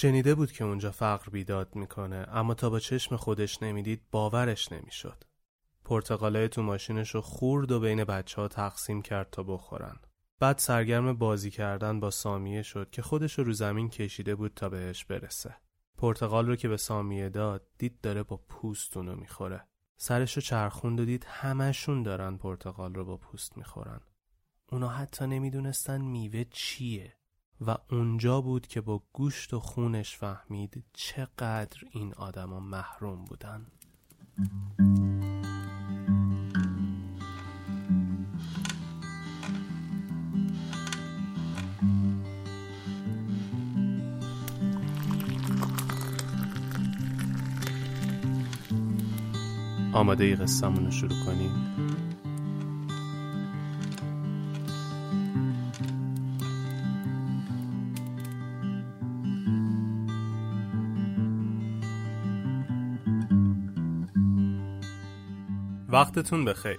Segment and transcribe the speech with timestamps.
[0.00, 5.24] شنیده بود که اونجا فقر بیداد می‌کنه اما تا با چشم خودش نمی‌دید باورش نمی‌شد.
[5.84, 9.96] پرتقالای تو ماشینش رو خورد و بین بچه ها تقسیم کرد تا بخورن.
[10.40, 15.04] بعد سرگرم بازی کردن با سامیه شد که خودش رو زمین کشیده بود تا بهش
[15.04, 15.56] برسه.
[15.96, 19.68] پرتقال رو که به سامیه داد دید داره با پوست اونو می‌خوره.
[19.96, 24.00] سرش رو چرخوند و دید همشون دارن پرتقال رو با پوست می‌خورن.
[24.72, 27.17] اونا حتی نمی‌دونستن میوه چیه.
[27.66, 33.66] و اونجا بود که با گوشت و خونش فهمید چقدر این آدما محروم بودن.
[49.92, 52.07] آماده ای قصهمون رو شروع کنیم؟
[65.88, 66.78] وقتتون بخیر.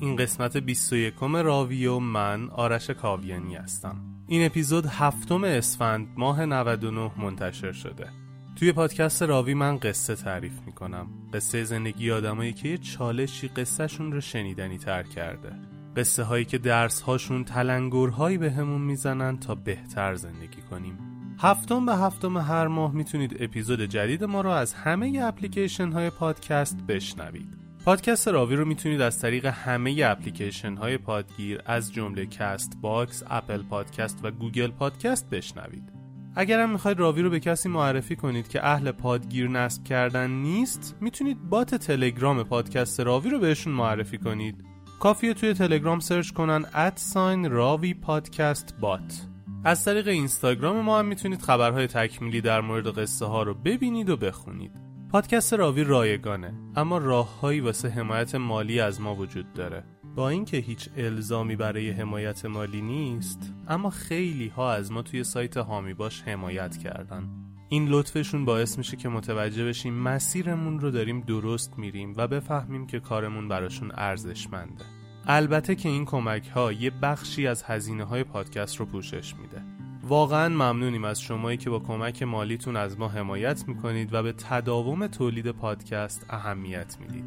[0.00, 3.96] این قسمت 21 راوی و من آرش کاویانی هستم.
[4.26, 8.08] این اپیزود هفتم اسفند ماه 99 منتشر شده.
[8.56, 11.06] توی پادکست راوی من قصه تعریف می‌کنم.
[11.34, 15.52] قصه زندگی آدمایی که یه چالشی قصهشون رو شنیدنی تر کرده.
[15.96, 20.98] قصه هایی که درس هاشون تلنگرهایی بهمون می‌زنن تا بهتر زندگی کنیم.
[21.38, 26.82] هفتم به هفتم هر ماه می‌تونید اپیزود جدید ما رو از همه اپلیکیشن های پادکست
[26.82, 27.63] بشنوید.
[27.84, 34.20] پادکست راوی رو می‌تونید از طریق همه اپلیکیشن های پادگیر از جمله Castbox، Apple Podcast
[34.22, 35.92] و Google Podcast بشنوید.
[36.36, 41.48] اگرم می‌خواید راوی رو به کسی معرفی کنید که اهل پادگیر نصب کردن نیست می‌تونید
[41.48, 44.64] بات تلگرام پادکست راوی رو بهشون معرفی کنید.
[45.00, 49.26] کافیه توی تلگرام سرچ کنن ادساین راوی پادکست بات.
[49.64, 54.16] از طریق اینستاگرام ما هم می‌تونید خبرهای تکمیلی در مورد قصه ها رو ببینید و
[54.16, 54.72] بخونید.
[55.10, 59.84] پادکست راوی رایگانه اما راههایی واسه حمایت مالی از ما وجود داره.
[60.14, 65.56] با اینکه هیچ الزامی برای حمایت مالی نیست اما خیلی ها از ما توی سایت
[65.56, 67.28] هامی باش حمایت کردن.
[67.68, 73.00] این لطفشون باعث میشه که متوجه بشیم مسیرمون رو داریم درست میریم و بفهمیم که
[73.00, 74.84] کارمون براشون ارزشمنده.
[75.26, 79.73] البته که این کمک ها یه بخشی از هزینه های پادکست رو پوشش میده.
[80.08, 85.06] واقعا ممنونیم از شمایی که با کمک مالیتون از ما حمایت می‌کنید و به تداوم
[85.06, 87.24] تولید پادکست اهمیت می‌دید.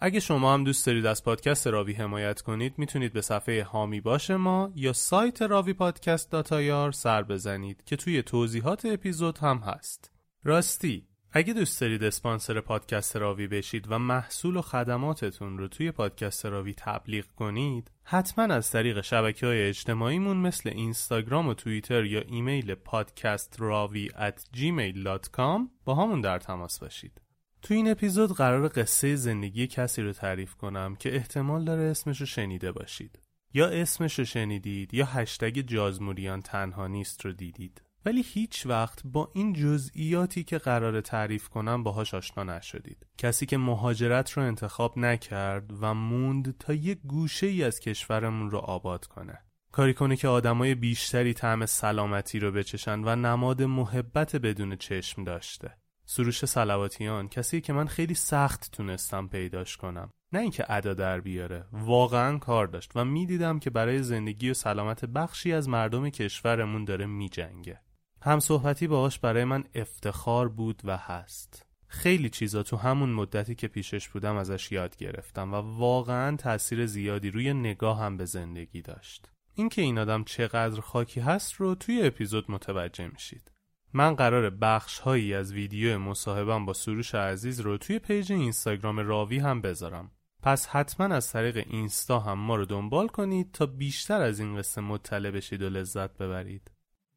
[0.00, 4.30] اگه شما هم دوست دارید از پادکست راوی حمایت کنید می‌تونید به صفحه هامی باش
[4.30, 10.10] ما یا سایت راوی پادکست سر بزنید که توی توضیحات اپیزود هم هست.
[10.44, 16.46] راستی اگه دوست دارید اسپانسر پادکست راوی بشید و محصول و خدماتتون رو توی پادکست
[16.46, 22.74] راوی تبلیغ کنید حتما از طریق شبکه های اجتماعیمون مثل اینستاگرام و توییتر یا ایمیل
[22.74, 27.20] پادکست راوی at gmail.com با همون در تماس باشید.
[27.62, 32.26] تو این اپیزود قرار قصه زندگی کسی رو تعریف کنم که احتمال داره اسمش رو
[32.26, 33.18] شنیده باشید.
[33.54, 37.82] یا اسمش رو شنیدید یا هشتگ جازموریان تنها نیست رو دیدید.
[38.04, 43.06] ولی هیچ وقت با این جزئیاتی که قرار تعریف کنم باهاش آشنا نشدید.
[43.18, 48.58] کسی که مهاجرت رو انتخاب نکرد و موند تا یک گوشه ای از کشورمون رو
[48.58, 49.38] آباد کنه.
[49.72, 55.74] کاری کنه که آدمای بیشتری طعم سلامتی رو بچشن و نماد محبت بدون چشم داشته.
[56.04, 60.10] سروش سلواتیان کسی که من خیلی سخت تونستم پیداش کنم.
[60.32, 65.04] نه اینکه ادا در بیاره واقعا کار داشت و می‌دیدم که برای زندگی و سلامت
[65.04, 67.80] بخشی از مردم کشورمون داره میجنگه.
[68.22, 71.66] هم صحبتی باهاش برای من افتخار بود و هست.
[71.86, 77.30] خیلی چیزا تو همون مدتی که پیشش بودم ازش یاد گرفتم و واقعا تاثیر زیادی
[77.30, 79.28] روی نگاه هم به زندگی داشت.
[79.54, 83.52] اینکه این آدم چقدر خاکی هست رو توی اپیزود متوجه میشید.
[83.92, 89.38] من قرار بخش هایی از ویدیو مصاحبم با سروش عزیز رو توی page اینستاگرام راوی
[89.38, 90.10] هم بذارم.
[90.42, 94.80] پس حتما از طریق اینستا هم ما رو دنبال کنید تا بیشتر از این قصه
[94.80, 96.70] مطلع بشید و لذت ببرید.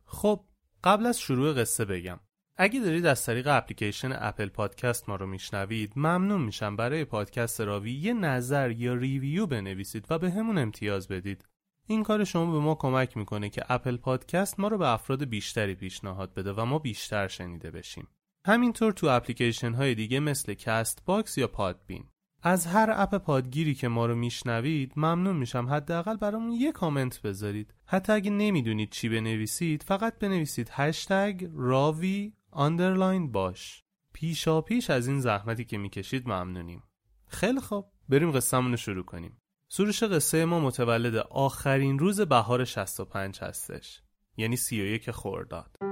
[0.06, 0.46] خب
[0.84, 2.20] قبل از شروع قصه بگم.
[2.58, 6.76] اگه دارید از طریق اپلیکیشن Apple Podcast ما رو میشنوید ممنون میشم.
[6.76, 11.46] برای پادکست راوی یه نظر یا review بنویسید و بهمون امتیاز بدید.
[11.88, 15.76] این کار شما به ما کمک می‌کنه که Apple Podcast ما رو به افراد بیشتری
[15.76, 18.08] پیشنهاد بده و ما بیشتر شنیده بشیم.
[18.48, 22.11] همینطور تو اپلیکیشن های دیگه مثل Castbox یا Podbean.
[22.44, 25.68] از هر app پادگیری که ما رو میشنوید ممنون میشم.
[25.70, 27.74] حداقل برامون یه کامنت بذارید.
[27.86, 33.84] حتی اگه نمی‌دونید چی بنویسید فقط بنویسید هشتگ راوی underline باش.
[34.14, 36.84] پیشاپیش از این زحمتی که می‌کشید ممنونیم.
[37.28, 37.86] خیلی خوب.
[38.10, 39.38] بریم قصهمون رو شروع کنیم.
[39.70, 44.02] سروش قصه ما متولد آخرین روز بهار 65 هستش.
[44.38, 45.91] یعنی 31 خرداد.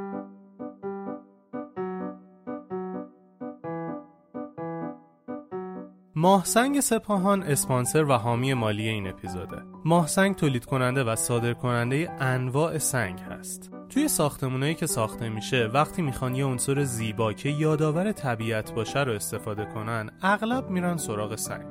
[6.19, 9.57] ماهسنگ سپاهان اسپانسر و حامی مالی این اپیزوده.
[9.85, 13.71] ماهسنگ تولید کننده و صادر کننده انواع سنگ هست.
[13.89, 19.11] توی ساختمونایی که ساخته میشه وقتی می‌خوان یه عنصر زیبا که یادآور طبیعت باشه رو
[19.11, 21.65] استفاده کنن اغلب میرن سراغ سنگ.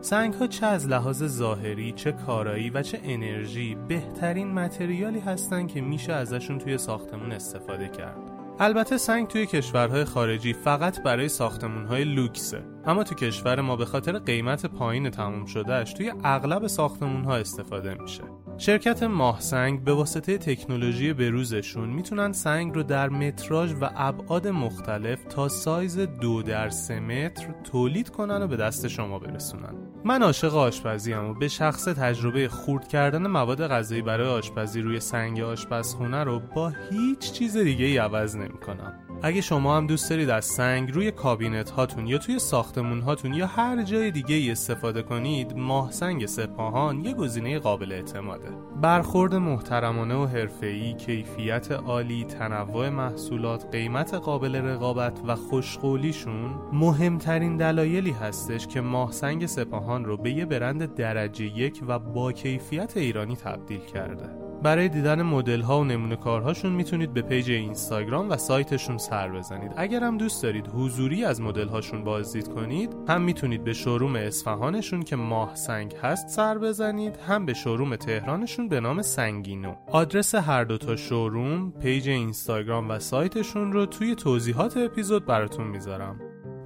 [0.00, 5.80] سنگ ها چه از لحاظ ظاهری چه کارایی و چه انرژی بهترین متریالی هستن که
[5.80, 8.38] میشه ازشون توی ساختمون استفاده کرد.
[8.60, 12.62] البته سنگ توی کشورهای خارجی فقط برای ساختمونهای لوکسه.
[12.88, 18.22] اما تو کشور ما به خاطر قیمت پایین تموم شدهش توی اغلب ساختمونها استفاده میشه.
[18.60, 25.48] شرکت ماهسنگ به واسطه تکنولوژی بروزشون می‌تونن سنگ رو در متراژ و ابعاد مختلف تا
[25.48, 29.74] سایز دو در سه متر تولید کنن و به دست شما برسونن
[30.04, 35.40] من عاشق آشپزی و به شخصه تجربه خورد کردن مواد غذایی برای آشپزی روی سنگ
[35.40, 38.94] آشپزخونه رو با هیچ چیز دیگه ای عوض نمی‌کنم.
[39.22, 43.46] اگه شما هم دوست دارید از سنگ روی کابینت هاتون یا توی ساختمون هاتون یا
[43.46, 48.47] هر جای دیگه ای استفاده کنید ماه سنگ سپاهان یه گزینه قابل اعتماده
[48.82, 58.10] برخورد محترمانه و حرفه‌ای کیفیت عالی تنوع محصولات قیمت قابل رقابت و خوشقولیشون مهمترین دلایلی
[58.10, 63.36] هستش که ماه سنگ سپاهان رو به یه برند درجه یک و با کیفیت ایرانی
[63.36, 64.48] تبدیل کرده.
[64.62, 69.72] برای دیدن مدل ها و نمونه کارهاشون می‌تونید به page اینستاگرام و سایتشون سر بزنید.
[69.76, 75.02] اگر هم دوست دارید حضوری از مدل هاشون بازدید کنید هم می‌تونید به شوروم اصفهانشون
[75.02, 79.74] که ماه سنگ هست سر بزنید هم به شوروم تهرانشون به نام سنگینو.
[79.92, 86.20] آدرس هر دوتا شوروم پیج اینستاگرام و سایتشون رو توی توضیحات اپیزود براتون می‌ذارم.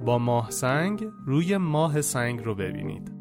[0.04, 3.11] با ماه سنگ روی ماه سنگ رو ببینید.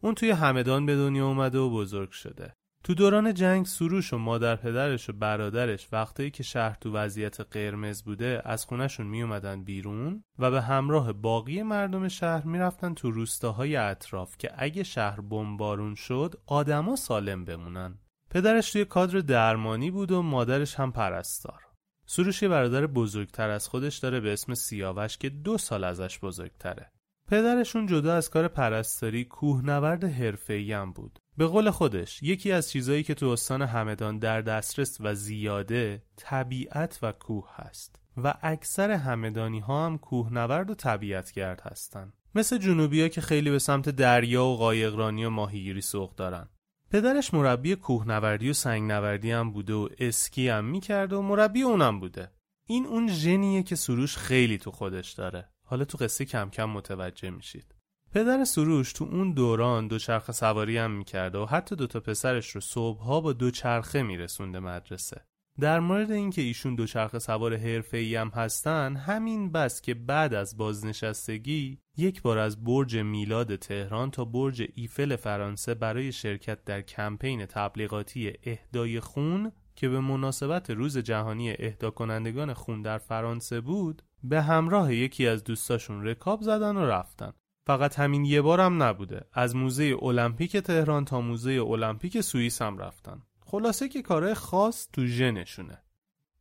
[0.00, 2.52] اون توی همدان به دنیا اومده و بزرگ شده.
[2.84, 8.02] تو دوران جنگ سروش و مادر پدرش و برادرش وقتی که شهر تو وضعیت قرمز
[8.02, 13.76] بوده از خونشون می اومدن بیرون و به همراه باقی مردم شهر می‌رفتن تو روستاهای
[13.76, 17.98] اطراف که اگه شهر بمبارون شد آدما سالم بمونن.
[18.30, 21.60] پدرش توی کادر درمانی بود و مادرش هم پرستار.
[22.06, 26.90] سروش یه برادر بزرگتر از خودش داره به اسم سیاوش که دو سال ازش بزرگتره.
[27.30, 31.18] پدرشون جدا از کار پرستاری کوهنورد حرفه‌ای هم بود.
[31.36, 36.98] به قول خودش یکی از چیزایی که تو استان همدان در دسترس و زیاده طبیعت
[37.02, 42.12] و کوه هست و اکثر همدانی ها هم کوهنورد و طبیعتگرد هستن.
[42.34, 46.48] مثل جنوبی ها که خیلی به سمت دریا و قایقرانی و ماهیگیری سوق دارن.
[46.90, 52.30] پدرش مربی کوهنوردی و سنگنوردی هم بوده و اسکی هم می‌کرده و مربی اونم بوده.
[52.66, 55.48] این اون ژنیه که سروش خیلی تو خودش داره.
[55.70, 57.74] حالا تو قصه کم کم متوجه میشید.
[58.12, 63.20] پدر سروش تو اون دوران دوچرخه سواری هم می‌کرده و حتی دوتا پسرش رو صبحها
[63.20, 65.24] با دوچرخه میرسونده مدرسه.
[65.60, 71.78] در مورد اینکه ایشون دوچرخه سوار حرفه‌ای هم هستن همین بس که بعد از بازنشستگی
[71.96, 78.32] یک بار از برج میلاد تهران تا برج ایفل فرانسه برای شرکت در کمپین تبلیغاتی
[78.42, 84.94] اهدای خون که به مناسبت روز جهانی اهدا کنندگان خون در فرانسه بود به همراه
[84.94, 87.32] یکی از دوستاشون رکاب زدن و رفتن.
[87.66, 89.24] فقط همین یه بار هم نبوده.
[89.32, 93.22] از موزه المپیک تهران تا موزه المپیک سوئیس هم رفتن.
[93.46, 95.78] خلاصه که کارهای خاص تو ژنشونه.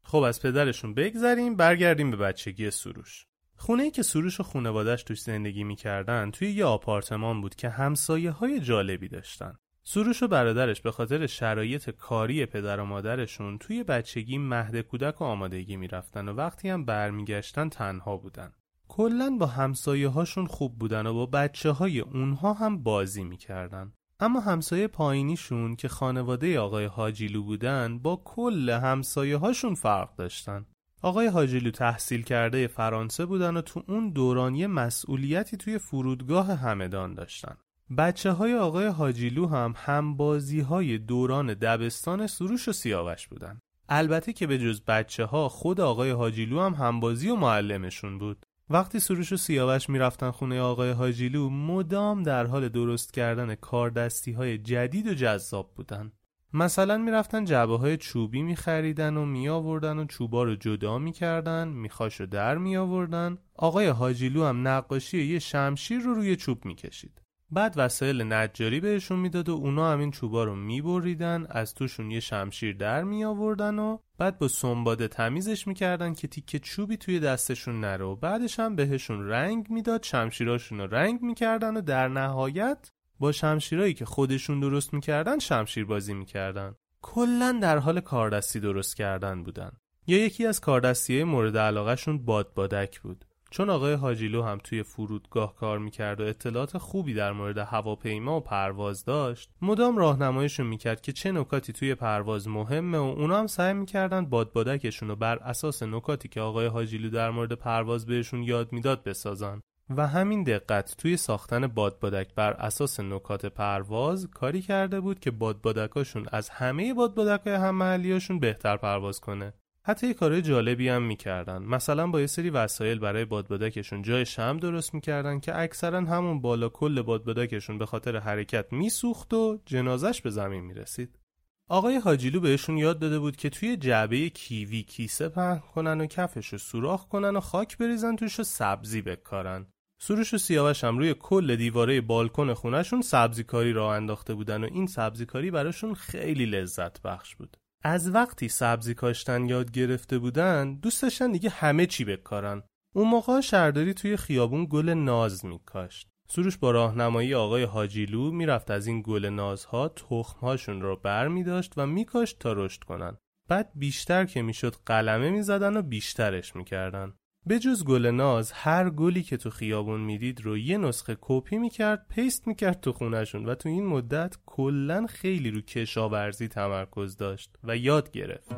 [0.04, 3.26] خب از پدرشون بگذریم برگردیم به بچگی سروش.
[3.56, 8.32] خونه ای که سروش و خونوادش توش زندگی می‌کردن توی یه آپارتمان بود که همسایه
[8.32, 9.54] های جالبی داشتن.
[9.92, 15.24] سروش و برادرش به خاطر شرایط کاری پدر و مادرشون توی بچگی مهد کودک و
[15.24, 18.52] آمادگی می‌رفتن و وقتی هم برمیگشتن تنها بودن.
[18.88, 23.94] کلا با همسایه هاشون خوب بودن و با بچه های اونها هم بازی می‌کردن.
[24.20, 30.66] اما همسایه پایینیشون که خانواده آقای حاجیلو بودن با کل همسایه هاشون فرق داشتن.
[31.02, 37.14] آقای حاجیلو تحصیل کرده فرانسه بودن و تو اون دوران یه مسئولیتی توی فرودگاه همدان
[37.14, 37.58] داشتن.
[37.98, 43.60] بچه های آقای حاجیلو هم همبازی های دوران دبستان سروش و سیاوش بودن.
[43.90, 48.46] البته که به جز بچه ها خود آقای حاجیلو هم همبازی و معلمشون بود.
[48.70, 54.58] وقتی سروش و سیاوش می‌رفتن خونه آقای حاجیلو مدام در حال درست کردن کاردستی های
[54.58, 56.12] جدید و جذاب بودن.
[56.54, 62.26] مثلا می‌رفتن جعبه های چوبی میخریدن و میآوردن و چوبا رو جدا می‌کردن میخاش رو
[62.26, 63.38] در میآوردن.
[63.56, 67.22] آقای حاجیلو هم نقاشی یه شمشیر رو روی چوب می‌کشید.
[67.52, 72.76] بعد وسایل نجاری بهشون می‌داد و اونا همین چوبا رو میبریدن از توشون یه شمشیر
[72.76, 78.16] در میآوردن و بعد با سنباده تمیزش می‌کردن که تیکه چوبی توی دستشون نره و
[78.16, 84.06] بعدش هم بهشون رنگ می‌داد شمشیراشون رو رنگ می‌کردن و در نهایت با شمشیرایی که
[84.06, 86.76] خودشون درست می‌کردن شمشیر بازی می‌کردن.
[87.02, 89.72] کلا در حال کاردستی درست کردن بودن.
[90.08, 93.26] یا یکی از کاردستی مورد علاقهشون بادبادک بود.
[93.52, 98.40] چون آقای حاجیلو هم توی فرودگاه کار می‌کرد و اطلاعات خوبی در مورد هواپیما و
[98.40, 103.74] پرواز داشت مدام راهنماییشون می‌کرد که چه نکاتی توی پرواز مهمه و اونا هم سعی
[103.74, 109.04] می‌کردن بادبادکشون رو بر اساس نکاتی که آقای حاجیلو در مورد پرواز بهشون یاد می‌داد
[109.04, 109.62] بسازن.
[109.98, 116.26] و همین دقت توی ساختن بادبادک بر اساس نکات پرواز کاری کرده بود که بادبادکاشون
[116.32, 119.54] از همه بادبادکای هم محلیاشون بهتر پرواز کنه.
[119.84, 121.64] حتی یه کارهای جالبی هم می‌کردن.
[121.64, 126.70] مثلا با یه سری وسایل برای بادبادکشون جای شم درست می‌کردن که اکثرا همون بالا
[126.70, 131.20] کل بادبادکشون به خاطر حرکت میسوخت و جنازش به زمین می‌رسید.
[131.68, 136.48] آقای حاجیلو بهشون یاد داده بود که توی جعبه کیوی کیسه پهن کنن و کفش
[136.48, 139.68] رو سوراخ کنن و خاک بریزن توش و سبزی بکارن.
[140.02, 144.68] سروش و سیاوش هم روی کل دیواره بالکن خونشون سبزی کاری را انداخته بودن و
[144.72, 147.58] این سبزی کاری براشون خیلی لذت بخش بود.
[147.84, 152.64] از وقتی سبزی کاشتن یاد گرفته بودن دوست داشتن دیگه همه چی بکارن.
[152.96, 156.10] اون موقع شهرداری توی خیابون گل ناز میکاشت.
[156.28, 161.74] سروش با راهنمایی آقای حاجیلو می‌رفت از این گل نازها تخمهاشون رو بر می داشت
[161.78, 163.18] و میکاشت تا رشد کنن.
[163.50, 167.14] بعد بیشتر که می‌شد قلمه می‌زدن و بیشترش می‌کردن.
[167.50, 172.06] به جز گل ناز هر گلی که تو خیابون می‌دید رو یه نسخه کپی می‌کرد
[172.10, 177.78] paste می‌کرد تو خونشون و تو این مدت کلا خیلی رو کشاورزی تمرکز داشت و
[177.78, 178.52] یاد گرفت.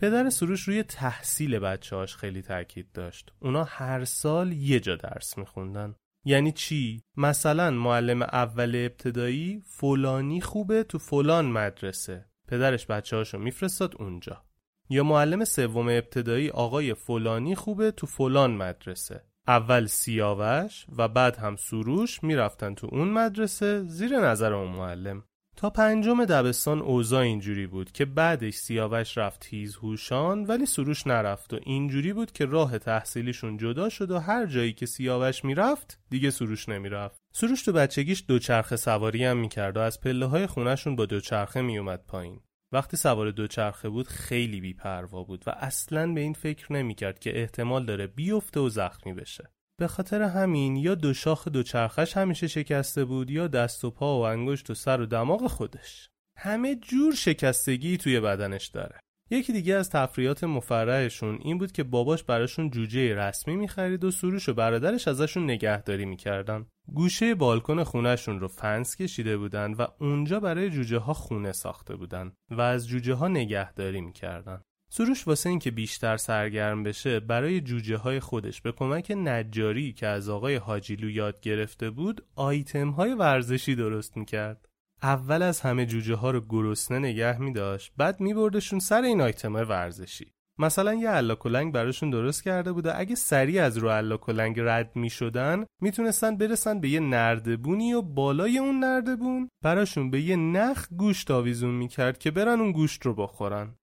[0.00, 3.32] پدر سروش روی تحصیل بچه هاش خیلی تاکید داشت.
[3.40, 5.94] اونا هر سال یه جا درس میخوندن.
[6.28, 12.24] یعنی چی؟ مثلا معلم اول ابتدایی فلانی خوبه تو فلان مدرسه.
[12.48, 14.42] پدرش بچه هاشو میفرستاد اونجا.
[14.90, 19.24] یا معلم سوم ابتدایی آقای فلانی خوبه تو فلان مدرسه.
[19.48, 25.24] اول سیاوش و بعد هم سروش می‌رفتن تو اون مدرسه زیر نظر اون معلم.
[25.56, 31.54] تا پنجم دبستان اوضاع اینجوری بود که بعدش سیاوش رفت تیز هوشان ولی سروش نرفت
[31.54, 36.30] و اینجوری بود که راه تحصیلیشون جدا شد و هر جایی که سیاوش می‌رفت دیگه
[36.30, 37.20] سروش نمی‌رفت.
[37.32, 42.04] سروش تو بچگیش دوچرخه سواری هم می‌کرد و از پله های خونشون با دوچرخه میومد
[42.06, 42.40] پایین.
[42.72, 47.86] وقتی سوار دوچرخه بود خیلی بیپروا بود و اصلا به این فکر نمی‌کرد که احتمال
[47.86, 49.50] داره بیفته و زخمی بشه.
[49.78, 54.22] به خاطر همین یا دو شاخ دوچرخش همیشه شکسته بود یا دست و پا و
[54.22, 56.10] انگشت و سر و دماغ خودش.
[56.36, 59.00] همه جور شکستگی توی بدنش داره.
[59.30, 64.48] یکی دیگه از تفریات مفرحشون این بود که باباش براشون جوجه رسمی می‌خرید و سروش
[64.48, 66.66] و برادرش ازشون نگهداری می‌کردن.
[66.86, 72.32] گوشه بالکن خونهشون رو فنس کشیده بودن و اونجا برای جوجه ها خونه ساخته بودن
[72.50, 74.62] و از جوجه ها نگهداری می‌کردن.
[74.90, 80.28] سروش واسه اینکه بیشتر سرگرم بشه برای جوجه های خودش به کمک نجاری که از
[80.28, 84.68] آقای حاجیلو یاد گرفته بود آیتم های ورزشی درست می‌کرد.
[85.02, 89.20] اول از همه جوجه ها رو گرسنه نگه می داشت بعد می بردشون سر این
[89.20, 90.32] آیتم های ورزشی.
[90.58, 95.64] مثلا یه الاکلنگ براشون درست کرده بوده اگه سریع از رو الاکلنگ رد می شدن
[95.82, 99.48] می‌تونستن برسن به یه نردبونی و بالای اون نردبون.
[99.64, 103.74] براشون به یه نخ گوشت آویزون می‌کرد که برن اون گوشت رو بخورن.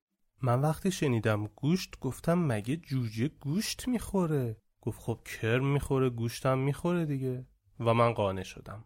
[0.45, 7.05] من وقتی شنیدم گوشت گفتم مگه جوجه گوشت می‌خوره؟ گفت خب کرم می‌خوره گوشتم می‌خوره
[7.05, 7.45] دیگه.
[7.79, 8.83] و من قانع شدم.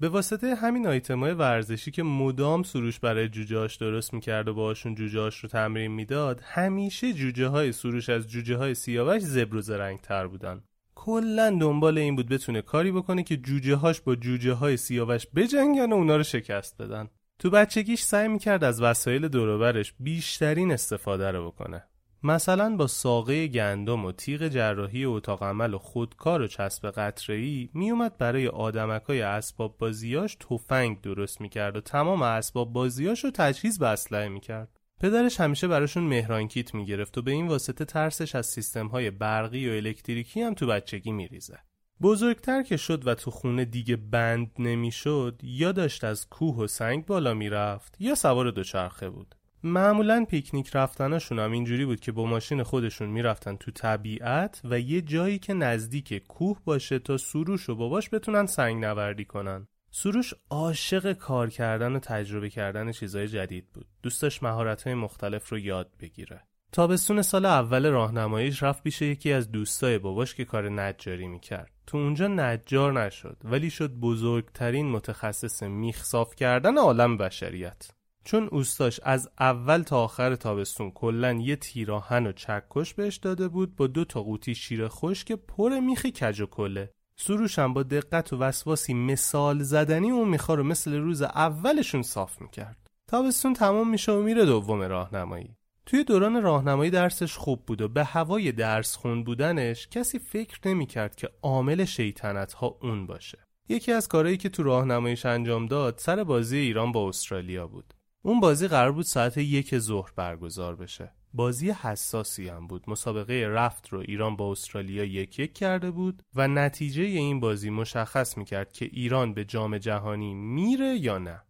[0.00, 5.38] به واسطه همین آیتمای ورزشی که مدام سروش برای جوجهاش درست می‌کرد و باهاشون جوجهاش
[5.38, 10.26] رو تمرین می‌داد همیشه جوجه های سروش از جوجه های سیاوش زبر و زرنگ تر
[10.26, 10.62] بودن.
[10.94, 15.92] کلا دنبال این بود بتونه کاری بکنه که جوجه هاش با جوجه های سیاوش بجنگن
[15.92, 17.08] و اونا رو شکست بدن.
[17.38, 21.84] تو بچگیش سعی می‌کرد از وسایل دوروبرش بیشترین استفاده رو بکنه
[22.22, 28.18] مثلا با ساقه گندم و تیغ جراحی اتاق عمل و خودکار و چسب قطره‌ای میومد
[28.18, 34.28] برای آدمکای اسباب بازیاش تفنگ درست می‌کرد و تمام اسباب بازیاش رو تجهیز به اسلحه
[34.28, 34.68] می‌کرد.
[35.00, 39.72] پدرش همیشه براشون مهران کیت می‌گرفت و به این واسطه ترسش از سیستمهای برقی و
[39.72, 41.58] الکتریکی هم تو بچگی میریزه.
[42.02, 47.06] بزرگتر که شد و تو خونه دیگه بند نمی‌شد یا داشت از کوه و سنگ
[47.06, 47.96] بالا می‌رفت.
[48.00, 49.34] یا سوار دوچرخه بود.
[49.62, 55.00] معمولا پیکنیک رفتناشون هم اینجوری بود که با ماشین خودشون می‌رفتن تو طبیعت و یه
[55.02, 59.68] جایی که نزدیک کوه باشه تا سروش و باباش بتونن سنگ نوردی کنن.
[59.90, 63.86] سروش عاشق کار کردن و تجربه کردن چیزهای جدید بود.
[64.02, 66.42] دوستش مهارت‌های مختلف رو یاد بگیره.
[66.72, 71.70] تابستون سال اول راهنماییش رفت پیش یکی از دوستای باباش که کار نجاری می‌کرد.
[71.86, 77.90] تو اونجا نجار نشد ولی شد بزرگترین متخصص میخ صاف کردن عالم بشریت.
[78.24, 83.76] چون اوستاش از اول تا آخر تابستون کلا یه تیراهن و چکش بهش داده بود
[83.76, 84.88] با دو تا قوطی شیر
[85.26, 86.90] که پر میخی کج و کله.
[87.16, 92.76] سروشم با دقت و وسواسی مثال زدنی اون میخا رو مثل روز اولشون صاف می‌کرد.
[93.06, 95.57] تابستون تمام میشه و میره دوم راهنمایی.
[95.88, 101.16] توی دوران راهنمایی درسش خوب بود و به هوای درس خون بودنش کسی فکر نمی‌کرد
[101.16, 103.38] که عامل شیطنت ها اون باشه.
[103.68, 107.94] یکی از کارهایی که تو راهنماییش انجام داد سر بازی ایران با استرالیا بود.
[108.22, 111.12] اون بازی قرار بود ساعت یک ظهر برگزار بشه.
[111.34, 112.90] بازی حساسی هم بود.
[112.90, 118.38] مسابقه رفت رو ایران با استرالیا یک یک کرده بود و نتیجه این بازی مشخص
[118.38, 121.42] می‌کرد که ایران به جام جهانی میره یا نه.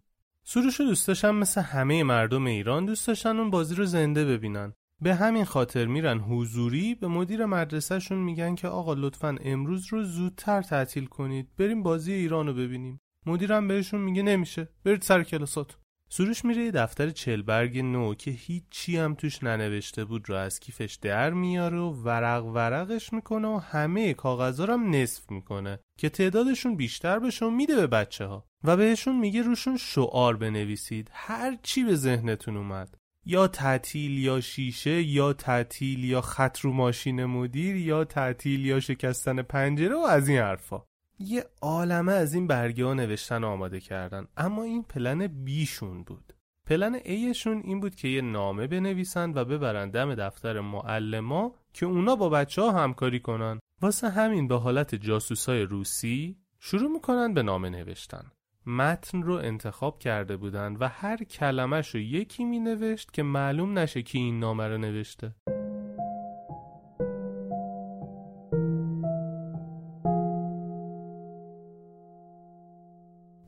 [0.50, 4.72] سروش و دوستاشم مثل همه مردم ایران دوست داشتن اون بازی رو زنده ببینن.
[5.00, 10.62] به همین خاطر میرن حضوری به مدیر مدرسهشون میگن که آقا لطفا امروز رو زودتر
[10.62, 11.48] تعطیل کنید.
[11.58, 13.00] بریم بازی ایران رو ببینیم.
[13.26, 14.68] مدیرم بهشون میگه نمیشه.
[14.84, 15.76] برید سر کلاسات
[16.08, 20.98] سروش میره یه دفتر چلبرگ نو که هیچی هم توش ننوشته بود رو از کیفش
[21.02, 27.18] در میاره و ورق ورقش می‌کنه و همه کاغذا هم نصف می‌کنه که تعدادشون بیشتر
[27.18, 31.10] بشه و میده به بچه ها و بهشون میگه روشون شعار بنویسید.
[31.12, 32.94] هر چی به ذهنتون اومد.
[33.26, 39.42] یا تعطیل یا شیشه یا تعطیل یا خط رو ماشین مدیر یا تعطیل یا شکستن
[39.42, 40.82] پنجره و از این حرفا.
[41.18, 44.26] یه عالمه از این برگه ها نوشتن آماده کردن.
[44.36, 46.32] اما این پلن بیشون بود.
[46.66, 52.16] پلن ایشون این بود که یه نامه بنویسن و ببرن دم دفتر معلما که اونا
[52.16, 53.60] با بچه ها همکاری کنن.
[53.82, 58.30] واسه همین به حالت جاسوسای روسی شروع می‌کنن به نامه نوشتن.
[58.68, 64.02] متن رو انتخاب کرده بودن و هر کلمش رو یکی می نوشت که معلوم نشه
[64.02, 65.35] کی این نامه رو نوشته.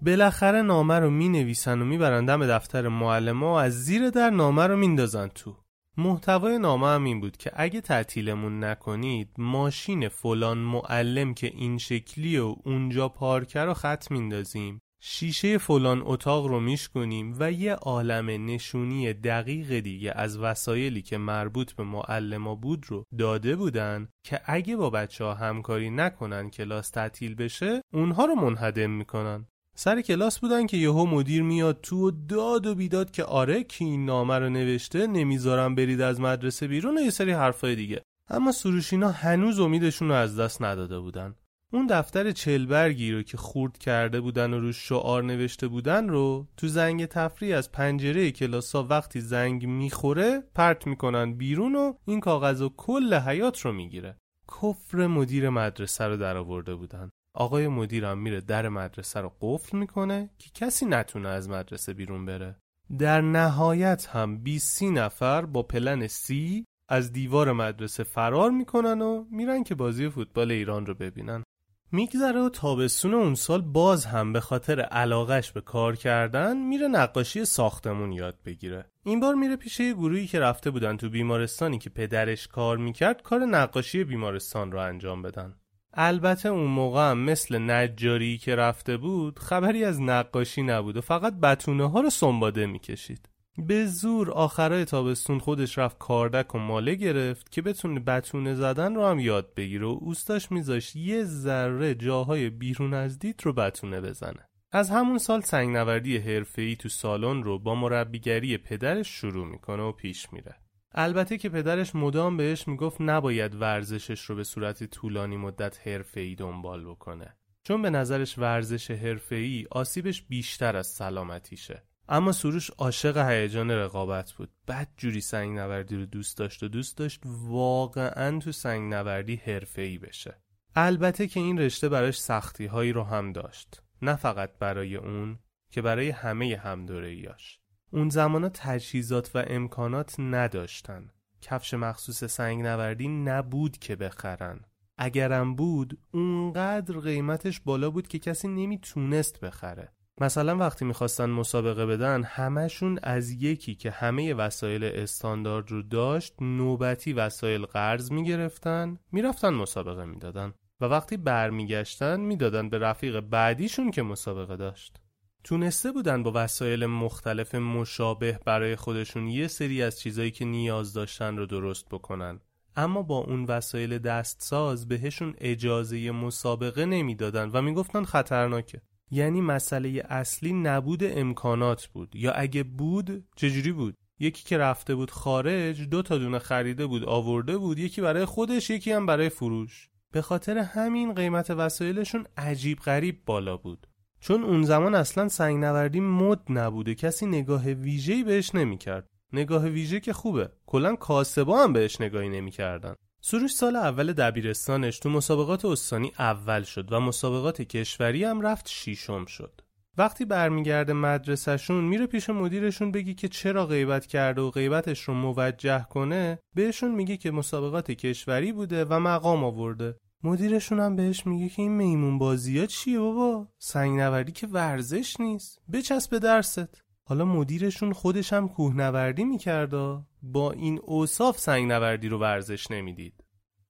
[0.03, 4.67] بالاخره نامه رو می نویسن و می‌برن دم دفتر معلم و از زیر در نامه
[4.67, 5.57] رو میندازن تو.
[5.97, 12.39] محتوای نامه هم این بود که اگه تعطیلمون نکنید ماشین فلان معلم که این شکلی
[12.39, 14.81] و اونجا پارکر رو خط میندازیم.
[15.03, 21.73] شیشه فلان اتاق رو میشکنیم و یه عالم نشونی دقیق دیگه از وسایلی که مربوط
[21.73, 27.35] به معلما بود رو داده بودن که اگه با بچه ها همکاری نکنن کلاس تعطیل
[27.35, 29.47] بشه اونها رو منهدم می‌کنن.
[29.77, 33.85] سر کلاس بودن که یهو مدیر میاد تو و داد و بیداد که آره کی
[33.85, 38.03] این نامه رو نوشته نمی‌ذارم برید از مدرسه بیرون و یه سری حرفای دیگه.
[38.29, 41.35] اما سروشینا هنوز امیدشون رو از دست نداده بودن.
[41.73, 46.69] اون دفتر چلبرگی رو که خورد کرده بودن و رو شعار نوشته بودن رو تو
[46.69, 52.69] زنگ تفریح از پنجره کلاسا وقتی زنگ می‌خوره پرت می‌کنن بیرون و این کاغذ و
[52.77, 54.17] کل حیات رو می‌گیره.
[54.49, 57.11] کفر مدیر مدرسه رو درآورده بودن.
[57.35, 62.57] آقای مدیرم میره در مدرسه رو قفل می‌کنه که کسی نتونه از مدرسه بیرون بره.
[62.99, 69.65] در نهایت هم 20 نفر با پلن سی از دیوار مدرسه فرار می‌کنن و میرن
[69.65, 71.45] که بازی فوتبال ایران رو ببینن.
[71.93, 77.45] میگذره و تابستون اون سال باز هم به خاطر علاقش به کار کردن میره نقاشی
[77.45, 78.85] ساختمون یاد بگیره.
[79.05, 83.23] این بار میره پیش یه گروهی که رفته بودن تو بیمارستانی که پدرش کار می‌کرد
[83.23, 85.55] کار نقاشی بیمارستان رو انجام بدن.
[85.95, 91.35] البته اون موقع هم مثل نجاری که رفته بود خبری از نقاشی نبود و فقط
[91.35, 93.30] بتونه ها رو سنباده می‌کشید.
[93.59, 99.07] به زور آخرای تابستون خودش رفت کاردک و ماله گرفت که بتونه بتونه زدن رو
[99.07, 104.49] هم یاد بگیره و اوستاش میذاشت یه ذره جاهای بیرون از دید رو بتونه بزنه.
[104.73, 110.33] از همون سال سنگنوردی حرفه‌ای تو سالن رو با مربیگری پدرش شروع می‌کنه و پیش
[110.33, 110.57] میره.
[110.93, 116.85] البته که پدرش مدام بهش می‌گفت نباید ورزشش رو به صورت طولانی مدت حرفه‌ای دنبال
[116.85, 117.37] بکنه.
[117.65, 121.83] چون به نظرش ورزش حرفه‌ای آسیبش بیشتر از سلامتیشه.
[122.13, 124.51] اما سروش عاشق هیجان رقابت بود.
[124.69, 129.99] بد جوری سنگ نوردی رو دوست داشت و دوست داشت واقعا تو سنگ نوردی حرفه‌ای
[129.99, 130.43] بشه.
[130.75, 133.83] البته که این رشته براش سختی هایی رو هم داشت.
[134.03, 135.39] نه فقط برای اون
[135.71, 141.11] که برای همه همدورهیاش اون زمانا تجهیزات و امکانات نداشتن.
[141.43, 144.61] کفش مخصوص سنگ نوردی نبود که بخرن.
[144.99, 149.93] اگرم بود اونقدر قیمتش بالا بود که کسی نمی‌تونست بخره.
[150.21, 157.13] مثلا وقتی می‌خواستن مسابقه بدن همشون از یکی که همه وسایل استاندارد رو داشت نوبتی
[157.13, 164.57] وسایل قرض می‌گرفتن می‌رفتن مسابقه می‌دادن و وقتی برمیگشتن می‌دادن به رفیق بعدیشون که مسابقه
[164.57, 164.97] داشت.
[165.45, 171.37] تونسته بودن با وسایل مختلف مشابه برای خودشون یه سری از چیزایی که نیاز داشتن
[171.37, 172.41] رو درست بکنن.
[172.77, 178.83] اما با اون وسایل دستساز بهشون اجازه مسابقه نمی‌دادن و می‌گفتن خطرناکه.
[179.11, 182.17] یعنی مسئله اصلی نبود امکانات بود.
[182.17, 187.05] یا اگه بود چجوری بود؟ یکی که رفته بود خارج دو تا دونه خریده بود
[187.05, 189.89] آورده بود یکی برای خودش یکی هم برای فروش.
[190.13, 193.87] به خاطر همین قیمت وسایلشون عجیب غریب بالا بود.
[194.21, 199.09] چون اون زمان اصلا سنگ نوردی مد نبوده کسی نگاه ویژه‌ای بهش نمی‌کرد.
[199.33, 200.51] نگاه ویژه که خوبه.
[200.67, 202.95] کلا کاسبا هم بهش نگاهی نمی‌کردن.
[203.23, 209.25] سروش سال اول دبیرستانش تو مسابقات استانی اول شد و مسابقات کشوری هم رفت شیشم
[209.25, 209.61] شد.
[209.99, 215.87] وقتی برمیگرده مدرسهشون میره پیش مدیرشون بگی که چرا غیبت کرده و غیبتش رو موجه
[215.91, 219.97] کنه بهشون میگه که مسابقات کشوری بوده و مقام آورده.
[220.25, 225.21] مدیرشون هم بهش میگه که این میمون بازی ها چیه بابا؟ سنگ نوردی که ورزش
[225.21, 225.61] نیست.
[225.73, 226.83] بچسب به درست.
[227.11, 233.25] حالا مدیرشون خودش هم کوهنوردی می‌کرده با این اوصاف سنگ نوردی رو ورزش نمی‌دید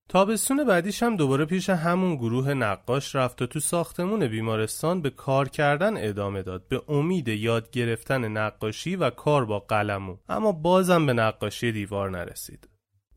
[0.08, 5.48] تابستون بعدیش هم دوباره پیش همون گروه نقاش رفت و تو ساختمون بیمارستان به کار
[5.48, 11.12] کردن ادامه داد به امید یاد گرفتن نقاشی و کار با قلمو اما بازم به
[11.12, 12.68] نقاشی دیوار نرسید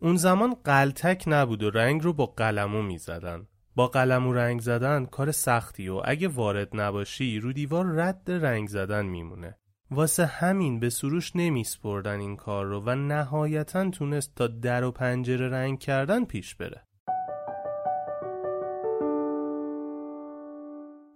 [0.01, 3.47] اون زمان قلتک نبود و رنگ رو با قلمو می زدن.
[3.75, 9.05] با قلمو رنگ زدن کار سختی و اگه وارد نباشی رو دیوار رد رنگ زدن
[9.05, 9.57] میمونه.
[9.93, 15.49] واسه همین به سروش نمیسپردن این کار رو و نهایتا تونست تا در و پنجره
[15.49, 16.83] رنگ کردن پیش بره.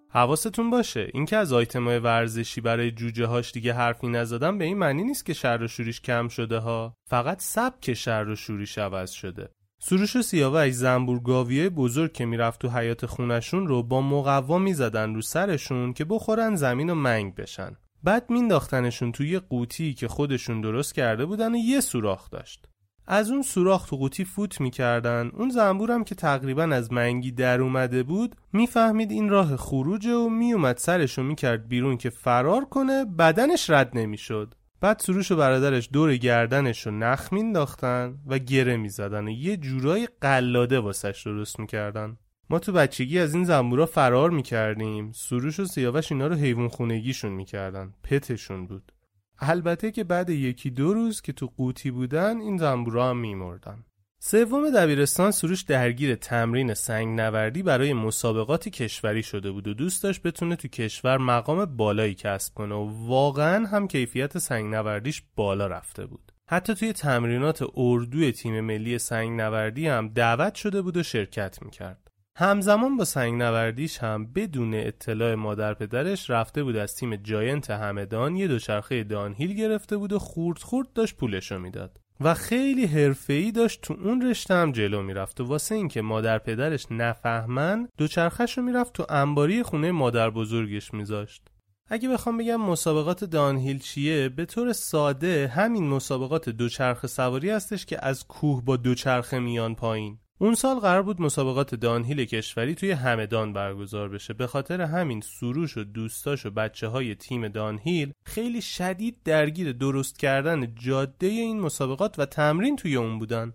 [0.09, 5.03] حواستون باشه اینکه از آیتمای ورزشی برای جوجه هاش دیگه حرفی نزدم به این معنی
[5.03, 9.49] نیست که شر و شوریش کم شده ها فقط سبک شر و شوریش عوض شده.
[9.79, 15.15] سروش و سیاوش زنبور گاویه بزرگ که می‌رفت تو حیات خونشون رو با مقوا می‌زدن
[15.15, 17.77] رو سرشون که بخورن زمین و منگ بشن.
[18.07, 22.65] بعد مینداختنشون توی قوطی که خودشون درست کرده بودن و یه سوراخ داشت.
[23.07, 25.31] از اون سوراخ تو قوطی فوت می‌کردن.
[25.33, 30.77] اون زنبورم که تقریبا از منگی در اومده بود می‌فهمید این راه خروجه و میومد
[30.77, 34.53] سرشو می‌کرد بیرون که فرار کنه بدنش رد نمی‌شد.
[34.81, 40.07] بعد سروش و برادرش دور گردنش رو نخ مینداختن و گره می‌زدن و یه جورای
[40.21, 42.17] قلاده واسش درست می‌کردن.
[42.49, 45.11] ما تو بچگی از این زنبورا فرار می‌کردیم.
[45.11, 47.93] سروش و سیاوش اینا رو حیوان خونگیشون می‌کردن.
[48.03, 48.91] پتشون بود.
[49.39, 53.83] البته که بعد یکی دو روز که تو قوطی بودن این زنبورا هم میمردن.
[54.19, 60.21] سوم دبیرستان سروش درگیر تمرین سنگ نوردی برای مسابقات کشوری شده بود و دوست داشت
[60.21, 66.05] بتونه تو کشور مقام بالایی کسب کنه و واقعا هم کیفیت سنگ نوردیش بالا رفته
[66.05, 66.31] بود.
[66.49, 72.06] حتی توی تمرینات اردوی تیم ملی سنگ نوردی هم دعوت شده بود و شرکت می‌کرد.
[72.39, 78.35] همزمان با سنگ نوردیش هم بدون اطلاع مادر پدرش رفته بود از تیم جاینت همدان
[78.35, 81.99] یه دوچرخه دانهیل گرفته بود و خورد خورد داشت پولشو می‌داد.
[82.19, 86.85] و خیلی حرفه‌ای داشت تو اون رشته هم جلو می‌رفت و واسه اینکه مادر پدرش
[86.91, 91.41] نفهمن دوچرخهش رو می‌رفت تو انباری خونه مادر بزرگش میذاشت.
[91.89, 98.05] اگه بخوام بگم مسابقات دانهیل چیه به طور ساده همین مسابقات دوچرخه سواری هستش که
[98.05, 100.19] از کوه با دوچرخه میان پایین.
[100.39, 104.33] اون سال قرار بود مسابقات دانهیل کشوری توی همدان برگزار بشه.
[104.33, 110.19] به خاطر همین سروش و دوستاش و بچه های تیم دانهیل خیلی شدید درگیر درست
[110.19, 113.53] کردن جاده این مسابقات و تمرین توی اون بودن.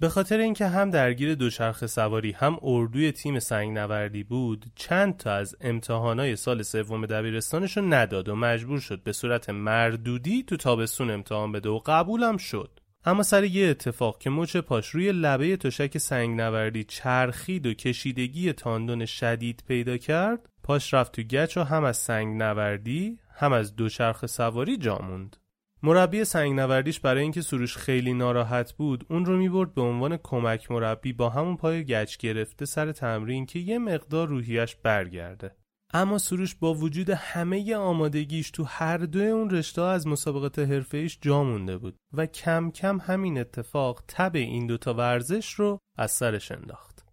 [0.00, 5.32] به خاطر اینکه هم درگیر دوچرخه سواری هم اردوی تیم سنگ نوردی بود چند تا
[5.32, 11.10] از امتحانای سال سوم دبیرستانش رو نداد و مجبور شد به صورت مردودی تو تابستون
[11.10, 12.80] امتحان بده و قبولم شد.
[13.06, 18.52] اما سر یه اتفاق که مچ پاش روی لبه تشک سنگ نوردی چرخید و کشیدگی
[18.52, 23.76] تاندون شدید پیدا کرد پاش رفت تو گچ و هم از سنگ نوردی هم از
[23.76, 25.36] دوچرخه سواری جاموند
[25.82, 30.70] مربی سنگ نوردیش برای اینکه سروش خیلی ناراحت بود اون رو می‌برد به عنوان کمک
[30.70, 35.56] مربی با همون پای گچ گرفته سر تمرین که یه مقدار روحیش برگرده.
[35.96, 41.44] اما سروش با وجود همه آمادگیش تو هر دو اون رشته از مسابقات حرفه‌ایش جا
[41.44, 47.04] مونده بود و کم کم همین اتفاق تب این دوتا ورزش رو از سرش انداخت.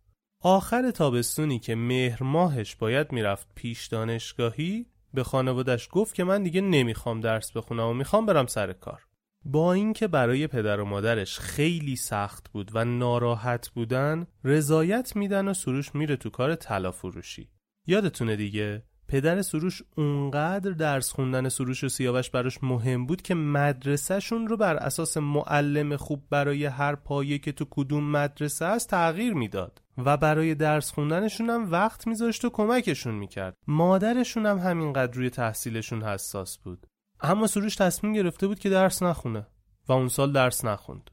[0.43, 6.61] آخر تابستونی که مهر ماهش باید می‌رفت پیش دانشگاهی به خانوادش گفت که من دیگه
[6.61, 9.07] نمی‌خوام درس بخونم و می‌خوام برم سر کار.
[9.45, 15.53] با اینکه برای پدر و مادرش خیلی سخت بود و ناراحت بودن رضایت میدن و
[15.53, 17.49] سروش میره تو کار طلا فروشی
[17.87, 24.47] یادتونه دیگه پدر سروش اونقدر درس خوندن سروش و سیاوش براش مهم بود که مدرسهشون
[24.47, 29.81] رو بر اساس معلم خوب برای هر پایه که تو کدوم مدرسه است تغییر می‌داد
[29.97, 33.55] و برای درس خوندنشون هم وقت میذاشت و کمکشون می‌کرد.
[33.67, 36.87] مادرشون هم همینقدر روی تحصیلشون حساس بود.
[37.21, 39.47] اما سروش تصمیم گرفته بود که درس نخونه
[39.87, 41.09] و اون سال درس نخوند.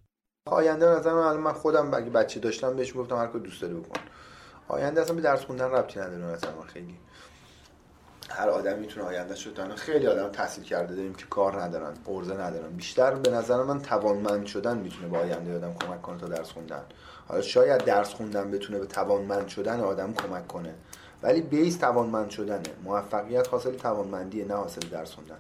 [0.47, 4.01] آینده نظر من خودم اگه بچه داشتم بهش گفتم هر دوست داری بکن.
[4.69, 6.95] آینده اصلا به درس خوندن ربطی نداره مثلا خیلی.
[8.31, 12.71] هر آدم می‌تونه آینده شد خیلی آدم تحصیل کرده داریم که کار ندارن ارزه ندارن.
[12.71, 16.83] بیشتر به نظر من توانمند شدن می‌تونه به آینده آدم کمک کنه تا درس خوندن.
[17.29, 20.75] حالا شاید درس خوندن بتونه به توانمند شدن آدم کمک کنه.
[21.23, 22.63] ولی بیس توانمند شدنه.
[22.85, 25.39] موفقیت حاصل توانمندیه نه حاصل درس خوندن.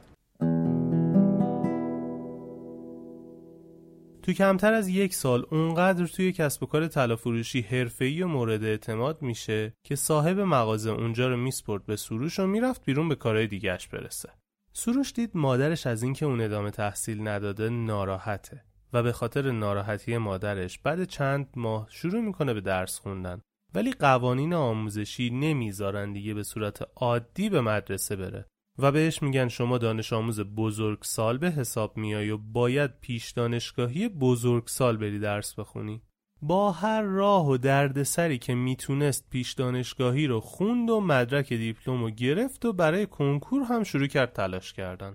[4.28, 9.22] تو کمتر از یک سال اونقدر توی کسب و کار طلافروشی حرفه‌ای و مورد اعتماد
[9.22, 13.88] میشه که صاحب مغازه اونجا رو میسپرد به سروش و می‌رفت بیرون به کارهای دیگهش
[13.88, 14.28] برسه.
[14.72, 20.78] سروش دید مادرش از اینکه اون ادامه تحصیل نداده ناراحته و به خاطر ناراحتی مادرش
[20.78, 23.40] بعد چند ماه شروع می‌کنه به درس خوندن
[23.74, 28.46] ولی قوانین آموزشی نمی‌ذارن دیگه به صورت عادی به مدرسه بره
[28.78, 34.08] و بهش میگن شما دانش آموز بزرگ سال به حساب میای و باید پیش دانشگاهی
[34.08, 36.02] بزرگ سال بری درس بخونی.
[36.42, 42.10] با هر راه و دردسری که می‌تونست پیش دانشگاهی رو خوند و مدرک دیپلم رو
[42.10, 45.14] گرفت و برای کنکور هم شروع کرد تلاش کردن.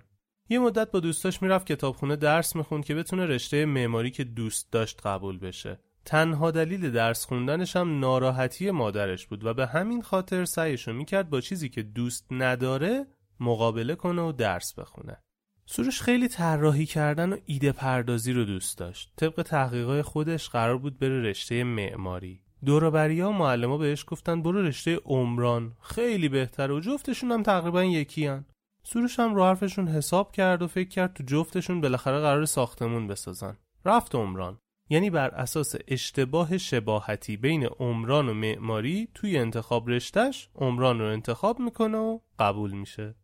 [0.50, 5.02] یه مدت با دوستاش می‌رفت کتابخونه درس می‌خوند که بتونه رشته معماری که دوست داشت
[5.06, 5.80] قبول بشه.
[6.06, 11.42] تنها دلیل درس خوندنش هم ناراحتی مادرش بود و به همین خاطر سعیشو می‌کرد با
[11.42, 13.06] چیزی که دوست نداره
[13.40, 15.18] مقابله کنه و درس بخونه.
[15.66, 19.14] سروش خیلی طراحی کردن و ایده پردازی رو دوست داشت.
[19.16, 22.42] طبق تحقیقات خودش قرار بود بره رشته معماری.
[22.66, 25.74] دوروبری ها و معلم بهش گفتن برو رشته عمران.
[25.82, 28.46] خیلی بهتر و جفتشون هم تقریبا یکی هن.
[28.84, 33.58] سروش هم رو حرفشون حساب کرد و فکر کرد تو جفتشون بالاخره قرار ساختمون بسازن.
[33.86, 34.58] رفت عمران.
[34.90, 41.60] یعنی بر اساس اشتباه شباهتی بین عمران و معماری توی انتخاب رشتش عمران رو انتخاب
[41.60, 43.16] می‌کنه و قبول میشه.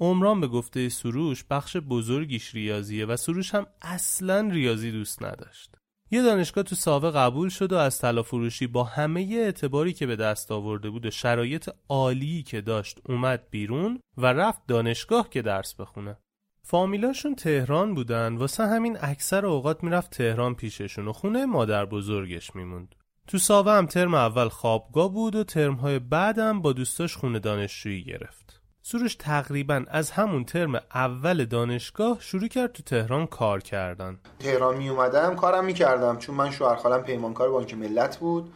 [0.00, 5.74] عمران به گفته سروش بخش بزرگیش ریاضیه و سروش هم اصلا ریاضی دوست نداشت.
[6.10, 10.16] یه دانشگاه تو ساوه قبول شد و از طلا فروشی با همه اعتباری که به
[10.16, 15.74] دست آورده بود و شرایط عالی که داشت اومد بیرون و رفت دانشگاه که درس
[15.74, 16.16] بخونه.
[16.62, 22.94] فامیلاشون تهران بودن واسه همین اکثر اوقات می‌رفت تهران پیششون و خونه مادر بزرگش میموند.
[23.26, 28.43] تو ساوه هم ترم اول خوابگاه بود و ترمهای بعدم با دوستاش خونه دانشجویی گرفت.
[28.86, 34.18] سروش تقریبا از همون ترم اول دانشگاه شروع کرد تو تهران کار کردن.
[34.38, 36.18] تهران می اومدم کارم می‌کردم.
[36.18, 38.52] چون من شوهر خالم پیمانکار بانک ملت بود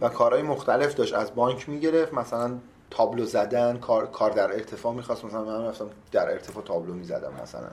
[0.00, 1.14] و کارهای مختلف داشت.
[1.14, 2.14] از بانک می‌گرفت.
[2.14, 2.58] مثلا
[2.90, 5.24] تابلو زدن کار, کار در ارتفاع می‌خواست.
[5.24, 7.68] مثلا من رفتم در ارتفاع تابلو می‌زدم مثلا.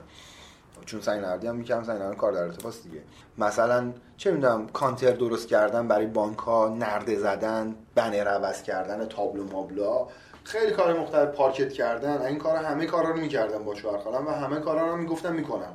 [0.86, 3.02] چون سعی نردی هم می‌کردم سعی کار در ارتفاع دیگه.
[3.38, 9.44] مثلا چه می‌دونم کانتر درست کردن برای بانک ها نرده زدن بنر عوض کردن تابلو
[9.44, 10.06] مابلا
[10.44, 14.30] خیلی کار مختلف پارکت کردن این کارا همه کارا رو می‌کردم با شوهر خالم و
[14.30, 15.74] همه کارا رو می‌گفتم می‌کنم.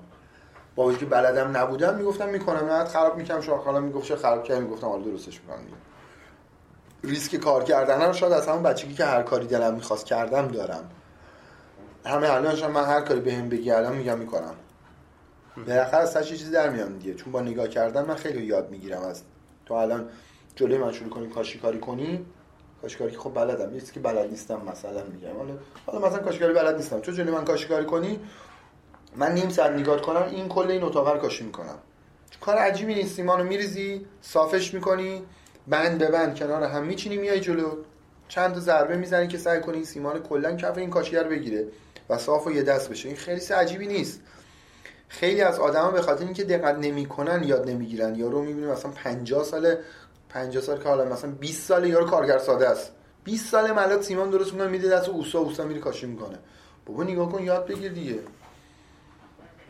[0.75, 4.43] با وجودی که بلدم نبودم می‌گفتم می‌کنم نه خراب می‌کنم شوهر خالم می‌گفت چه خراب
[4.43, 5.60] کردی؟ می‌گفتم حالا درستش می‌کنم
[7.04, 10.89] ریسک کار کردن رو شاید از همون بچگی که هر کاری دلم می‌خواست کردم دارم.
[12.06, 14.56] همه الانش من هر کاری بهم به بگی الان میگم می‌کنم.
[15.67, 19.21] بالاخره از چیزی در میام دیگه؟ چون با نگاه کردن من خیلی یاد می‌گیرم از
[19.65, 20.10] تو الان
[20.56, 22.25] جلوی من شروع کنی کاشیکاری کنی
[22.86, 25.38] کاشیکاری که خب بلدم نیست که بلد نیستم مثلا میگم.
[25.38, 25.54] حالا
[25.86, 27.02] حالا مثلا کاشیکاری بلد نیستم.
[27.02, 28.19] چون جلوی من کاشیکاری کنی
[29.15, 31.78] من نیم ساعت نگاه کنم این کل این اتاق رو کاشی می‌کنم.
[32.41, 33.15] کار عجیبی نیست.
[33.15, 35.24] سیمانو میریزی صافش می‌کنی
[35.67, 37.71] بند به بند کنار هم میچینی میای جلو.
[38.28, 41.67] چند تا ضربه می‌زنی که سعی کنی سیمان کلا کف این کاشیگر بگیره
[42.10, 43.08] و صاف و یه دست بشه.
[43.08, 44.21] این خیلی عجیبی نیست.
[45.08, 48.15] خیلی از آدما به خاطر اینکه دقت نمی‌کنن یاد نمی‌گیرن.
[48.15, 49.80] یارو می‌بینیم مثلا 50 ساله
[50.36, 52.91] 50 سال که حالا مثلا 20 سال یارو کارگر ساده است.
[53.24, 56.39] 20 سال ملات سیمان درست می‌کنه میده دست اوسا اوسا میری کاشی می‌کنه.
[56.86, 58.19] بابا نگاه کن یاد بگیر دیگه.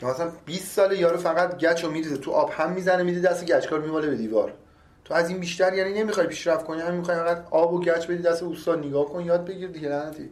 [0.01, 2.17] مثلا 20 سال یارو فقط گچ رو میریزه.
[2.17, 4.53] تو آب هم می‌زنه میده دست گچکار میماله به دیوار.
[5.05, 8.17] تو از این بیشتر یعنی نمی‌خوای پیشرفت کنی همین می‌خوای فقط آب و گچ بدی
[8.17, 8.75] دست اوستا.
[8.75, 10.29] نگاه کن یاد بگیر دیگه لعنتی.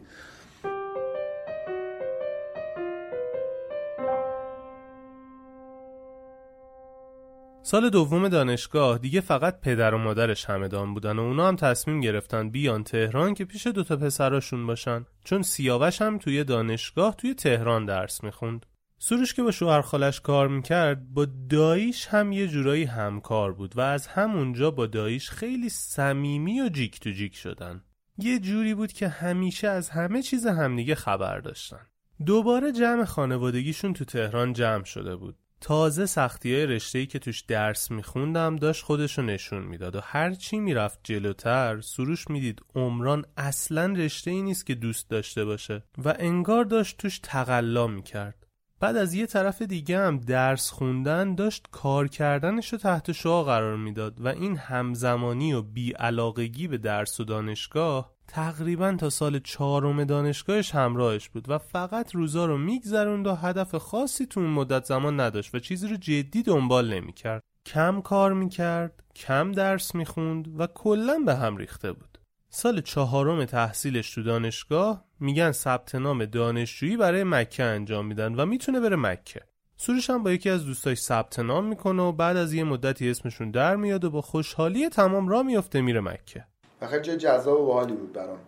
[7.66, 12.50] سال دوم دانشگاه دیگه فقط پدر و مادرش همدان بودن و اونا هم تصمیم گرفتن
[12.50, 15.06] بیان تهران که پیش دوتا پسراشون باشن.
[15.24, 18.66] چون سیاوش هم توی دانشگاه توی تهران درس می‌خوند.
[18.98, 23.80] سروش که با شوهر خالش کار می‌کرد با داییش هم یه جورایی همکار بود و
[23.80, 27.82] از همونجا با داییش خیلی صمیمی و جیک تو جیک شدن.
[28.18, 31.86] یه جوری بود که همیشه از همه چیز همدیگه خبر داشتن.
[32.26, 35.36] دوباره جمع خانوادگیشون تو تهران جمع شده بود.
[35.64, 40.58] تازه سختی های رشته که توش درس میخوندم داشت خودشو نشون می‌داد و هر چی
[40.58, 46.64] می‌رفت جلوتر سروش می‌دید عمران اصلا رشته ای نیست که دوست داشته باشه و انگار
[46.64, 48.46] داشت توش تقلا می‌کرد.
[48.80, 53.76] بعد از یه طرف دیگه هم درس خوندن داشت کار کردنش رو تحت شعا قرار
[53.76, 60.70] می‌داد و این همزمانی و بیعلاقگی به درس و دانشگاه تقریبا تا سال چهارم دانشگاهش
[60.74, 65.54] همراهش بود و فقط روزا رو میگذروند و هدف خاصی تو اون مدت زمان نداشت
[65.54, 67.42] و چیزی رو جدی دنبال نمی‌کرد.
[67.66, 72.18] کم کار می‌کرد کم درس می‌خوند و کلا به هم ریخته بود.
[72.48, 78.80] سال چهارم تحصیلش تو دانشگاه میگن ثبت نام دانشجویی برای مکه انجام میدن و می‌تونه
[78.80, 79.40] بره مکه.
[79.76, 83.50] سروش هم با یکی از دوستاش ثبت نام می‌کنه و بعد از یه مدتی اسمشون
[83.50, 86.46] در میاد و با خوشحالی تمام را میفته میره مکه.
[86.80, 88.38] و خیلی جای جذاب و باحالی بود برام.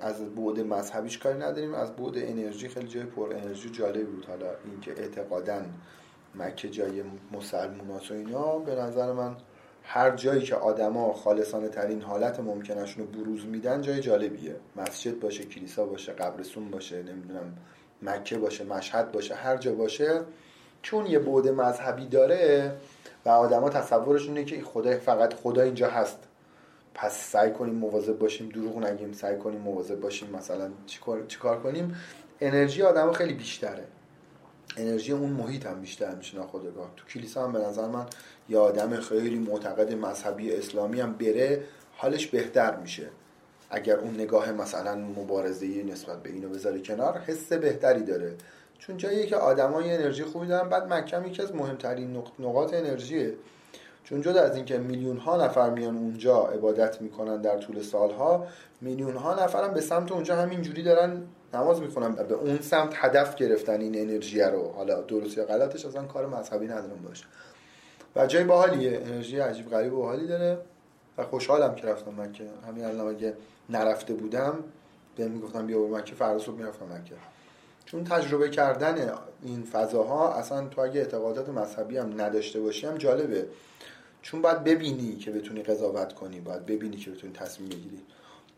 [0.00, 4.26] از بعد مذهبیش کاری نداریم از بعد انرژی خیلی جای پر انرژی جالبی بود.
[4.26, 5.60] حالا اینکه اعتقادا
[6.34, 9.36] مکه جای مسلمونات و اینا به نظر من
[9.82, 14.56] هر جایی که آدما خالصانه ترین حالت ممکنشون رو بروز میدن جای جالبیه.
[14.76, 17.56] مسجد باشه کلیسا باشه قبرستون باشه نمی‌دونم
[18.02, 20.20] مکه باشه مشهد باشه هر جا باشه
[20.82, 22.72] چون یه بعد مذهبی داره
[23.24, 26.18] و آدما تصورشون اینه که خدا فقط خدا اینجا هست.
[26.94, 31.96] پس سعی کنیم مواظب باشیم دروغ نگیم سعی کنیم مواظب باشیم مثلا چیکار چیکار کنیم.
[32.40, 33.84] انرژی آدم خیلی بیشتره.
[34.76, 36.90] انرژی اون محیط هم بیشتر میشه ناخودآگاه.
[36.96, 38.06] تو کلیسا هم به نظر من
[38.48, 41.64] یه آدم خیلی معتقد مذهبی اسلامی هم بره
[41.96, 43.08] حالش بهتر میشه.
[43.70, 48.34] اگر اون نگاه مثلا مبارزه نسبت به اینو بذاره کنار حس بهتری داره.
[48.78, 53.34] چون جایی که آدمای انرژی خوبی دارن بعد مکه یکی از مهمترین نقاط انرژیه.
[54.04, 58.46] چون جدا از اینکه میلیون ها نفر میان اونجا عبادت می‌کنن در طول سالها
[58.80, 61.22] میلیون ها نفر هم به سمت اونجا همینجوری دارن
[61.54, 62.14] نماز می‌خونن.
[62.14, 64.72] به اون سمت هدف گرفتن این انرژی رو.
[64.72, 67.24] حالا درست یا غلطش اصلا کار مذهبی ندارم باشه
[68.16, 69.00] و جای باحالیه.
[69.06, 70.58] انرژی عجیب غریب و باحالی داره.
[71.18, 72.44] و خوشحالم که رفتم مکه.
[72.68, 73.34] همین الان اگه
[73.68, 74.54] نرفته بودم
[75.16, 77.14] به می‌گفتم بیا برو مکه فردا صبح می‌رفتم مکه.
[77.84, 83.46] چون تجربه کردن این فضاها اصلا تو اگه اعتقادات مذهبی هم نداشته باشی هم جالبه.
[84.22, 88.02] چون باید ببینی که بتونی قضاوت کنی باید ببینی که بتونی تصمیم بگیری.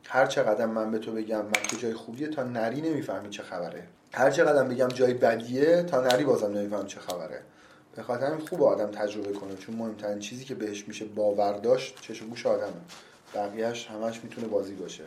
[0.04, 3.86] هر چقدر من به تو بگم مکه جای خوبیه تا نری نمی‌فهمی چه خبره.
[4.12, 7.42] هر چقدر بگم جای بدیه تا نری بازم نمیفهم چه خبره.
[7.96, 12.00] به خاطر همین خوب آدم تجربه کنه چون مهمترین چیزی که بهش میشه باور داشت
[12.00, 12.72] چشم گوش آدمه.
[13.34, 15.04] بقیهش همش می‌تونه بازی باشه.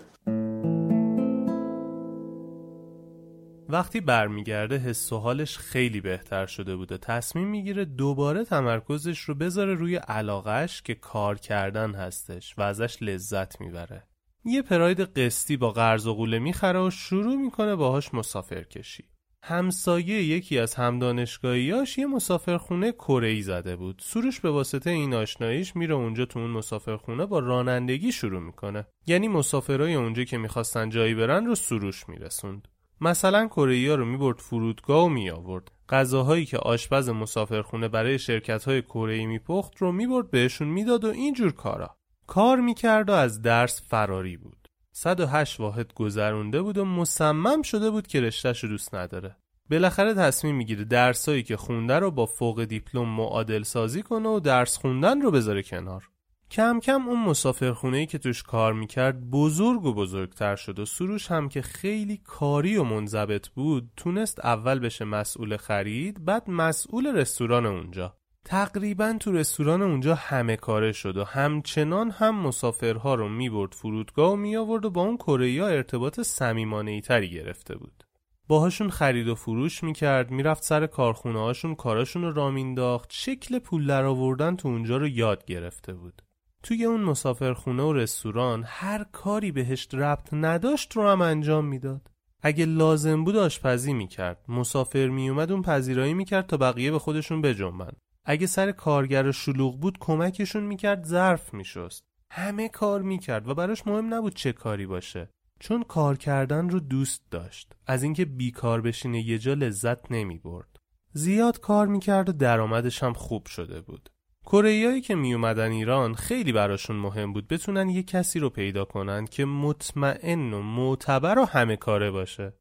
[3.75, 6.97] وقتی برمیگرده حس و حالش خیلی بهتر شده بوده.
[6.97, 13.61] تصمیم می‌گیره دوباره تمرکزش رو بذاره روی علاقش که کار کردن هستش و ازش لذت
[13.61, 14.03] می‌بره.
[14.45, 19.03] یه پراید قسطی با قرض و قوله می‌خره و شروع می‌کنه باهاش مسافر کشی.
[19.43, 24.01] همسایه یکی از همدانشگاهیاش یه مسافرخونه کره زده بود.
[24.05, 28.87] سروش به واسطه این آشناییش میره اونجا تو اون مسافرخونه با رانندگی شروع می‌کنه.
[29.07, 32.67] یعنی مسافرای اونجا که می‌خواستن جایی برن رو سروش میرسوند.
[33.01, 35.71] مثلا کره رو می‌برد فرودگاه و میآورد.
[35.89, 41.95] غذاهایی که آشپز مسافرخونه برای شرکت‌های کره میپخت رو می‌برد بهشون می‌داد و اینجور کارا.
[42.27, 44.67] کار می‌کرد و از درس فراری بود.
[44.91, 49.35] 108 واحد گذرونده بود و مصمم شده بود که رشتهش رو دوست نداره.
[49.71, 54.77] بالاخره تصمیم می‌گیره درسایی که خونده رو با فوق دیپلم معادل سازی کنه و درس
[54.77, 56.09] خوندن رو بذاره کنار.
[56.51, 61.49] کم کم اون مسافرخونه که توش کار می‌کرد بزرگ و بزرگتر شد و سروش هم
[61.49, 68.17] که خیلی کاری و منضبط بود تونست اول بشه مسئول خرید بعد مسئول رستوران اونجا.
[68.45, 74.35] تقریبا تو رستوران اونجا همه کاره شد و همچنان هم مسافرها رو می‌برد فرودگاه و
[74.35, 78.03] میآورد و با اون کره ارتباط صمیمانه تری گرفته بود.
[78.47, 83.87] باهاشون خرید و فروش می‌کرد می‌رفت سر کارخونه هاشون کاراشون رو را مینداخت شکل پول
[83.87, 86.21] در آوردن تو اونجا رو یاد گرفته بود.
[86.65, 92.11] توی اون مسافرخونه و رستوران هر کاری بهش ربط نداشت رو هم انجام می‌داد.
[92.41, 94.45] اگه لازم بود آشپزی می‌کرد.
[94.47, 97.91] مسافر میومد اون پذیرایی می‌کرد تا بقیه به خودشون بجنبن
[98.25, 102.03] اگه سر کارگر شلوغ بود کمکشون می‌کرد ظرف میشست.
[102.31, 105.29] همه کار می‌کرد و براش مهم نبود چه کاری باشه.
[105.59, 107.73] چون کار کردن رو دوست داشت.
[107.87, 110.77] از اینکه بیکار بشینه یه جا لذت نمی‌برد.
[111.13, 114.09] زیاد کار می‌کرد و درآمدش هم خوب شده بود.
[114.45, 119.25] کره که می اومدن ایران خیلی براشون مهم بود بتونن یه کسی رو پیدا کنن
[119.25, 122.53] که مطمئن و معتبر و همه کاره باشه.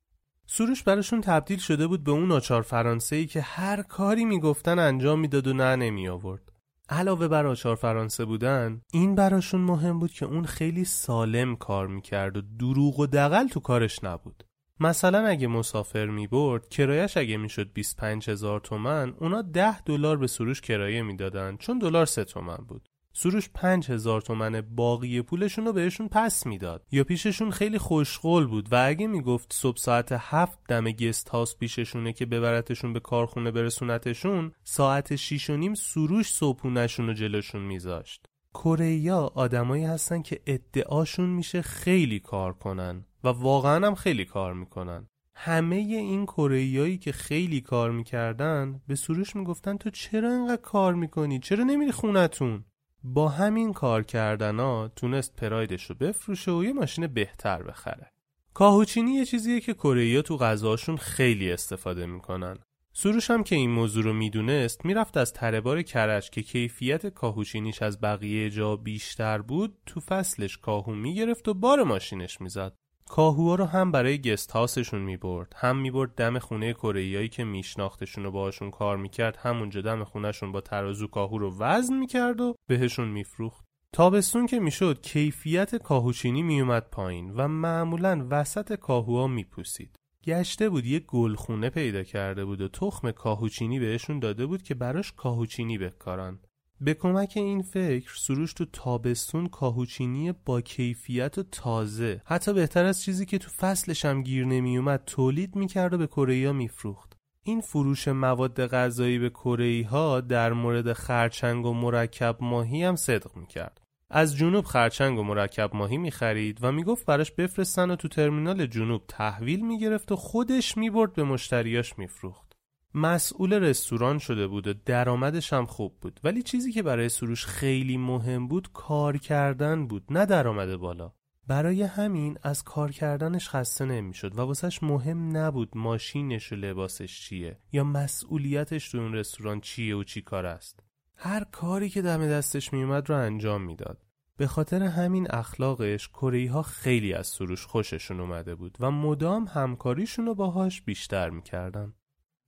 [0.47, 5.47] سروش براشون تبدیل شده بود به اون آچار فرانسه که هر کاری می‌گفتن انجام می‌داد
[5.47, 6.53] و نه نمی آورد
[6.89, 12.37] علاوه بر آچار فرانسه بودن این براشون مهم بود که اون خیلی سالم کار می‌کرد
[12.37, 14.45] و دروغ و دقل تو کارش نبود.
[14.81, 20.27] مثلا اگه مسافر می برد کرایش اگه می‌شد 25 هزار تومن اونا 10 دلار به
[20.27, 22.89] سروش کرایه می‌دادن چون دلار 3 تومن بود.
[23.17, 26.87] سروش 5 هزار تومن باقی پولشون رو بهشون پس می‌داد.
[26.93, 32.13] یا پیششون خیلی خوشقول بود و اگه می‌گفت صبح ساعت هفت دم گست هاوس پیششونه
[32.13, 38.27] که ببرتشون به کارخونه برسونتشون ساعت 6 و نیم سروش صبحونشون رو جلوشون میذاشت.
[38.55, 45.07] کره آدمایی هستن که ادعاشون میشه خیلی کار کنن و واقعا هم خیلی کار می‌کنن.
[45.35, 51.39] همه این کره که خیلی کار می‌کردن به سروش می‌گفتن تو چرا انقدر کار می‌کنی؟
[51.39, 52.65] چرا نمیری خونتون؟
[53.05, 58.11] با همین کار کردنا تونست پرایدش رو بفروشه و یه ماشین بهتر بخره.
[58.55, 62.59] کاهوچینی یه چیزیه که کره تو غذاشون خیلی استفاده می‌کنن.
[62.97, 68.01] سروش هم که این موضوع رو می‌دونست می‌رفت از تربار کرج که کیفیت کاهوچینیش از
[68.01, 72.73] بقیه جا بیشتر بود تو فصلش کاهو می‌گرفت و بار ماشینش می‌زد.
[73.09, 78.31] کاهوها رو هم برای گست هاسشون می‌برد هم می‌برد دم خونه کره که میشناختشون و
[78.31, 83.65] باهاشون کار می‌کرد همونجا دم خونهشون با ترازو کاهو رو وزن می‌کرد و بهشون میفروخت.
[83.93, 89.97] تابستون که می‌شد کیفیت کاهوچینی میومد پایین و معمولا وسط کاهوها میپوسید.
[90.27, 95.13] گشته بود یه گلخونه پیدا کرده بود و تخم کاهوچینی بهشون داده بود که براش
[95.13, 96.39] کاهوچینی بکارن.
[96.81, 103.03] به کمک این فکر سروش تو تابستون کاهوچینی با کیفیت و تازه حتی بهتر از
[103.03, 107.13] چیزی که تو فصلش هم گیر نمیومد تولید می‌کرد و به کره میفروخت.
[107.43, 113.37] این فروش مواد غذایی به کره ها در مورد خرچنگ و مرکب ماهی هم صدق
[113.37, 113.84] می‌کرد.
[114.11, 119.03] از جنوب خرچنگ و مرکب ماهی می‌خرید و می‌گفت براش بفرستن و تو ترمینال جنوب
[119.09, 122.53] تحویل می‌گرفت و خودش می‌برد به مشتریاش میفروخت.
[122.95, 126.21] مسئول رستوران شده بود و درآمدش هم خوب بود.
[126.25, 131.13] ولی چیزی که برای سروش خیلی مهم بود کار کردن بود نه درآمد بالا.
[131.47, 137.59] برای همین از کار کردنش خسته نمی‌شد و واسهش مهم نبود ماشینش و لباسش چیه
[137.73, 140.81] یا مسئولیتش تو اون رستوران چیه و چی کار است.
[141.17, 143.99] هر کاری که دم دستش میومد رو انجام می‌داد.
[144.37, 150.27] به خاطر همین اخلاقش کره ها خیلی از سروش خوششون اومده بود و مدام همکاریشون
[150.27, 151.93] رو باهاش بیشتر می‌کردن.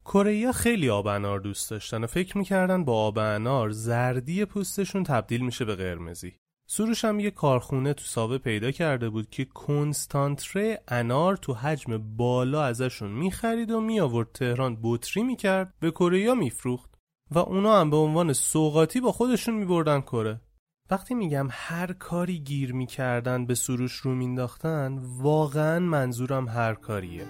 [0.04, 5.44] کره خیلی آب انار دوست داشتن و فکر می‌کردن با آب انار زردی پوستشون تبدیل
[5.44, 6.32] میشه به قرمزی.
[6.66, 12.64] سروش هم یه کارخونه تو سابه پیدا کرده بود که کنستانتره انار تو حجم بالا
[12.64, 16.95] ازشون می‌خرید و میآورد تهران بطری می‌کرد به کره میفروخت.
[17.30, 20.40] و اونا هم به عنوان سوقاتی با خودشون میبردن کره.
[20.90, 27.26] وقتی میگم هر کاری گیر می‌کردن به سروش رو مینداختن واقعا منظورم هر کاریه.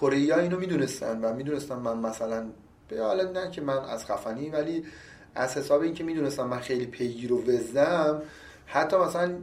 [0.00, 2.50] کره اینو می‌دونستن و می‌دونستن من مثلا
[2.88, 4.84] به حالا که من از خفنی ولی
[5.34, 8.22] از حساب اینکه می‌دونستم من خیلی پیگیر و وزدم
[8.66, 9.34] حتی مثلا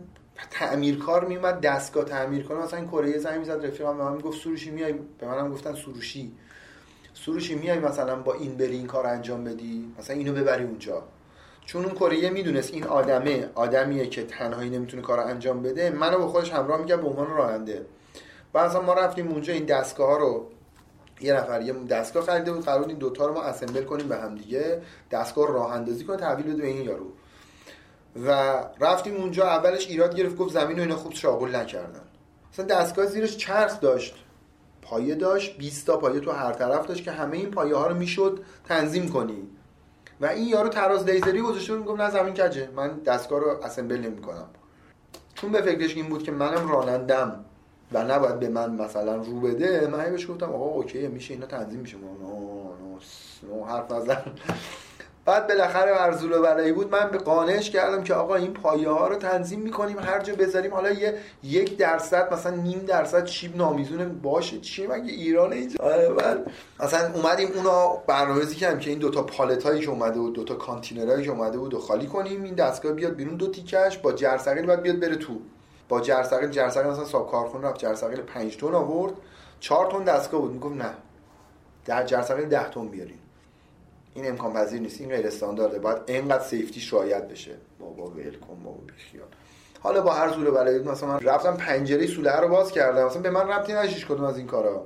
[0.52, 4.94] تعمیرکار میومد دستگاه تعمیر کنه مثلا کره زنگ می‌زد رفیقم به من می‌گفت سروشی میای؟
[5.20, 6.32] به منم گفتن سروشی.
[7.14, 11.04] سروشی میای مثلا با این بری این کار انجام بدی؟ مثلا اینو ببری اونجا.
[11.66, 16.28] چون اون کره می‌دونست این آدمه آدمیه که تنهایی نمی‌تونه کار انجام بده منو با
[16.28, 17.86] خودش همراه میگه به عنوان راننده
[18.54, 20.50] بعضا ما رفتیم اونجا این دستگاه رو
[21.22, 24.36] یه نفر یه دستگاه خریده بود قرار این دوتا رو ما اسمبل کنیم به هم
[24.36, 27.06] دیگه دستگاه راه اندازی کنه تحویل بده به این یارو.
[28.26, 28.32] و
[28.80, 32.02] رفتیم اونجا اولش ایراد گرفت گفت زمین و اینا خوب شاغل نکردن.
[32.54, 34.16] مثلا دستگاه زیرش چرخ داشت
[34.82, 37.96] پایه داشت 20 تا پایه تو هر طرف داشت که همه این پایه ها رو
[37.96, 39.48] می‌شد تنظیم کنی.
[40.22, 43.98] و این یارو تراز لیزری گذاشته بود می‌گفت نه زمین کجه؟ من دستگاه رو اسمبل
[43.98, 44.48] نمی‌کنم.
[45.36, 47.46] چون به فکرش این بود که منم رانندم.
[47.92, 51.80] و نباید به من مثلا رو بده من بهش گفتم آقا اوکی میشه اینا تنظیم
[51.80, 51.98] میشه.
[53.52, 54.22] نو حرف نزن.
[55.26, 56.92] بعد بالاخره ارزول برای بود.
[56.92, 60.74] من به قانعش کردم که آقا این پایه ها رو تنظیم می‌کنیم هر جا بذاریم.
[60.74, 66.10] حالا یه یک درصد مثلا نیم درصد چیب نامیزون باشه چی مگه ایران اینجا؟ آره
[66.80, 71.24] مثلا اومدیم اونا برنامه‌ریزی کردیم که این دوتا پالت هایی که اومده بود دوتا کانتینرهایی
[71.26, 72.44] که اومده بود و خالی کنیم.
[72.44, 75.34] این دستگاه بیاد بیرون دو تیکش با جرثقیل بعد بیاد بره تو.
[75.90, 79.14] با جرثقیل جرثقیل مثلا ساب کارخونه رفت جرثقیل 5 تن آورد
[79.60, 80.52] 4 تن دستگاه بود.
[80.52, 80.94] می‌گفت نه
[81.86, 83.20] در جرثقیل 10 تن بیارین.
[84.14, 85.80] این امکان پذیر نیست این غیر استاندارده.
[85.80, 87.52] باید اینقدر سیفتی رعایت بشه.
[87.80, 89.28] بابا ول کن بابا بیخیال
[89.80, 93.06] حالا با هر زور بلایی مثلا من رفتم پنجره سوله رو باز کردم.
[93.06, 94.86] مثلا به من ربطی نشیش کدوم از این کارا.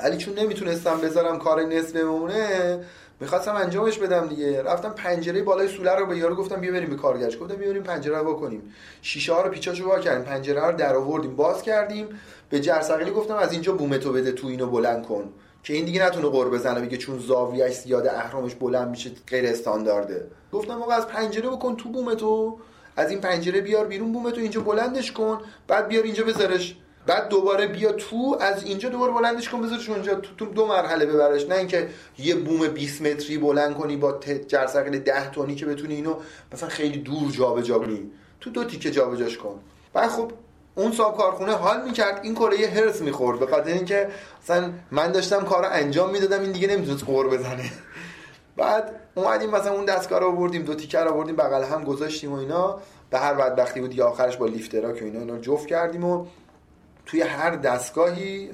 [0.00, 2.84] علی چون نمی‌تونستم بذارم کار نصف بمونه
[3.22, 4.62] می‌خواستم انجامش بدم دیگه.
[4.62, 7.82] رفتم پنجره بالای سوله رو به یارو گفتم بیا بریم به کارگرش گفتم بیا بریم
[7.82, 10.24] پنجره رو بکنیم شیشه ها رو پیچاشو وا کردیم.
[10.24, 12.08] پنجره رو در آوردیم باز کردیم.
[12.50, 15.32] به جرثقیلی گفتم از اینجا بومتو بده تو اینو بلند کن.
[15.62, 16.80] که این دیگه نتونه قور بزنه.
[16.80, 20.26] بگه چون زاویهش زیاده اهرامش بلند میشه غیر استاندارده.
[20.52, 22.58] گفتم آقا از پنجره بکن تو بوم تو.
[22.96, 24.40] از این پنجره بیار بیرون بوم تو.
[24.40, 25.38] اینجا بلندش کن.
[25.68, 26.76] بعد بیار اینجا بذارش.
[27.06, 31.06] بعد دوباره بیا تو از اینجا دوباره بلندش کن بذارش اونجا تو, تو دو مرحله
[31.06, 31.46] ببرش.
[31.46, 31.88] نه اینکه
[32.18, 36.14] یه بوم 20 متری بلند کنی با جرثقیل 10 تونی که بتونی اینو
[36.52, 39.60] مثلا خیلی دور جابجا کنی تو دو تیکه جابجاش کن.
[39.92, 40.32] بعد خب
[40.74, 42.20] اون صاحب کارخونه حال می‌کرد.
[42.22, 43.40] این کره یه هرس می‌خورد.
[43.40, 44.08] به خاطر اینکه
[44.42, 47.70] مثلا من داشتم کارو انجام می‌دادم این دیگه نمی‌تونست قور بزنه.
[48.56, 52.80] بعد اومدیم مثلا اون دستگاه رو آوردیم دو تیکر آوردیم بغل هم گذاشتیم و اینا.
[53.10, 56.26] به هر بدبختی بود آخرش با لیفترا که اینا اینا جفت کردیم و
[57.06, 58.50] توی هر دستگاهی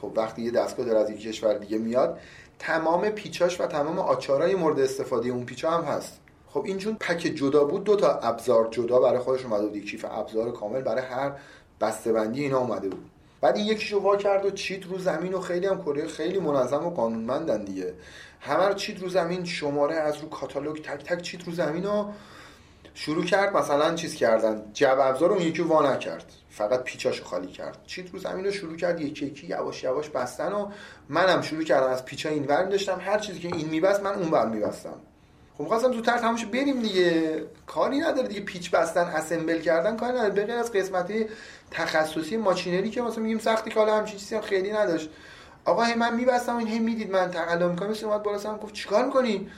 [0.00, 2.18] خب وقتی یه دستگاه داره از یک کشور دیگه میاد
[2.58, 6.20] تمام پیچاش و تمام آچارای مورد استفاده اون پیچا هم هست.
[6.46, 10.04] خب این چون پک جدا بود دو تا ابزار جدا برای خودش اومده بود کیف
[10.10, 11.32] ابزار کامل برای هر
[11.80, 13.10] بسته‌بندی اینا اومده بود.
[13.40, 16.86] بعد این یکیشو وا کرد و چیت رو زمین و خیلی هم کره خیلی منظم
[16.86, 17.94] و قانونمندن دیگه.
[18.40, 22.12] همه رو چیت رو زمین شماره از رو کاتالوگ تک تک چیت رو زمین و
[22.98, 24.62] شروع کرد مثلا چیز کردن.
[24.72, 26.24] جب ابزار اون یکی وا نکرد.
[26.50, 27.78] فقط پیچاشو خالی کرد.
[27.86, 30.70] چیت رو زمین رو شروع کرد یکی یکی یواش یواش بستن و
[31.08, 33.00] منم شروع کردم از پیچا این ور داشتم.
[33.00, 34.94] هر چیزی که این میبست من اون ور میبستم.
[35.54, 37.44] خب می‌خواستم زودتر تمومش بریم دیگه.
[37.66, 40.30] کاری نداره دیگه پیچ بستن اسمبل کردن کاری نداره.
[40.30, 41.26] بغیر از قسمتی
[41.70, 45.10] تخصصی ماشینری که مثلا میگیم سختی که حالا همچین چیزی هم خیلی نداشت.
[45.64, 47.10] آقا هی من میبستم این هی می‌دید.
[47.10, 47.90] من تقلا می‌کنم.
[47.90, 49.50] مثل اومد بالا گفت چیکار می‌کنی؟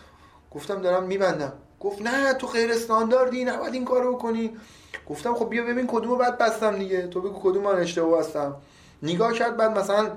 [0.50, 1.52] گفتم دارم میبندم.
[1.80, 4.56] گفت نه تو خیر استانداردی نباید این کارو بکنی
[5.08, 7.06] گفتم خب بیا ببین کدومو بعد بستم دیگه.
[7.06, 8.56] تو بگو کدوم من اشتباه بستم.
[9.02, 10.10] نگاه کرد بعد مثلا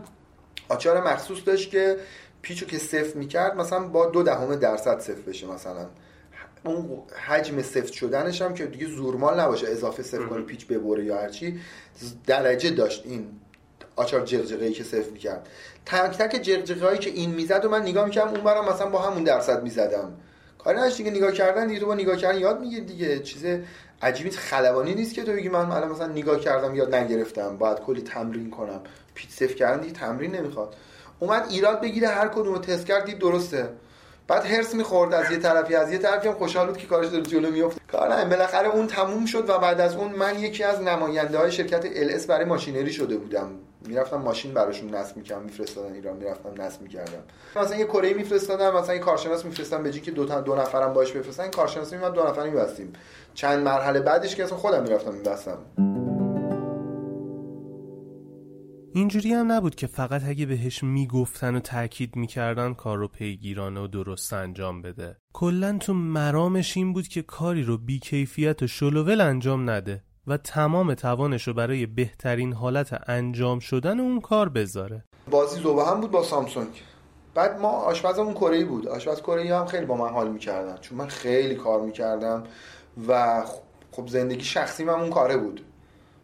[0.69, 1.97] آچار مخصوص داشت که
[2.41, 5.85] پیچو که صفر می‌کرد مثلا با دو دهم درصد صفر بشه مثلا.
[6.63, 11.17] اون حجم سفت شدنش هم که دیگه زورمال نباشه اضافه صفر کنی پیچ ببره یا
[11.17, 11.59] هرچی.
[12.27, 13.27] درجه داشت این
[13.95, 15.49] آچار جغجغه که صفر می‌کرد.
[15.85, 19.01] تک تک جغجغه هایی که این می‌زد و من نگاه می‌کردم اون برم مثلا با
[19.01, 20.13] همون درصد می‌زدم.
[20.63, 23.19] کاری نش دیگه نگاه کردن دیگه تو با نگاه کردن یاد میگیر دیگه.
[23.19, 23.45] چیز
[24.01, 28.01] عجیبی خلبانی نیست که تو بگی من الان مثلا نگاه کردم یاد نگرفتم باید کلی
[28.01, 28.81] تمرین کنم.
[29.13, 30.75] پیچ صفر کردن دیگه تمرین نمی‌خواد.
[31.19, 33.69] اومد ایراد بگیره هر کدومو تست کرد دید درسته.
[34.27, 37.23] بعد هرس می‌خورد از یه طرفی از یه طرفی هم خوشحال بود که کارش داره
[37.23, 40.81] جلو میفته کار نه بالاخره اون تموم شد و بعد از اون من یکی از
[40.81, 43.49] نماینده های شرکت ال برای ماشینری شده بودم.
[43.87, 47.23] می‌رفتم ماشین براشون نصب می‌کردم میفرستادن ایران می‌رفتم نصب می‌کردم.
[47.55, 51.11] مثلا یه کره میفرستادم مثلا یه کارشناس میفرستم به که دو تا دو نفرم باش
[51.11, 52.93] بفرستن کارشناس میومد دو نفر میبستیم.
[53.33, 55.57] چند مرحله بعدش که اصلا خودم می‌رفتم میبستم.
[58.93, 63.87] اینجوری هم نبود که فقط اگه بهش می‌گفتن و تاکید می‌کردن کار رو پیگیرانه و
[63.87, 65.17] درست انجام بده.
[65.33, 70.03] کلا تو مرامش این بود که کاری رو بیکیفیت و شلوول انجام نده.
[70.27, 75.03] و تمام توانش رو برای بهترین حالت انجام شدن اون کار بذاره.
[75.31, 76.81] بازی زوبه هم بود با سامسونگ.
[77.33, 78.87] بعد ما آشپزمون کره بود.
[78.87, 80.77] آشپز کره هم خیلی با من حال می‌کردن.
[80.77, 82.43] چون من خیلی کار می‌کردم
[83.07, 83.43] و
[83.91, 85.65] خب زندگی شخصی من اون کاره بود.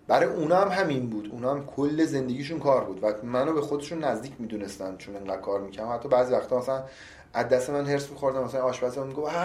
[0.08, 1.30] برای اونا هم همین بود.
[1.32, 5.62] اونا هم کل زندگیشون کار بود و منو به خودشون نزدیک می‌دونستن چون انقدر کار
[5.62, 6.84] می‌کنم حتی بعضی وقتا مثلا
[7.34, 9.36] از دست من هرس میخوردم مثلا آشپز من می‌گفت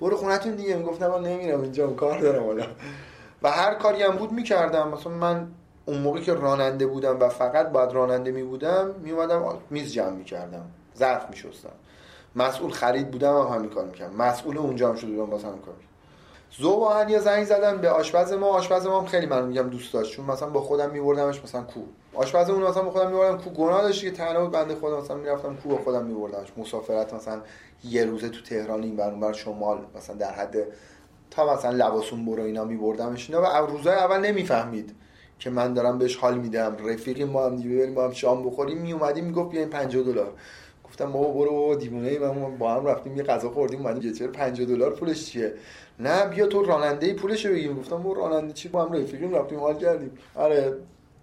[0.00, 0.76] برو خونتون دیگه.
[0.76, 2.66] می‌گفتم من نمیرم اینجا کار دارم حالا.
[3.46, 4.88] و هر کاری هم بود می‌کردم.
[4.88, 5.48] مثلا من
[5.86, 10.64] اون موقعی که راننده بودم و فقط باید راننده میبودم میومدم میز جمع می‌کردم.
[10.96, 11.72] ظرف میشستم.
[12.36, 14.16] مسئول خرید بودم هم همین کار می‌کردم.
[14.16, 15.74] مسئول اونجا هم شده بودم واسه هم کار
[16.58, 18.46] زوباهن یا زنگ زدن به آشپز ما.
[18.46, 20.12] آشپز ما هم خیلی من میگم دوست داشت.
[20.12, 21.80] چون مثلا با خودم میبردمش مثلا کو.
[22.14, 23.50] آشپز اون مثلا با خودم میبردم کو.
[23.50, 27.40] گناه داشت که تنها بود بنده خودم مثلا می‌رفتم کو با خودم میبردمش مسافرت مثلا
[27.84, 30.56] یه روزه تو تهران این بر بر شمال مثلا در حد
[31.36, 34.94] تا مثلا لباسون برو اینا میبردمش اینا و روزای اول نمی‌فهمید
[35.38, 36.76] که من دارم بهش حال میدم.
[36.84, 38.78] رفیقی ما هم دیگه ما هم شام بخوریم.
[38.78, 40.32] میومدیم می‌گفت بیاین 50 دلار.
[40.84, 44.66] گفتم بابا برو دیوونه ای من با هم رفتیم یه غذا خوردیم اومدیم چرا 50
[44.66, 45.54] دلار پولش چیه؟
[46.00, 49.78] نه بیا تو راننده پولش بگیم گفتم برو راننده چی؟ با هم رفیقیم رفتیم حال
[49.78, 50.10] کردیم.
[50.34, 50.76] آره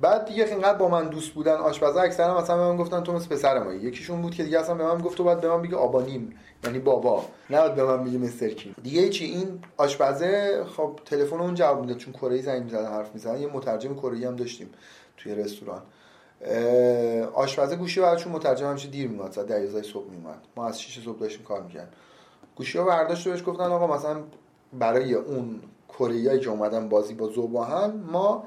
[0.03, 3.29] بعد دیگه اینقدر با من دوست بودن آشپزا اکثرا مثلا به من گفتن تو مثل
[3.29, 3.73] پسر ما.
[3.73, 6.79] یکیشون بود که دیگه اصلا به من گفت تو باید به من بگی آبانیم یعنی
[6.79, 7.25] بابا.
[7.49, 11.97] نه به من بگی مستر کیم دیگه چی این آشپزه خب تلفن اون جواب می‌داد
[11.97, 14.69] چون کره زنگ می‌زد حرف می‌زدن یه مترجم کره هم داشتیم
[15.17, 15.81] توی رستوران.
[17.33, 21.19] آشپزه گوشی براشون مترجم همیشه دیر میاد ساعت 12 صبح میومد ما از 6 صبح
[21.19, 21.93] داشتیم کار می‌کردیم.
[22.55, 24.17] گوشی رو برداشت بهش گفتن آقا مثلا
[24.73, 28.43] برای اون کره که اومدن بازی با زوباهن ما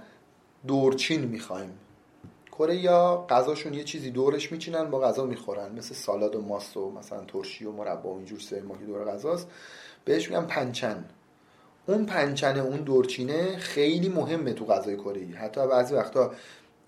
[0.66, 1.78] دورچین می‌خوایم.
[2.52, 5.72] کره یا غذاشون یه چیزی دورش میچینن با غذا می‌خورن.
[5.72, 9.48] مثل سالاد و ماست و مثلا ترشی و مربا و اینجور سرما که دور غذاست.
[10.04, 11.04] بهش میگن پنچن.
[11.86, 16.32] اون پنچن اون دورچینه خیلی مهمه تو غذای کره حتی بعضی وقتا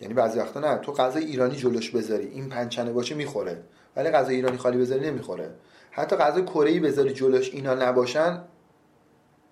[0.01, 2.27] یعنی بعضی وقتا نه تو غذای ایرانی جلوش بذاری.
[2.27, 3.63] این پنچنه باشه می‌خوره.
[3.97, 5.51] ولی غذای ایرانی خالی بذاری نمی‌خوره.
[5.91, 8.43] حتی غذای کره بذاری جلوش اینا نباشن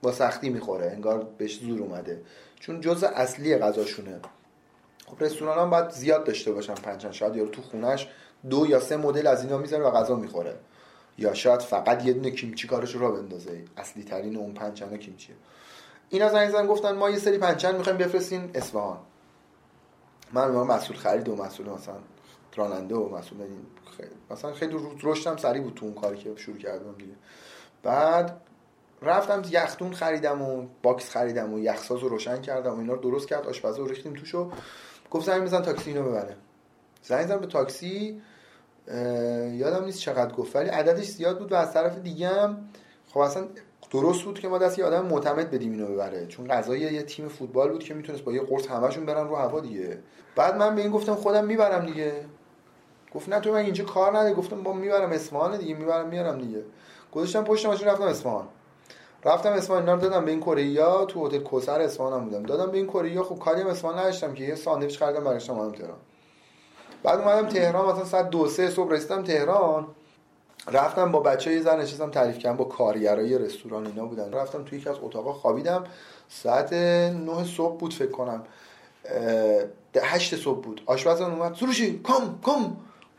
[0.03, 0.87] با سختی می‌خوره.
[0.87, 2.23] انگار بهش زور اومده.
[2.61, 4.21] چون جز اصلی غذاشونه.
[5.07, 8.09] خب رستوران هم باید زیاد داشته باشن پنچن شاید یارو تو خونش
[8.51, 10.57] دو یا سه مدل از اینا می‌ذاره و غذا می‌خوره.
[11.19, 13.65] یا شاید فقط یه دونه کیمچی کارش رو بندازه.
[13.77, 15.37] اصلی ترین اون banchan کیمچیه.
[16.09, 18.99] اینا زنگ زدن گفتن ما یه سری banchan می‌خوایم بفرستین اصفهان.
[20.33, 21.95] من مسئول خرید و مسئول مثلا
[22.57, 26.59] راننده و مسئول این خیلی مثلا خیلی رشدم سریع بود تو اون کاری که شروع
[26.59, 27.13] کردم دیگه.
[27.83, 28.41] بعد
[29.03, 33.29] رفتم یخدون خریدم و box خریدم و یخساز رو روشن کردم و اینا رو درست
[33.29, 33.47] کرد.
[33.47, 34.51] آشپزه رو ریختیم توشو.
[35.11, 36.37] گفت زنگ بزن تاکسی اینو ببره.
[37.03, 38.23] زنگ زدم به تاکسی.
[39.53, 40.57] یادم نیست چقدر گفت.
[40.57, 42.69] ولی عددش زیاد بود و از طرف دیگه هم
[43.09, 43.47] خب اصلا
[43.91, 46.27] درست بود که ما دست یه آدم معتمد بدیم اینو ببره.
[46.27, 49.61] چون غذای یه تیم فوتبال بود که می‌تونست با یه قرص همشون برن رو هوا
[49.61, 49.99] دیگه.
[50.37, 52.13] بعد من به این گفتم خودم می‌برم دیگه.
[53.15, 56.63] گفت نه تو من اینجا کار نده گفتم با می‌برم اصفهان دیگه می‌برم میارم دیگه.
[57.13, 58.49] گذاشتم پشت ماشین رفتم اصفهان.
[59.25, 62.43] رفتم اصفهان اینا رو دادم به این کره تو هتل کوسر اصفهان هم بودم.
[62.43, 65.73] دادم به این کره خب کاری هم اصفهان نداشتم که یه ساندویچ خریدم برگشتم اومدم
[65.73, 65.97] تهران.
[67.03, 69.87] بعد اومدم تهران مثلا ساعت دو سه صبح رسیدم تهران.
[70.73, 74.33] رفتم با بچه یه زن نشستم تعریف کردم با کارگرای رستوران اینا بودن.
[74.33, 75.85] رفتم توی یکی از اتاقا خوابیدم.
[76.29, 78.43] ساعت 9 صبح بود فکر کنم.
[80.03, 80.81] هشت صبح بود.
[80.87, 81.55] آشپز اومد.
[81.55, 82.77] سروشی کم کم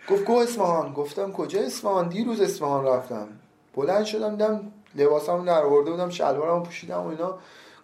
[0.10, 0.94] گفت گو اصفهان.
[0.94, 3.28] گفتم کجا اصفهان؟ دیروز اصفهان رفتم.
[3.76, 7.38] بلند شدم دم لباسمو در آورده بودم شلوارمو پوشیدم و اینا.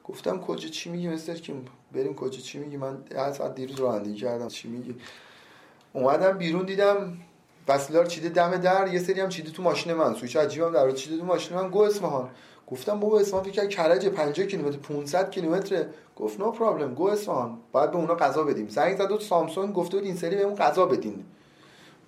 [0.03, 1.53] گفتم کجا چی میگی؟ مستر که
[1.91, 4.95] بریم کجا چی میگی؟ من هر ساعت دیروز رانندگی کردم چی میگی؟
[5.93, 7.17] اومدم بیرون دیدم
[7.67, 11.17] وسیلار چیده دم در یه سری هم چیده تو ماشین من سویچ عجیبم در چیده
[11.17, 11.69] تو ماشین من.
[11.69, 12.29] گو اصفهان.
[12.67, 15.85] گفتم بابا اصفهان فکر کرج 50 کیلومتر 500 کیلومتر
[16.15, 16.93] گفت نو پرابلم.
[16.93, 17.57] گو اصفهان.
[17.71, 18.67] باید به اونا غذا بدیم.
[18.67, 21.25] زنگ زد سامسونگ گفته بود این سری بهمون غذا بدین.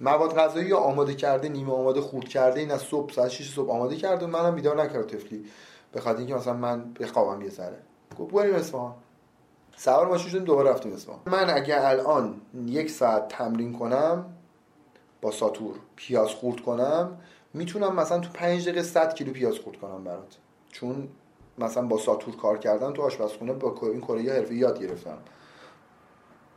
[0.02, 3.96] مواد غذایی آماده کرده نیمه آماده خورد کرده این از صبح ساعت 6 صبح آماده
[3.96, 4.26] کرده.
[4.26, 5.46] منم بیدار نکرد تفلی
[5.92, 7.78] به خاطر اینکه مثلا من بخوابم یه سره
[8.20, 8.94] گفت بریم اصفهان.
[9.78, 11.20] سوار ماشین شدیم دوباره رفتیم اصفهان.
[11.26, 14.26] من اگه الان یک ساعت تمرین کنم
[15.22, 17.18] با ساتور پیاز خورد کنم
[17.54, 20.38] می‌تونم مثلا تو 5 دقیقه 100 کیلو پیاز خورد کنم برات.
[20.72, 21.08] چون
[21.58, 25.18] مثلا با ساتور کار کردن تو آشپزخونه با این کره حرفه یاد گرفتم.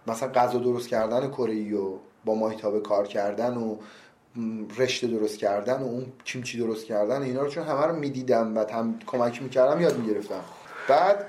[0.07, 1.99] مثلا غذا درست کردن کره و
[2.29, 3.77] با ماهیتابه کار کردن و
[4.79, 8.65] رشته درست کردن و اون کیمچی درست کردن اینا رو چون همه رو می‌دیدم و
[8.73, 10.41] هم کمک می‌کردم یاد می‌گرفتم.
[10.89, 11.27] بعد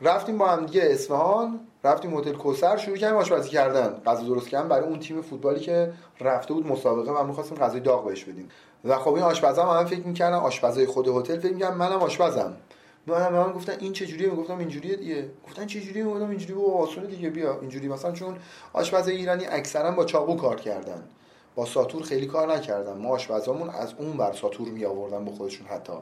[0.00, 4.02] رفتیم با هم دیگه اصفهان رفتیم هتل کوسر شروع کردیم آشپزی کردن.
[4.06, 8.04] غذا درست کردن برای اون تیم فوتبالی که رفته بود مسابقه و می‌خواستیم غذای داغ
[8.04, 8.48] بهش بدیم.
[8.84, 12.52] و خب این آشپزا هم, هم فکر می‌کردن آشپزای خود هتل فکر می‌کردن منم آشپزم.
[13.06, 15.30] من من گفتن این چه جوریه می‌گفتم اینجوریه دیگه.
[15.46, 17.60] گفتن چه جوریه می‌گفتم اینجوری و آسونه دیگه بیا.
[17.60, 18.36] اینجوری مثلا چون
[18.72, 21.02] آشپز ایرانی اکثرا با چاقو کار کردن.
[21.54, 22.98] با ساتور خیلی کار نکردن.
[22.98, 25.92] ما آشپزامون از اون بر ساتور می آوردن به خودشون حتی.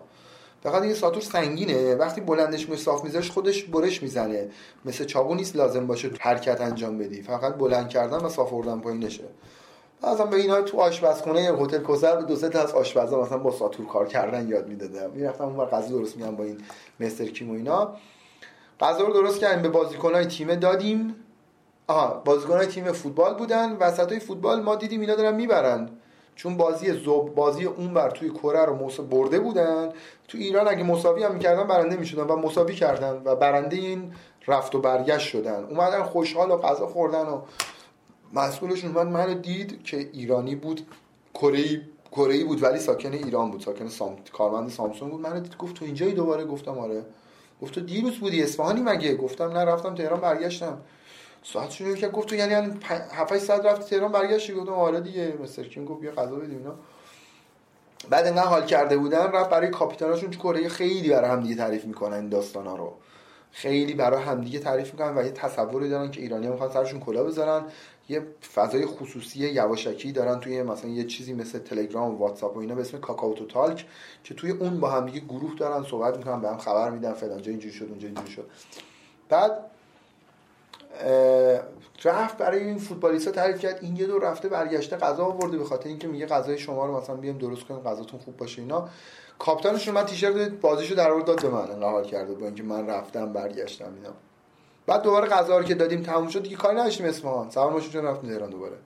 [0.62, 1.94] فقط این ساتور سنگینه.
[1.94, 4.48] وقتی بلندش می صاف میذاش خودش برش می‌زنه.
[4.84, 7.22] مثل چاقو نیست لازم باشه حرکت انجام بدی.
[7.22, 9.24] فقط بلند کردن و صاف آوردن پایینشه.
[10.02, 13.50] مثلا به اینا تو آشپزخونه هتل کوسر به دو سه تا از آشپزا مثلا با
[13.50, 15.10] ساتور کار کردن یاد می‌دادم.
[15.10, 16.58] می‌رفتم اون غذا درست میگم با این
[17.00, 17.94] مستر کیم و اینا.
[18.80, 21.14] غذا رو درست کردیم به بازیکنای تیم دادیم.
[21.86, 23.76] آها بازیکنای تیم فوتبال بودن.
[23.76, 25.88] وسطای فوتبال ما دیدیم اینا دارن می‌برن.
[26.34, 29.88] چون بازی زوب بازی اون بر توی کره رو موسا برده بودن.
[30.28, 34.12] تو ایران اگه مساوی هم می‌کردن برنده می‌شدن و مساوی کردن و برنده این
[34.46, 35.64] رفت و برگشت شدن.
[35.64, 37.40] اومدن خوشحال و غذا خوردن و
[38.32, 40.86] مسئولشون اومد من دید که ایرانی بود
[41.34, 44.16] کره کره بود ولی ساکن ایران بود ساکن سام...
[44.32, 45.20] کارمند سامسونگ بود.
[45.20, 47.04] من دید گفت تو اینجایی دوباره؟ گفتم آره.
[47.62, 50.80] گفت تو دیروز بودی اصفهانی مگه؟ گفتم نه رفتم تهران برگشتم.
[51.42, 55.62] ساعت شروع که گفت تو یعنی 7 ساعت رفتی تهران برگشتی؟ گفتم آره دیگه مستر
[55.62, 56.74] کیم گفت بیا غذا بدیم اینا.
[58.10, 62.16] بعد انقدر حال کرده بودن رفت برای کاپیتاناشون کره خیلی برای هم دیگه تعریف می‌کنن
[62.16, 62.92] این داستانا رو.
[63.52, 67.64] خیلی برای همدیگه تعریف می‌کنن و یه تصوری دارن که ایرانی می‌خوان سرشون کلا بذارن.
[68.10, 68.22] یه
[68.54, 72.80] فضای خصوصی یواشکی دارن توی مثلا یه چیزی مثل تلگرام و واتساپ و اینا به
[72.80, 73.86] اسم کاکاو تو تالک
[74.24, 77.50] که توی اون با همدیگه گروه دارن صحبت می‌کنن به هم خبر میدن فلان جا
[77.50, 78.50] اینجوری شد اونجا اینجوری شد.
[79.28, 79.70] بعد
[82.04, 85.88] رفت برای این فوتبالیستا تعریف کرد این یه دور رفته برگشته غذا آورده به خاطر
[85.88, 88.88] اینکه میگه غذای شما رو مثلا بیام درست کنیم غذاتون خوب باشه اینا.
[89.38, 93.32] کاپیتانشون من تیشرت بازیشو در آورد داد به من انقدر کرده با اینکه من رفتم
[93.32, 94.14] برگشتم اینا.
[94.90, 97.50] بعد دوباره غذا رو که دادیم تموم شد دیگه کاری نداشتیم اصفهان.
[97.50, 98.76] سوار ماشین چون رفتیم تهران دوباره.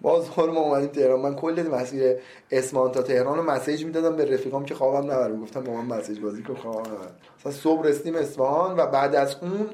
[0.00, 1.20] باز دوباره ما اومدیم تهران.
[1.20, 2.16] من کل مسیر
[2.50, 5.36] اصفهان تا تهران رو message می‌دادم به رفیقام که خوابم نبره.
[5.36, 7.10] گفتم با من message بازی کن خوابم نبره.
[7.40, 9.66] مثلا صبح رسیدیم اصفهان و بعد از اون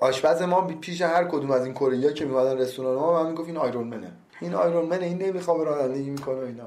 [0.00, 3.56] آشپز ما پیش هر کدوم از این کره که میومدن رستوران ما من می‌گفت این
[3.56, 4.12] Iron Man ه.
[4.40, 6.66] این Iron Man ه این نمی‌خواد رانندگی می‌کنه اینا.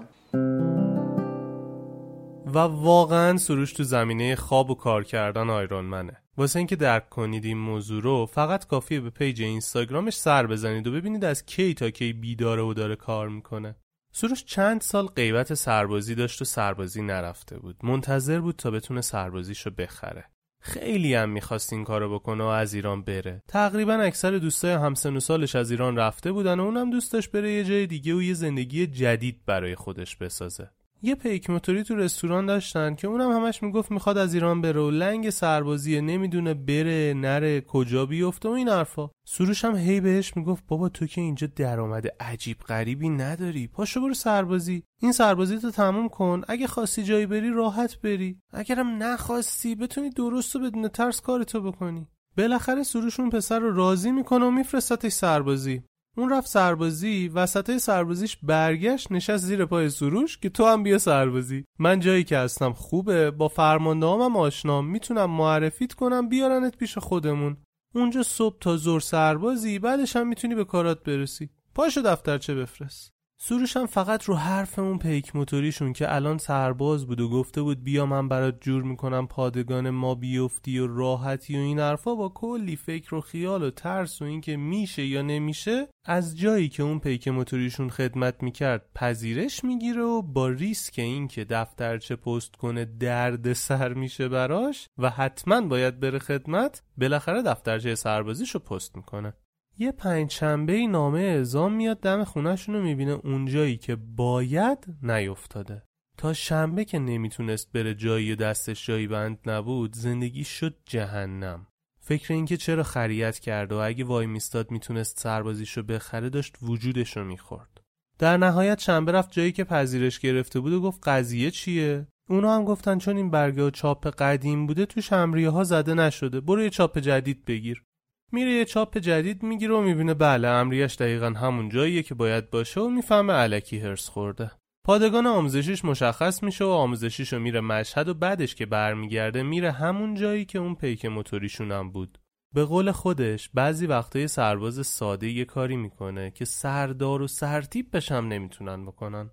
[2.53, 6.17] و واقعا سروش تو زمینه خواب و کار کردن Iron Man ه.
[6.39, 10.91] واسه اینکه درک کنید این موضوع رو فقط کافیه به page اینستاگرامش سر بزنید و
[10.91, 13.75] ببینید از کی تا کی بیداره و داره کار می‌کنه.
[14.11, 17.75] سروش چند سال غیبت سربازی داشت و سربازی نرفته بود.
[17.83, 20.25] منتظر بود تا بتونه سربازیشو بخره.
[20.61, 23.43] خیلی هم می‌خواست این کارو بکنه و از ایران بره.
[23.47, 27.51] تقریبا اکثر دوستای همسن و سالش از ایران رفته بودن و اونم دوست داشت بره
[27.51, 30.69] یه جای دیگه و یه زندگی جدید برای خودش بسازه.
[31.01, 34.89] یه پیک موتوری تو رستوران داشتن که اونم همش می‌گفت می‌خواد از ایران بره و
[34.89, 39.09] لنگ سربازیه نمی‌دونه بره نره کجا بیفته و این حرفا.
[39.25, 43.67] سروش هم هی بهش می‌گفت بابا تو که اینجا درآمد عجیب غریبی نداری.
[43.67, 44.83] پاشو برو سربازی.
[45.01, 46.41] این سربازی تو تموم کن.
[46.47, 48.37] اگه خواستی جایی بری راحت بری.
[48.53, 52.07] اگرم نخواستی بتونی درست و بدون ترس کارتو بکنی.
[52.37, 55.83] بالاخره سروش اون پسر رو راضی می‌کنه و میفرستتش سربازی.
[56.19, 61.65] اون رفت سربازی وسط سربازیش برگشت نشست زیر پای سروش که تو هم بیا سربازی.
[61.79, 67.57] من جایی که هستم خوبه با فرمانده هم آشنام می‌تونم معرفیت کنم بیارنت پیش خودمون.
[67.95, 71.49] اونجا صبح تا زور سربازی بعدش هم می‌تونی به کارات برسی.
[71.75, 73.18] پاشو دفترچه بفرست.
[73.41, 77.83] سروش هم فقط رو حرف اون پیک موتوریشون که الان سرباز بود و گفته بود
[77.83, 82.75] بیا من برات جور می‌کنم پادگان ما بیفتی و راحتی و این حرفا با کلی
[82.75, 87.27] فکر و خیال و ترس و اینکه میشه یا نمیشه از جایی که اون پیک
[87.27, 94.27] موتوریشون خدمت می‌کرد پذیرش می‌گیره و با ریسک اینکه دفترچه پست کنه درد سر میشه
[94.27, 99.33] براش و حتما باید بره خدمت بالاخره دفترچه سربازیشو پست می‌کنه.
[99.81, 105.83] یه پنج شنبه نامه اعزام میاد دم خونهشون رو می‌بینه اونجایی که باید نیفتاده.
[106.17, 111.67] تا شنبه که نمی‌تونست بره جایی دستش جایی بند نبود زندگی شد جهنم.
[112.01, 117.23] فکر اینکه چرا خریت کرد و اگه وای میستاد می‌تونست سربازیشو بخره داشت وجودش رو
[117.23, 117.81] می‌خورد.
[118.17, 122.65] در نهایت شنبه رفت جایی که پذیرش گرفته بود و گفت قضیه چیه؟ اونا هم
[122.65, 126.41] گفتن چون این برگه و چاپ قدیم بوده تو شمریه ها زده نشده.
[126.41, 127.83] برو یه چاپ جدید بگیر.
[128.31, 132.81] میره یه چاپ جدید می‌گیره و می‌بینه بله امریش دقیقا همون جاییه که باید باشه
[132.81, 134.51] و می‌فهمه علکی هرس خورده.
[134.85, 140.45] پادگان آموزشیش مشخص میشه و آموزشیشو میره مشهد و بعدش که برمیگرده میره همون جایی
[140.45, 142.17] که اون پیک موتوریشون هم بود.
[142.53, 148.15] به قول خودش بعضی وقتای سرباز ساده یه کاری می‌کنه که سردار و سرتیب بشم
[148.15, 149.29] نمی‌تونن بکنن.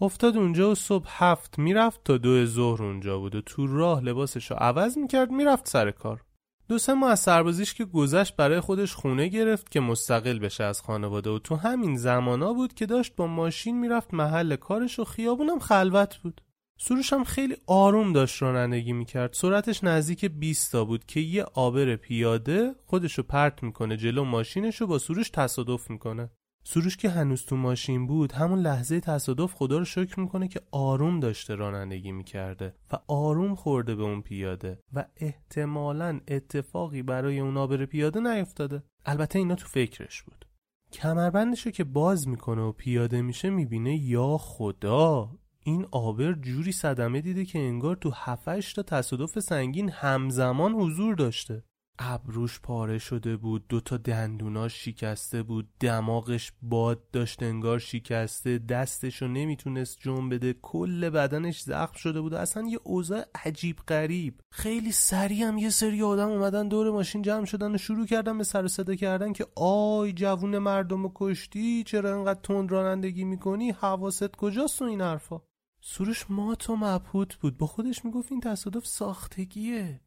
[0.00, 4.54] افتاد اونجا و صبح هفت می‌رفت تا دو ظهر اونجا بود و تو راه لباسشو
[4.54, 6.24] عوض می‌کرد می‌رفت سر کار.
[6.70, 10.80] دو سه ماه از سربازیش که گذشت برای خودش خونه گرفت که مستقل بشه از
[10.80, 11.30] خانواده.
[11.30, 16.16] و تو همین زمانا بود که داشت با ماشین می‌رفت محل کارش و خیابونم خلوت
[16.16, 16.40] بود.
[16.78, 19.32] سروش هم خیلی آروم داشت رانندگی می‌کرد.
[19.32, 24.98] سرعتش نزدیک 20 تا بود که یه آبر پیاده خودشو پرت می‌کنه جلو ماشینشو با
[24.98, 26.30] سروش تصادف می‌کنه.
[26.64, 31.20] سروش که هنوز تو ماشین بود همون لحظه تصادف خدا رو شکر می‌کنه که آروم
[31.20, 37.84] داشته رانندگی می‌کرده و آروم خورده به اون پیاده و احتمالا اتفاقی برای اون آبر
[37.84, 38.82] پیاده نیفتاده.
[39.06, 40.46] البته اینا تو فکرش بود.
[40.92, 45.30] کمربندشو که باز می‌کنه و پیاده میشه می‌بینه یا خدا!
[45.64, 51.62] این آبر جوری صدمه دیده که انگار تو هفتش تا تصادف سنگین همزمان حضور داشته.
[52.02, 59.98] ابروش پاره شده بود دوتا دندوناش شکسته بود دماغش باد داشت انگار شکسته دستشو نمی‌تونست
[59.98, 64.40] جون بده کل بدنش زخم شده بود اصلا یه اوضاع عجیب غریب.
[64.52, 68.44] خیلی سریع هم یه سری آدم اومدن دور ماشین جمع شدن و شروع کردن به
[68.44, 74.82] سر صدا کردن که آی جوون مردم کشتی چرا انقدر تند رانندگی می‌کنی؟ حواست کجاست
[74.82, 75.42] و این حرفا؟
[75.82, 77.58] سروش مات و مبهوت بود.
[77.58, 80.00] با خودش می‌گفت این تصادف ساختگیه.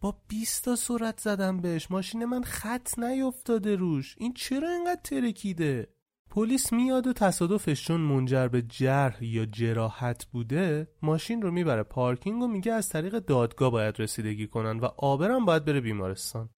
[0.00, 1.90] با 20 تا سرعت زدم بهش.
[1.90, 4.14] ماشین من خط نیفتاده روش.
[4.18, 5.88] این چرا اینقدر ترکیده؟
[6.30, 12.42] پلیس میاد و تصادفش چون منجر به جرح یا جراحت بوده ماشین رو می‌بره پارکینگ
[12.42, 16.50] و میگه از طریق دادگاه باید رسیدگی کنن و آبرم باید بره بیمارستان.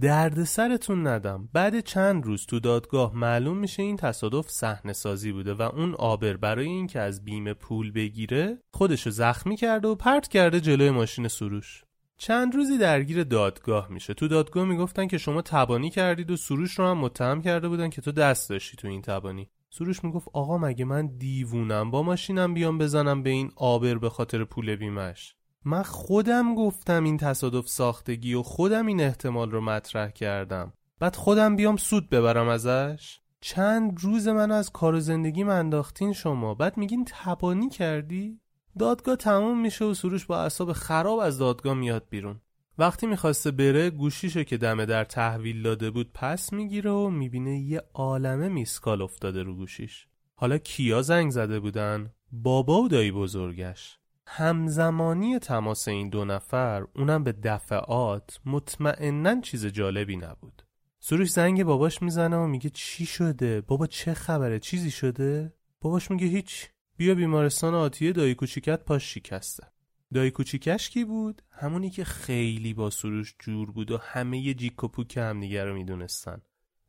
[0.00, 1.48] درد سرتون ندم.
[1.52, 6.36] بعد چند روز تو دادگاه معلوم میشه این تصادف صحنه سازی بوده و اون آبر
[6.36, 11.84] برای اینکه از بیمه پول بگیره خودشو زخمی کرده و پرت کرده جلوی ماشین سروش.
[12.22, 14.14] چند روزی درگیر دادگاه میشه.
[14.14, 18.02] تو دادگاه می‌گفتن که شما تبانی کردید و سروش رو هم متهم کرده بودن که
[18.02, 19.50] تو دست داشتی تو این تبانی.
[19.70, 24.44] سروش می‌گفت آقا مگه من دیوونم؟ با ماشینم بیام بزنم به این آبر به خاطر
[24.44, 30.72] پول بیمش من خودم گفتم این تصادف ساختگی و خودم این احتمال رو مطرح کردم.
[30.98, 33.20] بعد خودم بیام سود ببرم ازش.
[33.40, 36.54] چند روز من از کار و زندگی انداختین شما.
[36.54, 38.40] بعد میگین تبانی کردی؟
[38.80, 42.40] دادگاه تموم میشه و سروش با اعصاب خراب از دادگاه میاد بیرون.
[42.78, 47.82] وقتی می‌خواسته بره گوشیشو که دمه در تحویل داده بود پس می‌گیره و می‌بینه یه
[47.94, 50.06] عالمه میسکال افتاده رو گوشیش.
[50.34, 53.98] حالا کیا زنگ زده بودن؟ بابا و دایی بزرگش.
[54.26, 60.62] همزمانی تماس این دو نفر اونم به دفعات مطمئنا چیز جالبی نبود.
[61.00, 66.26] سروش زنگ باباش می‌زنه و میگه چی شده؟ بابا چه خبره؟ چیزی شده؟ باباش میگه
[66.26, 66.68] هیچ.
[67.00, 69.66] بیا بیمارستان آتیه دایی کوچیکت پاش شکسته.
[70.14, 74.84] دایی کوچیکش کی بود؟ همونی که خیلی با سروش جور بود و همه ی جیک
[74.84, 76.42] و پوک همدیگه رو می‌دونستن.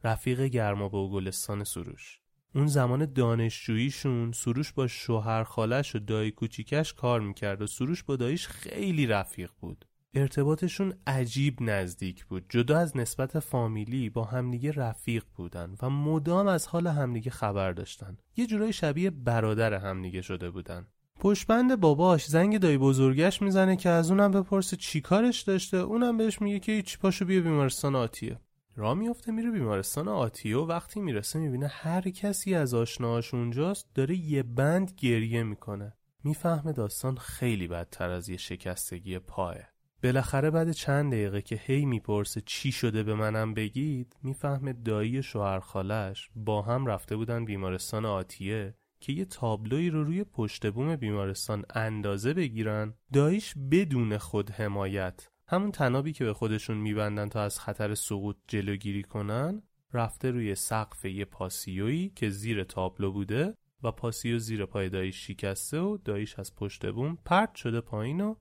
[0.04, 2.20] رفیق گرما با گلستان سروش.
[2.56, 8.16] اون زمان دانشجوییشون سروش با شوهر خالش و دایی کوچیکش کار می‌کرد و سروش با
[8.16, 9.86] داییش خیلی رفیق بود.
[10.14, 12.46] ارتباطشون عجیب نزدیک بود.
[12.50, 18.18] جدا از نسبت فامیلی با همدیگه رفیق بودن و مدام از حال همدیگه خبر داشتن.
[18.36, 20.88] یه جورای شبیه برادر همدیگه شده بودن.
[21.20, 25.78] پشبند باباش زنگ دایی بزرگش می‌زنه که از اونم بپرسه چی کارش داشته.
[25.78, 28.40] اونم بهش میگه که هیچ پاشو بیا بیمارستان آتیه.
[28.76, 34.16] را میفته میره بیمارستان آتیه و وقتی می‌رسه می‌بینه هر کسی از آشناهاش اونجاست داره
[34.16, 35.94] یه بند گریه می‌کنه.
[36.24, 39.56] می‌فهمه داستان خیلی بدتر از یه شکستگی پاه
[40.04, 45.60] بالاخره بعد چند دقیقه که هی می‌پرسه چی شده به منم بگید می‌فهمه دایی شوهر
[45.60, 51.66] خالش با هم رفته بودن بیمارستان آتیه که یه تابلوی رو روی پشت بوم بیمارستان
[51.76, 55.28] اندازه بگیرن داییش بدون خود حمایت.
[55.48, 59.62] همون تنابی که به خودشون میبندن تا از خطر سقوط جلوگیری کنن
[59.94, 65.80] رفته روی سقف یه پاسیویی که زیر تابلو بوده و پاسیو زیر پای داییش شکسته
[65.80, 68.36] و داییش از پشت بوم پرت شده پایین و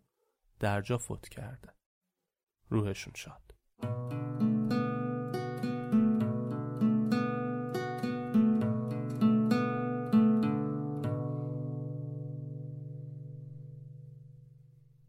[0.61, 1.69] در جا فوت کرده.
[2.69, 3.55] روحشون شاد.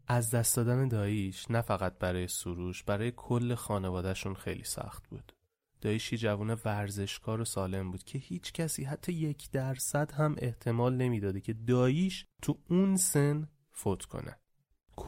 [0.06, 5.32] از دست دادن داییش نه فقط برای سروش برای کل خانوادهشون خیلی سخت بود.
[5.80, 11.40] داییشی جوون ورزشکار و سالم بود که هیچ کسی حتی یک درصد هم احتمال نمی‌داده
[11.40, 14.41] که داییش تو اون سن فوت کنه.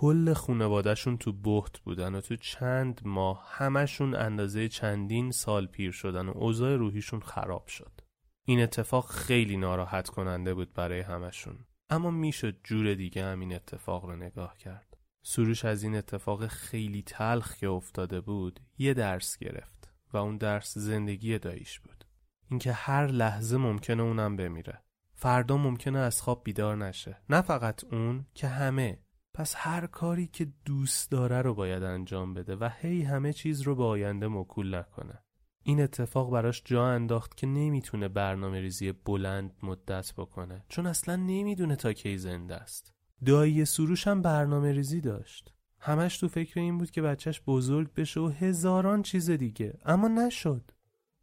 [0.04, 6.28] کل خانوادهشون تو بحت بودن و تو چند ماه همشون اندازه چندین سال پیر شدن
[6.28, 8.00] و اوضاع روحیشون خراب شد.
[8.44, 11.58] این اتفاق خیلی ناراحت کننده بود برای همشون
[11.90, 14.96] اما می‌شد جور دیگه هم این اتفاق رو نگاه کرد.
[15.22, 20.78] سروش از این اتفاق خیلی تلخ که افتاده بود یه درس گرفت و اون درس
[20.78, 22.04] زندگی داییش بود.
[22.50, 24.82] اینکه هر لحظه ممکنه اونم بمیره.
[25.14, 27.20] فردا ممکنه از خواب بیدار نشه.
[27.30, 29.03] نه فقط اون که همه.
[29.34, 33.74] پس هر کاری که دوست داره رو باید انجام بده و هی همه چیز رو
[33.74, 35.22] به آینده مکول نکنه.
[35.62, 41.76] این اتفاق براش جا انداخت که نمی‌تونه برنامه ریزی بلند مدت بکنه چون اصلا نمی‌دونه
[41.76, 42.94] تا کی زنده است.
[43.24, 45.54] دایی سروش هم برنامه ریزی داشت.
[45.80, 50.70] همش تو فکر این بود که بچهش بزرگ بشه و هزاران چیز دیگه اما نشد.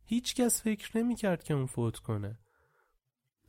[0.03, 2.37] هیچکس فکر نمی‌کرد که اون فوت کنه.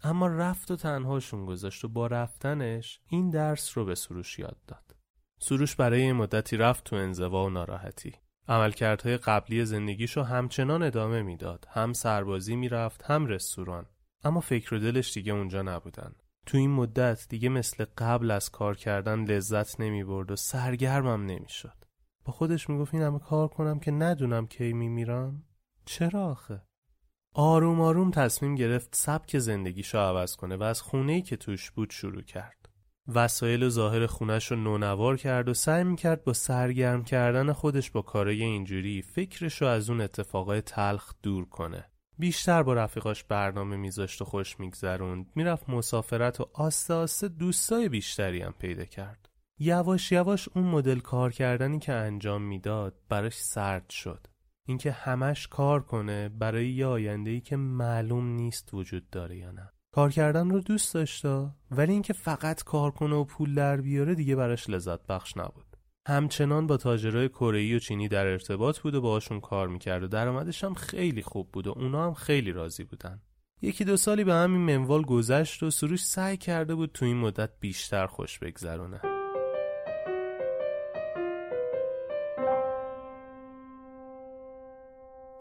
[0.03, 4.96] اما رفت و تنهاشون گذاشت و با رفتنش این درس رو به سروش یاد داد.
[5.38, 8.14] سروش برای مدتی رفت تو انزوا و ناراحتی.
[8.48, 11.66] عملکردهای قبلی زندگیشو همچنان ادامه می‌داد.
[11.70, 13.86] هم سربازی می‌رفت هم رستوران.
[14.24, 16.14] اما فکر و دلش دیگه اونجا نبودن.
[16.46, 21.84] تو این مدت دیگه مثل قبل از کار کردن لذت نمی برد و سرگرمم نمی‌شد.
[22.24, 25.42] با خودش می‌گفت این همه کار کنم که ندونم کی میمیرم؟
[25.84, 26.62] چرا آخه؟
[27.35, 32.22] آروم آروم تصمیم گرفت سبک زندگیشو عوض کنه و از خونه‌ای که توش بود شروع
[32.22, 32.68] کرد.
[33.09, 38.43] وسایل ظاهر خونش رو نونوار کرد و سعی می‌کرد با سرگرم کردن خودش با کارای
[38.43, 41.85] اینجوری فکرش رو از اون اتفاقای تلخ دور کنه.
[42.18, 45.26] بیشتر با رفیقاش برنامه میذاشت و خوش میگذروند.
[45.35, 49.28] می‌رفت مسافرت و آسته آسته دوستای بیشتری هم پیدا کرد.
[49.59, 54.26] یواش یواش اون مدل کار کردنی که انجام می‌داد براش سرد شد.
[54.66, 59.72] اینکه همش کار کنه برای یه آینده که معلوم نیست وجود داره یا نه.
[59.94, 64.36] کار کردن رو دوست داشته ولی اینکه فقط کار کنه و پول در بیاره دیگه
[64.36, 65.76] براش لذت بخش نبود.
[66.08, 70.64] همچنان با تاجرای کره و چینی در ارتباط بود و باهاشون کار می‌کرد و درآمدش
[70.64, 73.20] هم خیلی خوب بود و اونا هم خیلی راضی بودن.
[73.62, 77.50] یکی دو سالی به همین منوال گذشت و سروش سعی کرده بود تو این مدت
[77.60, 79.11] بیشتر خوش بگذرونه.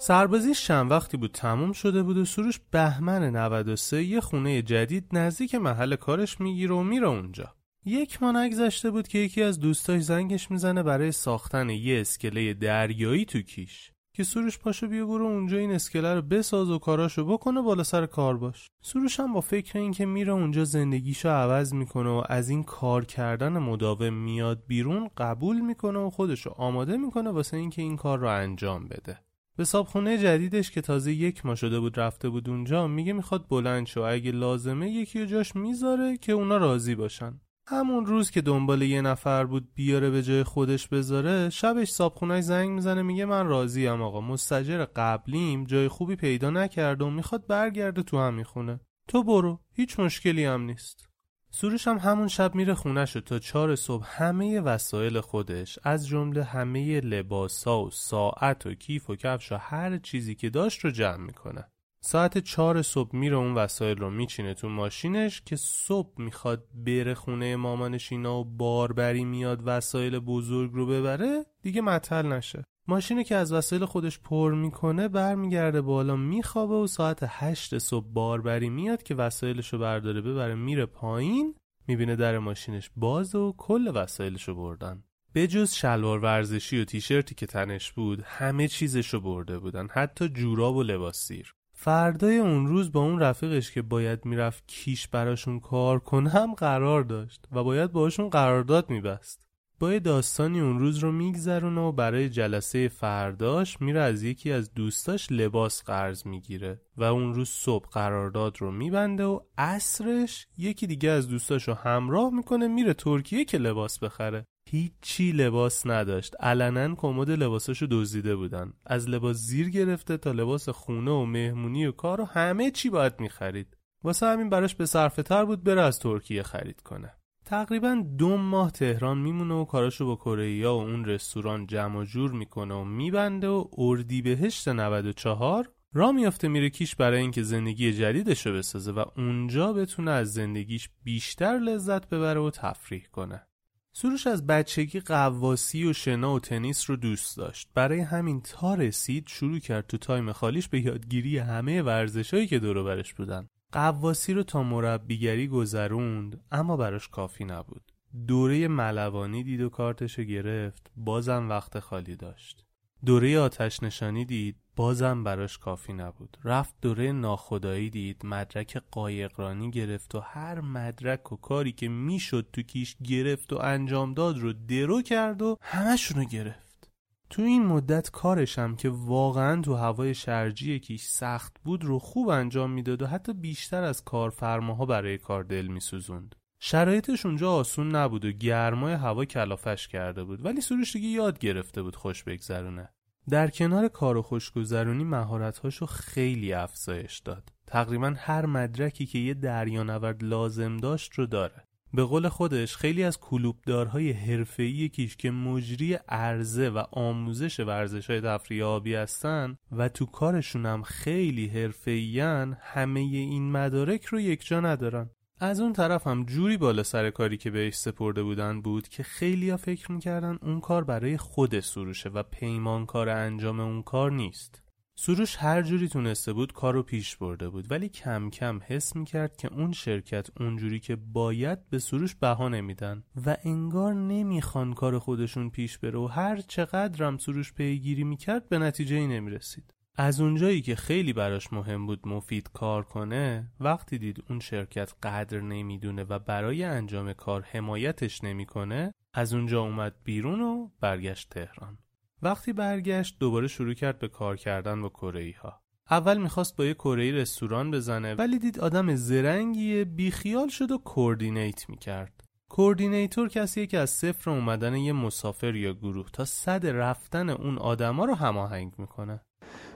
[0.01, 5.55] سربازی چند وقتی بود تموم شده بود و سروش بهمن 93 یه خونه جدید نزدیک
[5.55, 7.55] محل کارش می‌گیره و میره اونجا.
[7.85, 13.25] یک ماه نگذشته بود که یکی از دوستاش زنگش می‌زنه برای ساختن یه اسکله دریایی
[13.25, 13.91] تو کیش.
[14.13, 18.05] که سروش پاشو بیا برو اونجا این اسکله رو بساز و کاراشو بکنه بالا سر
[18.05, 18.67] کار باش.
[18.81, 23.05] سروش هم با فکر این که میره اونجا زندگیشو عوض می‌کنه و از این کار
[23.05, 28.27] کردن مداوم میاد بیرون قبول می‌کنه و خودشو آماده می‌کنه واسه اینکه این کار رو
[28.27, 29.19] انجام بده.
[29.57, 33.85] به صابخونه جدیدش که تازه یک ماه شده بود رفته بود اونجا میگه می‌خواد بلند
[33.87, 37.41] شو اگه لازمه یکی جاش می‌ذاره که اونا راضی باشن.
[37.67, 42.69] همون روز که دنبال یه نفر بود بیاره به جای خودش بذاره شبش صابخونهش زنگ
[42.69, 48.19] می‌زنه میگه من راضیم آقا مستجر قبلیم جای خوبی پیدا نکرده و می‌خواد برگرده تو
[48.19, 48.79] همین خونه.
[49.07, 51.10] تو برو هیچ مشکلی هم نیست.
[51.53, 56.99] سروش هم همون شب میره خونش تا چهار صبح همه وسایل خودش از جمله همه
[56.99, 61.67] لباسا و ساعت و کیف و کفش و هر چیزی که داشت رو جمع می‌کنه.
[62.03, 67.55] ساعت چهار صبح میره اون وسایل رو میچینه تو ماشینش که صبح می‌خواد بره خونه
[67.55, 72.63] مامانش اینا و باربری میاد وسایل بزرگ رو ببره دیگه مطل نشه.
[72.87, 78.69] ماشینی که از وسایل خودش پر می‌کنه برمیگرده بالا میخوابه و ساعت هشت صبح باربری
[78.69, 81.55] میاد که وسایلش رو برداره ببره میره پایین
[81.87, 85.03] می‌بینه در ماشینش باز و کل وسایلش رو بردن.
[85.33, 90.29] به جز شلوار ورزشی و تیشرتی که تنش بود همه چیزش رو برده بودن حتی
[90.29, 91.53] جوراب و لباس سیر.
[91.73, 97.03] فردای اون روز با اون رفیقش که باید می‌رفت کیش براشون کار کنه هم قرار
[97.03, 99.50] داشت و باید باشون قرارداد میبست.
[99.81, 105.31] با داستانی اون روز رو میگذرونه و برای جلسه فرداش میره از یکی از دوستاش
[105.31, 111.27] لباس قرض می‌گیره و اون روز صبح قرارداد رو میبنده و عصرش یکی دیگه از
[111.27, 114.45] دوستاش رو همراه می‌کنه میره ترکیه که لباس بخره.
[114.69, 116.35] هیچی لباس نداشت.
[116.39, 118.73] علنا کمد لباساشو دزدیده بودن.
[118.85, 123.19] از لباس زیر گرفته تا لباس خونه و مهمونی و کار و همه چی باید
[123.19, 123.77] می‌خرید.
[124.03, 127.13] واسه همین براش به صرفه تر بود بره از ترکیه خرید کنه.
[127.51, 132.73] تقریبا دو ماه تهران میمونه و کاراشو با کره و اون رستوران جمع جور می‌کنه
[132.73, 139.05] و میبنده و اردیبهشت 94 را میافته میره کیش برای اینکه زندگی جدیدشو بسازه و
[139.17, 143.47] اونجا بتونه از زندگیش بیشتر لذت ببره و تفریح کنه.
[143.93, 147.69] سروش از بچگی غواصی و شنا و تنیس رو دوست داشت.
[147.73, 152.83] برای همین تا رسید شروع کرد تو time خالیش به یادگیری همه ورزشهایی که دور
[152.83, 153.47] برش بودن.
[153.71, 157.91] غواصی رو تا مربیگری گذروند اما براش کافی نبود.
[158.27, 162.65] دوره ملوانی دید و کارتشو گرفت بازم وقت خالی داشت.
[163.05, 166.37] دوره آتش نشانی دید بازم براش کافی نبود.
[166.43, 172.61] رفت دوره ناخدایی دید مدرک قایقرانی گرفت و هر مدرک و کاری که می‌شد تو
[172.61, 176.89] کیش گرفت و انجام داد رو درو کرد و همشونو گرفت.
[177.29, 182.71] تو این مدت کارشم که واقعا تو هوای شرجی کیش سخت بود رو خوب انجام
[182.71, 186.35] می‌داد و حتی بیشتر از کارفرماها برای کار دل میسوزوند.
[186.59, 191.81] شرایطش اونجا آسون نبود و گرمای هوا کلافش کرده بود ولی سروش دیگه یاد گرفته
[191.81, 192.89] بود خوش بگذرونه.
[193.29, 197.49] در کنار کار و خوشگذرونی مهارت‌هاشو خیلی افزایش داد.
[197.67, 201.63] تقریبا هر مدرکی که یه دریانورد لازم داشت رو داره.
[201.93, 208.21] به قول خودش خیلی از کلوبدارهای حرفه‌ای کیش که مجری عرضه و آموزش ورزش های
[208.21, 214.59] تفریح آبی هستن و تو کارشون هم خیلی حرفه‌این همه این مدارک رو یک جا
[214.59, 215.09] ندارن.
[215.43, 219.57] از اون طرف هم جوری بالا سر کاری که بهش سپرده بودن بود که خیلیا
[219.57, 224.61] فکر می‌کردن اون کار برای خود سروشه و پیمانکار انجام اون کار نیست.
[224.95, 229.53] سروش هر جوری تونسته بود کارو پیش برده بود ولی کم کم حس می‌کرد که
[229.53, 235.77] اون شرکت اونجوری که باید به سروش بها نمیدن و انگار نمی‌خوان کار خودشون پیش
[235.77, 239.73] بره و هر چقدرم سروش پیگیری می‌کرد به نتیجه ای نمی‌رسید.
[239.95, 245.41] از اونجایی که خیلی براش مهم بود مفید کار کنه وقتی دید اون شرکت قدر
[245.41, 251.77] نمی‌دونه و برای انجام کار حمایتش نمی‌کنه از اونجا اومد بیرون و برگشت تهران.
[252.21, 256.73] وقتی برگشت دوباره شروع کرد به کار کردن با کره ها اول می‌خواست با یه
[256.73, 262.23] کره رستوران بزنه ولی دید آدم زرنگیه بیخیال شد و کوردینیت می‌کرد.
[262.49, 268.05] کوردینیتور کسیه که از صفر اومدن یه مسافر یا گروه تا صد رفتن اون آدما
[268.05, 269.21] رو هماهنگ می‌کنه.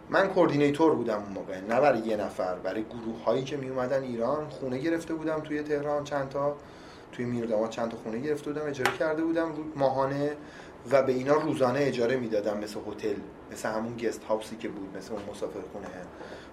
[0.10, 4.04] من کوردینیتور بودم اون موقع نه برای یه نفر برای گروه هایی که می اومدن
[4.04, 6.56] ایران خونه گرفته بودم توی تهران چند تا
[7.12, 10.32] توی میرداماد چند تا خونه گرفته بودم اجاره کرده بودم ماهانه
[10.92, 13.16] و به اینا روزانه اجاره می‌دادم مثل هتل
[13.52, 15.88] مثل همون گست هاوسی که بود مثل اون مسافر خونه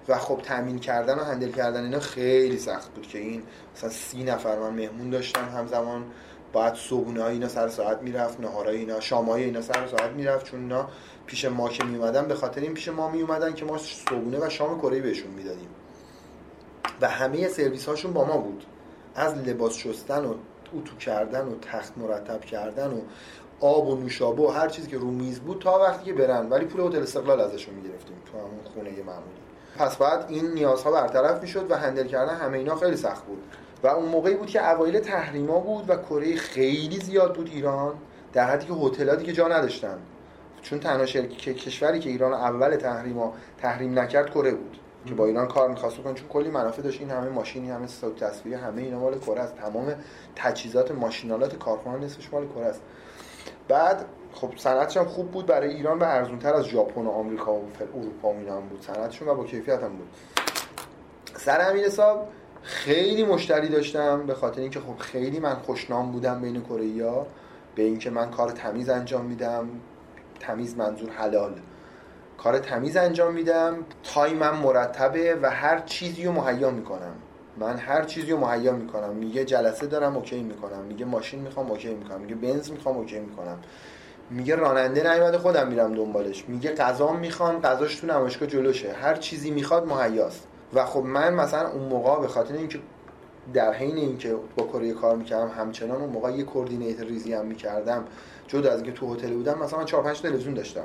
[0.08, 3.42] و خب تامین کردن و هندل کردن اینا خیلی سخت بود که این
[3.76, 6.04] مثلا سی نفر من مهمون داشتم همزمان.
[6.52, 10.88] باید صبحونه اینا سر ساعت می‌رفت نهارای اینا شامای اینا سر ساعت می‌رفت چون اینا
[11.26, 14.78] پیش ما که میومدن به خاطر این پیش ما میومدن که ما صبحونه و شام
[14.78, 15.68] کره بهشون می‌دادیم.
[17.00, 18.64] و همه سرویس هاشون با ما بود.
[19.14, 20.34] از لباس شستن و
[20.76, 23.00] اتو کردن و تخت مرتب کردن و
[23.60, 26.48] آب و نوشابه و هر چیزی که رو میز بود تا وقتی که برن.
[26.48, 29.42] ولی پول هتل استقلال ازشون می‌گرفتیم تو همون خونه معمولی.
[29.76, 33.42] پس بعد این نیازها برطرف می‌شد و هندل کردن همه اینا خیلی سخت بود.
[33.82, 37.94] و اون موقعی بود که اوایل تحریما بود و کره خیلی زیاد بود ایران
[38.32, 39.98] در حدی که هتلاتی که جا نداشتن.
[40.62, 45.48] چون تنها شرکت کشوری که ایران اول تحریما تحریم نکرد کره بود که با ایران
[45.48, 46.14] کار می‌خواست بکنه.
[46.14, 49.56] چون کلی منافع داشت این همه ماشینی همه صوت تصویری همه اینا مال کره است.
[49.56, 49.94] تمام
[50.36, 52.82] تجهیزات ماشینالات کارخانه نصفش مال کره است.
[53.68, 55.46] بعد خب صنعتش هم خوب بود.
[55.46, 57.64] برای ایران و ارزونتر از ژاپن و آمریکا و
[57.94, 58.82] اروپا و اینا هم بود.
[58.82, 60.08] صنعتشون و با کیفیت هم بود.
[61.36, 62.28] سر همین حساب
[62.62, 67.26] خیلی مشتری داشتم به خاطر اینکه خب خیلی من خوشنام بودم بین کره
[67.74, 69.68] به اینکه من کار تمیز انجام میدم
[70.40, 71.54] تمیز منظور حلال.
[72.38, 77.14] کار تمیز انجام میدم تایمم مرتبه و هر چیزی رو مهیا می‌کنم.
[77.58, 79.12] من هر چیزی رو مهیا می‌کنم.
[79.12, 80.84] میگه جلسه دارم OK می‌کنم.
[80.84, 82.20] میگه ماشین می‌خوام OK می‌کنم.
[82.20, 83.58] میگه بنز می‌خوام OK می‌کنم.
[84.30, 86.44] میگه راننده نیومده خودم میرم دنبالش.
[86.48, 88.92] میگه غذا می‌خوان غذاش تو نمایشگاه جلوشه.
[88.92, 90.48] هر چیزی می‌خواد مهیاست.
[90.74, 92.78] و خب من مثلا اون موقع به خاطر اینکه
[93.54, 98.04] در حین اینکه با کره کار می‌کردم همچنان اون موقع یه coordinator ریزی هم می‌کردم.
[98.46, 100.84] جدا از اینکه تو هتل بودم مثلا 4 5 تلویزیون داشتم.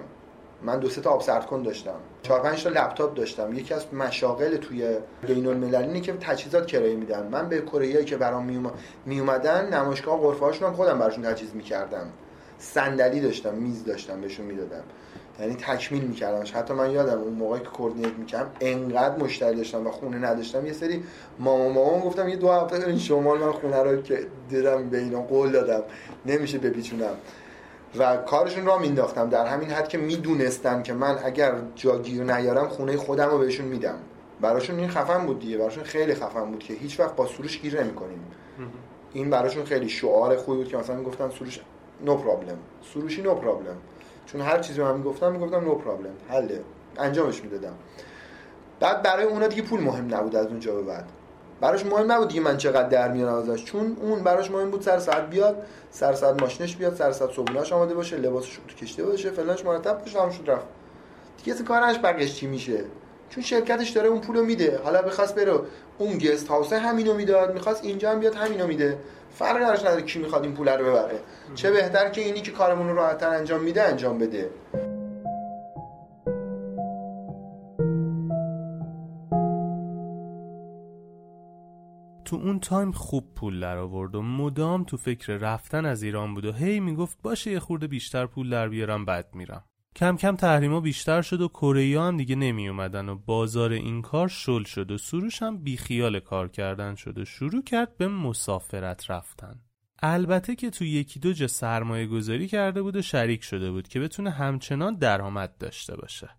[0.62, 1.96] من دو سه تا آب کن داشتم.
[2.24, 3.54] 4 5 تا لپتاپ داشتم.
[3.54, 7.28] یکی از مشاغل توی بین المللی که تجهیزات کرایه میدن.
[7.28, 8.72] من به کره که برام
[9.06, 12.10] می اومدن نمایشگاه غرفه هاشون خودم براشون تجهیز می‌کردم.
[12.58, 14.84] صندلی داشتم میز داشتم بهشون می‌دادم.
[15.40, 19.92] یعنی تکمیل میکردمش حتی من یادم اون موقعی که کوردینیت می‌کردم انقدر مشتری داشتم و
[19.92, 20.66] خونه نداشتم.
[20.66, 21.04] یه سری
[21.40, 25.22] مامان مامان گفتم یه دو هفته این شمال من خونه رو که دیدم به اینا
[25.22, 25.84] قول دادم.
[26.26, 27.16] نمیشه بپیچونم.
[27.98, 32.98] و کارشون را مینداختم در همین حد که می‌دونستن که من اگر جاگیر نیارم خونه
[32.98, 33.98] خودم رو بهشون میدم.
[34.42, 35.58] براشون این خفن بود دیگه.
[35.58, 38.20] براشون خیلی خفن بود که هیچ وقت با سروش گیر نمی‌کنیم.
[39.14, 41.60] این براشون خیلی شعار خوبی بود که مثلا می‌گفتن سروش
[42.06, 42.58] نو پرابلم
[42.94, 43.76] سروشی نو پرابلم
[44.28, 46.62] چون هر چیزی من می‌گفتم می‌گفتم نو پرابلم حله.
[46.98, 47.74] انجامش می‌دادم.
[48.80, 51.06] بعد برای اونا دیگه پول مهم نبود از اونجا به بعد.
[51.62, 53.64] براش مهم نبود دیگه من چقدر در میارم ازش.
[53.64, 57.74] چون اون براش مهم بود سر ساعت بیاد سر ساعت ماشینش بیاد سر ساعت صبحونه‌اش
[57.74, 60.66] آماده باشه لباسش رو کشته باشه فلانش مرتب باشه هم شد رفت.
[61.38, 62.84] دیگه اصلا کارش بقیش چی میشه.
[63.30, 64.80] چون شرکتش داره اون پولو میده.
[64.84, 65.60] حالا بخواست بره
[65.98, 68.98] اون گست هاوس همینو می‌داد می‌خواست اینجا هم بیاد همینو میده.
[69.32, 71.20] فرق نداره نداره کی می‌خواد این پول رو ببره.
[71.56, 74.50] چه بهتر که اینی که کارمون رو راحت‌تر انجام میده انجام بده.
[82.26, 86.46] تو اون تایم خوب پول در آورد و مدام تو فکر رفتن از ایران بود
[86.46, 89.64] و هی می‌گفت باشه یه خورده بیشتر پول در بیارم بعد میرم.
[89.98, 94.28] کم کم تحریما بیشتر شد و کره هم دیگه نمی اومدن و بازار این کار
[94.28, 99.60] شل شد و سروش هم بیخیال کار کردن شد و شروع کرد به مسافرت رفتن.
[100.02, 104.00] البته که تو یکی دو جا سرمایه گذاری کرده بود و شریک شده بود که
[104.00, 106.30] بتونه همچنان درآمد داشته باشه.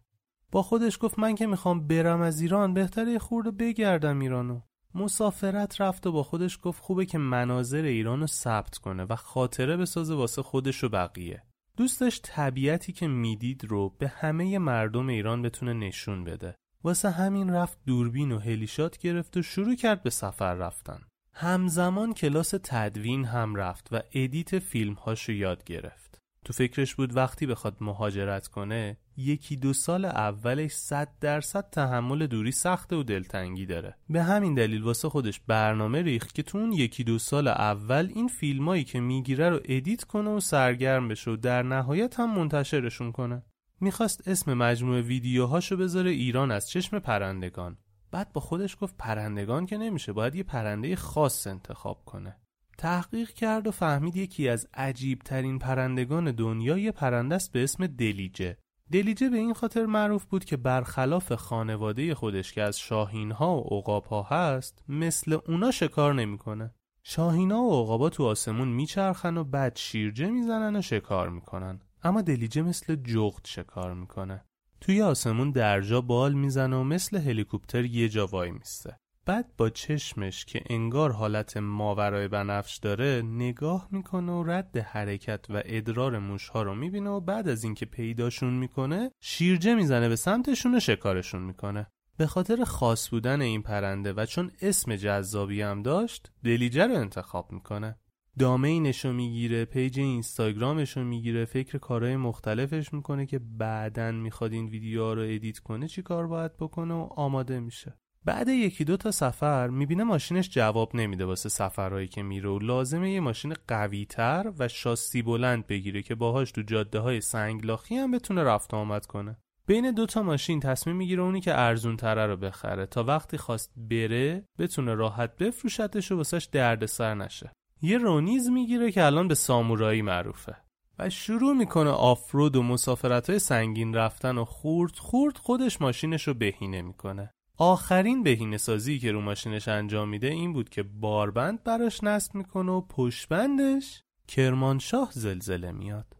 [0.52, 4.60] با خودش گفت من که می‌خوام برم از ایران بهتره خورده بگردم ایرانو.
[4.94, 9.76] مسافرت رفت و با خودش گفت خوبه که مناظر ایران رو ثبت کنه و خاطره
[9.76, 11.42] بسازه واسه خودش و بقیه.
[11.78, 16.54] دوست داشت طبیعتی که می‌دید رو به همه مردم ایران بتونه نشون بده.
[16.84, 21.00] واسه همین رفت دوربین و helishot گرفت و شروع کرد به سفر رفتن.
[21.32, 26.18] همزمان کلاس تدوین هم رفت و edit فیلم هاشو یاد گرفت.
[26.44, 32.52] تو فکرش بود وقتی بخواد مهاجرت کنه یکی دو سال اولش صد درصد تحمل دوری
[32.52, 33.96] سخته و دلتنگی داره.
[34.08, 38.28] به همین دلیل واسه خودش برنامه ریخت که تو اون یکی دو سال اول این
[38.28, 43.42] فیلمایی که می‌گیره رو edit کنه و سرگرم بشه و در نهایت هم منتشرشون کنه.
[43.80, 47.76] می‌خواست اسم مجموعه ویدیوهاشو بذاره ایران از چشم پرندگان.
[48.10, 52.36] بعد با خودش گفت پرندگان که نمیشه باید یه پرنده خاص انتخاب کنه.
[52.78, 57.86] تحقیق کرد و فهمید یکی از عجیب ترین پرندگان دنیا یه پرنده است به اسم
[57.86, 58.56] دلیجه.
[58.92, 63.78] دلیجه به این خاطر معروف بود که برخلاف خانواده خودش که از شاهین ها و
[63.78, 66.74] عقاب ها هست مثل اونا شکار نمی‌کنه.
[67.02, 71.80] شاهین ها و عقابا تو آسمون میچرخن و بعد شیرجه می‌زنن و شکار می‌کنن.
[72.02, 74.44] اما دلیجه مثل جغد شکار می‌کنه.
[74.80, 78.98] توی آسمون درجا بال می‌زنه و مثل هلیکوپتر یه جا وای میسته.
[79.28, 85.62] بعد با چشمش که انگار حالت ماورای بنفش داره نگاه می‌کنه و رد حرکت و
[85.64, 90.80] ادرار موشها رو می‌بینه و بعد از اینکه پیداشون می‌کنه شیرجه می‌زنه به سمتشون و
[90.80, 91.86] شکارشون می‌کنه.
[92.16, 97.52] به خاطر خاص بودن این پرنده و چون اسم جذابی هم داشت دلیجه رو انتخاب
[97.52, 97.98] می‌کنه.
[98.38, 104.52] domain ش رو می‌گیره page اینستاگرامش رو می‌گیره فکر کارهای مختلفش می‌کنه که بعدا می‌خواد
[104.52, 107.94] این ویدیوها رو edit کنه چی کار باید بکنه و آماده میشه.
[108.24, 113.10] بعد یکی دو تا سفر می‌بینه ماشینش جواب نمیده واسه سفرهایی که میره و لازمه
[113.10, 118.42] یه ماشین قویتر و شاسی بلند بگیره که باهاش تو جاده های سنگلاخی هم بتونه
[118.42, 119.36] رفت آمد کنه.
[119.66, 123.72] بین دو تا ماشین تصمیم می‌گیره اونی که ارزون تره رو بخره تا وقتی خواست
[123.76, 127.52] بره بتونه راحت بفروشتش و واسش دردسر نشه.
[127.82, 130.56] یه رونیز می‌گیره که الان به سامورایی معروفه
[130.98, 136.34] و شروع می‌کنه آفرود و مسافرت های سنگین رفتن و خورد خورد خودش ماشینش رو
[136.34, 137.30] بهینه می‌کنه.
[137.60, 142.72] آخرین بهینه سازی که رو ماشینش انجام میده این بود که باربند براش نصب می‌کنه
[142.72, 146.16] و پشتبندش کرمانشاه زلزله میاد.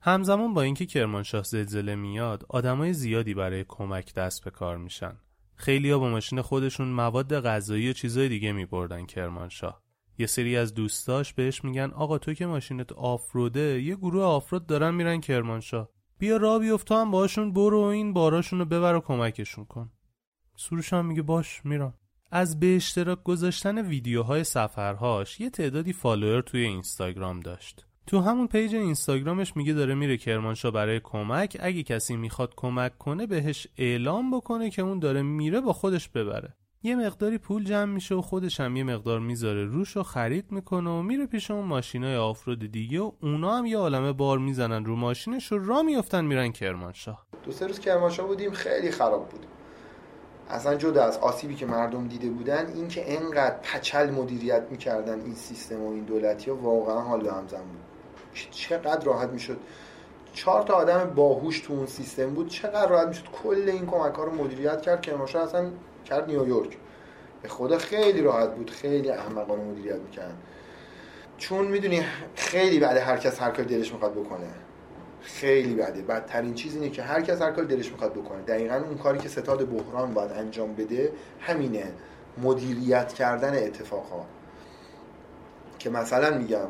[0.00, 5.16] همزمان با اینکه کرمانشاه زلزله میاد آدمای زیادی برای کمک دست به کار میشن.
[5.54, 9.82] خیلیا با ماشین خودشون مواد غذایی و چیزای دیگه میبردن کرمانشاه.
[10.18, 14.94] یه سری از دوستاش بهش میگن آقا تو که ماشینت آفروده یه گروه آفرود دارن
[14.94, 15.88] میرن کرمانشاه.
[16.18, 19.90] بیا را بیفت هم باشون برو و این باراشون رو ببر و کمکشون کن.
[20.56, 21.94] سروش هم میگه باش میرم.
[22.30, 27.86] از به اشتراک گذاشتن ویدیوهای سفرهاش یه تعدادی follower توی اینستاگرام داشت.
[28.06, 33.26] تو همون page اینستاگرامش میگه داره میره کرمانشاه برای کمک اگه کسی می‌خواد کمک کنه
[33.26, 36.54] بهش اعلام بکنه که اون داره میره با خودش ببره.
[36.82, 40.90] یه مقداری پول جمع میشه و خودش هم یه مقدار می‌ذاره روش و خرید می‌کنه
[40.90, 44.96] و میره پیش اون ماشینای off-road دیگه و اونا هم یه عالمه بار می‌زنن رو
[44.96, 47.26] ماشینش و را میفتن میرن کرمانشاه.
[47.44, 49.46] دو سه روز کرمانشاه بودیم خیلی خراب بود.
[50.50, 55.34] اصلا جدا از آسیبی که مردم دیده بودن این که انقدر پچل مدیریت می‌کردن این
[55.34, 57.80] سیستم و این دولتی ها واقعا حال همزن بود.
[58.50, 59.56] چقدر راحت می‌شد.
[60.32, 64.24] چهار تا آدم باهوش تو اون سیستم بود چقدر راحت می‌شد کل این کمک ها
[64.24, 65.02] رو مدیریت کرد.
[65.02, 65.70] کرمانشاه اصلا
[66.04, 66.76] کرد نیویورک.
[67.42, 70.36] به خدا خیلی راحت بود خیلی احمقانه مدیریت می‌کردن
[71.38, 72.04] چون می‌دونی
[72.34, 74.48] خیلی بعد هر کس هر کاری دلش می‌خواد بکنه.
[75.22, 76.02] خیلی بده.
[76.02, 78.42] بدترین چیز اینه که هر کس هر کاری دلش می‌خواد بکنه.
[78.42, 81.92] دقیقا اون کاری که ستاد بحران باید انجام بده همینه.
[82.42, 84.26] مدیریت کردن اتفاقها.
[85.78, 86.66] که مثلا میگم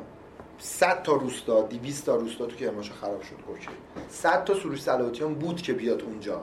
[0.59, 3.69] 100 تا روستا 200 تا روستا تو کرمانشاه خراب شد اوکی.
[4.09, 6.43] 100 تا سروش صلاحیتیان بود که بیاد اونجا.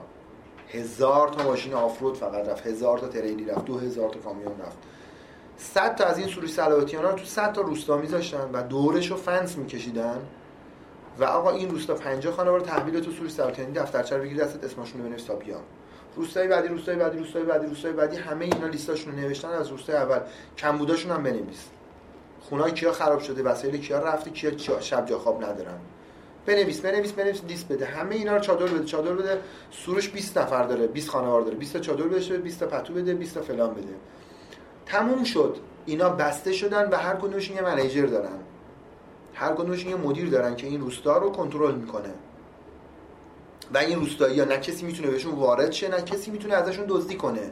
[0.68, 2.66] هزار تا ماشین آفرود فقط رفت.
[2.66, 3.64] هزار تا تریلی رفت.
[3.64, 4.78] دو هزار تا کامیون رفت.
[5.56, 9.16] 100 تا از این سروش صلاحیتیان رو تو 100 تا روستا میذاشتن و دورش رو
[9.16, 10.18] فنس میکشیدن.
[11.20, 15.00] و آقا این روستا 50 خانواده تحویل تو سروش صلاحیتیان دفترچه رو بگیر دستت اسمشون
[15.00, 15.62] رو بنویس تا بیان
[16.16, 19.96] روستای بعدی روستای بعدی روستای بعدی روستای بعدی همه اینا لیستاشون رو نوشتن از روستای
[19.96, 20.20] اول.
[20.58, 21.64] کمبوداشون هم بنویس.
[22.40, 25.78] خونه کیا خراب شده وسایل کیا رفته کیا شب جا خواب ندارن.
[26.46, 27.86] بنویس بنویس بنویس لیست بده.
[27.86, 29.40] همه اینا رو چادر بده چادر بده.
[29.70, 31.56] سروش 20 نفر داره 20 خانوار داره.
[31.56, 33.94] 20 تا چادر بده 20 تا پتو بده 20 تا فلان بده.
[34.86, 35.56] تموم شد.
[35.86, 38.38] اینا بسته شدن و هر کدومشون یه منیجر دارن.
[39.34, 42.14] هر کدومشون یه مدیر دارن که این روستا رو کنترل می‌کنه.
[43.74, 47.14] و این روستایی ها نه کسی می‌تونه بهشون وارد شه نه کسی می‌تونه ازشون دزدی
[47.14, 47.50] کنه.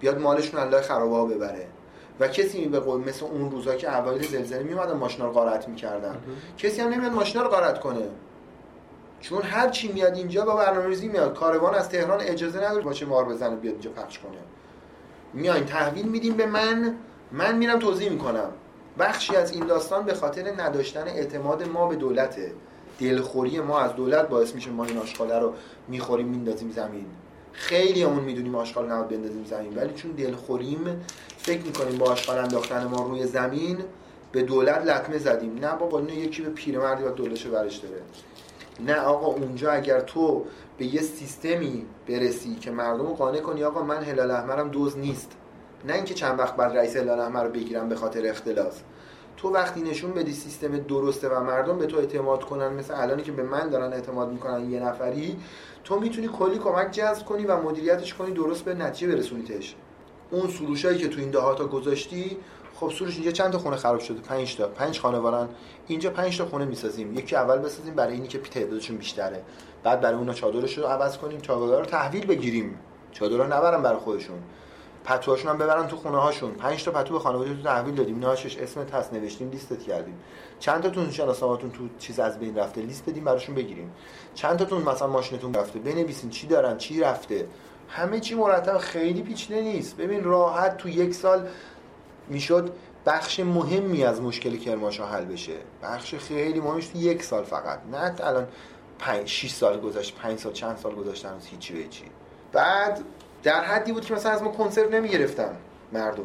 [0.00, 1.66] بیاد مالشون الله خرابه ها ببره.
[2.20, 6.16] و کسی به قول مثل اون روزا که اوایل زلزله میومدن ماشینا رو غارت می‌کردن.
[6.58, 8.08] کسی هم نمیاد ماشینا رو غارت کنه.
[9.20, 11.34] چون هر چی میاد اینجا با برنامه‌ریزی میاد.
[11.34, 14.38] کاروان از تهران اجازه نداره باشه مار بزنه بیاد اینجا پخش کنه.
[15.34, 16.94] میاین تحویل میدیم به من.
[17.32, 18.50] من میرم توضیح می‌کنم.
[19.00, 22.52] بخشی از این داستان به خاطر نداشتن اعتماد ما به دولته
[23.00, 25.54] دلخوری ما از دولت باعث میشه ما این آشغاله رو
[25.88, 27.06] می‌خوریم میندازیم زمین.
[27.52, 31.06] خیلی همون می‌دونیم آشغال نباید بندازیم زمین ولی چون دلخوریم
[31.38, 33.78] فکر می‌کنیم با آشغال انداختن ما روی زمین
[34.32, 35.58] به دولت لطمه زدیم.
[35.58, 38.02] نه بابا نه یکی به پیرمردی و دولتش برش داره.
[38.86, 40.44] نه آقا اونجا اگر تو
[40.78, 45.32] به یه سیستمی برسی که مردم رو قانع کنی آقا من هلال احمرم دوز نیست.
[45.84, 48.80] نه اینکه چند وقت بعد رئیس هلال احمر رو بگیرم به خاطر اختلاس.
[49.40, 53.32] تو وقتی نشون بدی سیستم درسته و مردم به تو اعتماد کنن مثل الانی که
[53.32, 55.36] به من دارن اعتماد می‌کنن یه نفری
[55.84, 59.74] تو می‌تونی کلی کمک جذب کنی و مدیریتش کنی درست به نتیجه برسونیتش.
[60.30, 62.36] اون سروشایی که تو این دهاتا گذاشتی
[62.74, 64.68] خب سروش اینجا چند تا خونه خراب شده؟ 5 تا.
[64.68, 65.48] 5 خانوارن
[65.86, 67.14] اینجا 5 تا خونه می‌سازیم.
[67.14, 69.42] یکی اول بسازیم برای اینی که تعدادشون بیشتره.
[69.82, 72.78] بعد برای اونا چادرش رو عوض کنیم چادرها رو تحویل بگیریم.
[73.12, 74.38] چادرها نبرن برای خودشون.
[75.04, 78.18] پتوهاشون هم ببرن تو خونه هاشون 5 تا پتو به خانواده تو تحویل دادیم.
[78.18, 80.18] ناشش اسمت هست نوشتیم لیستت کردیم.
[80.58, 83.92] چند تاتون شناسنامه‌تون تو چیز از بین رفته؟ لیست بدیم براشون بگیریم.
[84.34, 87.48] چند تاتون مثلا ماشینتون رفته؟ بنویسین چی دارن چی رفته؟
[87.88, 89.96] همه چی مرتب خیلی پیچیده نیست.
[89.96, 91.48] ببین راحت تو یک سال
[92.28, 92.72] می‌شد
[93.06, 95.56] بخش مهمی از مشکل کرماشا حل بشه.
[95.82, 97.80] بخش خیلی مهمش تو یک سال فقط.
[97.92, 98.48] نه الان
[98.98, 102.04] 5 6 سال گذشت 5 سال چند سال گذشتن از هیچی به چی
[102.52, 103.00] بعد
[103.42, 105.56] در حدی بود که مثلا از ما کنسرو نمی‌گرفتن
[105.92, 106.24] مردم.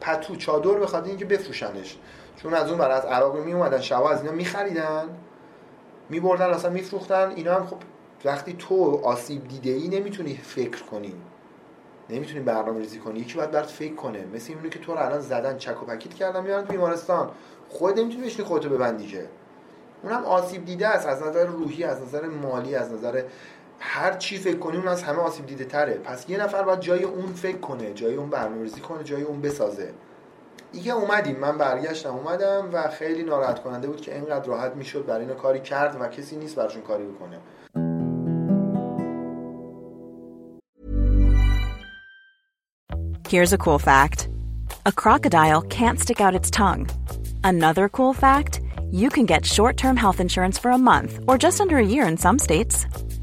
[0.00, 1.98] پتو چادر بخواد اینکه بفروشنش.
[2.36, 5.08] چون از اون بر از عراق می اومدن شوا از اینا میخریدن
[6.08, 7.32] میبردن اصلا میفروختن.
[7.36, 7.76] اینا هم خب
[8.24, 11.14] وقتی تو آسیب دیده ای نمی‌تونی فکر کنی.
[12.10, 13.20] نمی‌تونی برنامه ریزی کنی.
[13.20, 14.24] یکی باید برات فکر کنه.
[14.34, 17.30] مثل اینه که تو رو الان زدن چک و پکیت کردن میارن تو بیمارستان.
[17.68, 19.26] خود نمی‌تونی بشینی خودتو ببندی که.
[20.02, 21.06] اونم آسیب دیده است.
[21.06, 23.22] از نظر روحی از نظر مالی از نظر
[23.82, 27.02] هر چی فکر کنی اون از همه آسیب دیده تره پس یه نفر باید جای
[27.04, 29.92] اون فکر کنه جای اون برنامه‌ریزی کنه جای اون بسازه
[30.72, 35.20] دیگه اومدیم من برگشتم اومدم و خیلی ناراحت کننده بود که اینقدر راحت می‌شد برای
[35.20, 37.38] اینا کاری کرد و کسی نیست براشون کاری بکنه
[43.28, 44.28] Here's a cool fact
[44.86, 46.88] a crocodile can't stick out its tongue.
[47.44, 51.60] Another cool fact you can get short term health insurance for a month or just
[51.60, 52.86] under a year in some states.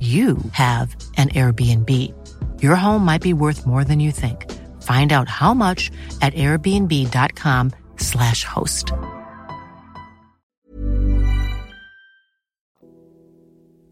[0.00, 1.90] you have an Airbnb.
[2.60, 4.46] Your home might be worth more than you think.
[4.90, 8.92] Find out how much at airbnb.com/slash host.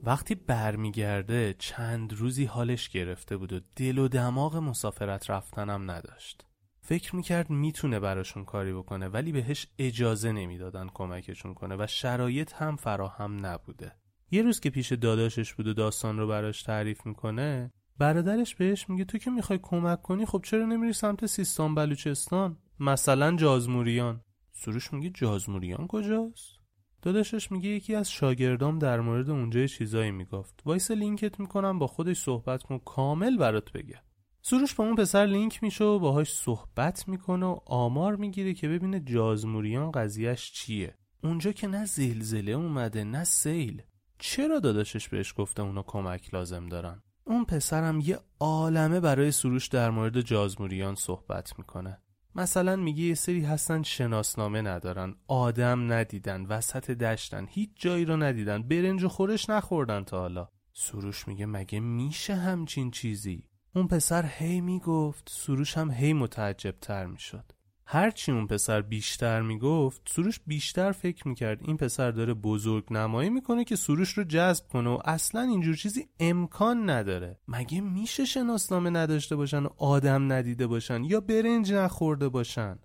[0.02, 6.44] وقتی برمیگرده چند روزی حالش گرفته بود و دل و دماغ مسافرت رفتنم نداشت.
[6.80, 12.76] فکر می‌کرد می‌تونه براشون کاری بکنه ولی بهش اجازه نمی‌دادن کمکشون کنه و شرایط هم
[12.76, 13.92] فراهم نبوده.
[14.30, 19.04] یه روز که پیش داداشش بود و داستان رو براش تعریف می‌کنه برادرش بهش میگه
[19.04, 24.20] تو که می‌خوای کمک کنی خب چرا نمیری سمت سیستان بلوچستان؟ مثلا جازموریان.
[24.52, 26.56] سروش میگه جازموریان کجاست؟
[27.02, 30.62] داداشش میگه یکی از شاگردام در مورد اونجا چیزایی می‌گفت.
[30.64, 34.00] وایس لینکت می‌کنم با خودش صحبت کن کامل برات بگه.
[34.42, 39.00] سروش با اون پسر لینک میشه و باهاش صحبت می‌کنه و آمار می‌گیره که ببینه
[39.00, 40.94] جازموریان قضیهش چیه.
[41.24, 43.82] اونجا که نه زلزله اومده نه سیل.
[44.18, 49.90] چرا داداشش بهش گفته اونا کمک لازم دارن؟ اون پسرم یه عالمه برای سروش در
[49.90, 52.02] مورد جازموریان صحبت می‌کنه.
[52.34, 58.62] مثلا میگه یه سری هستن شناسنامه ندارن آدم ندیدن وسط دشتن هیچ جایی رو ندیدن
[58.62, 60.48] برنج و خورش نخوردن تا حالا.
[60.72, 63.44] سروش میگه مگه میشه همچین چیزی؟
[63.74, 67.52] اون پسر هی می‌گفت سروش هم هی متعجب تر می‌شد.
[67.88, 73.64] هرچی اون پسر بیشتر می‌گفت سروش بیشتر فکر می‌کرد این پسر داره بزرگ نمایی می‌کنه
[73.64, 77.38] که سروش رو جذب کنه و اصلا اینجور چیزی امکان نداره.
[77.48, 82.78] مگه میشه شناسنامه نداشته باشن و آدم ندیده باشن یا برنج نخورده باشن؟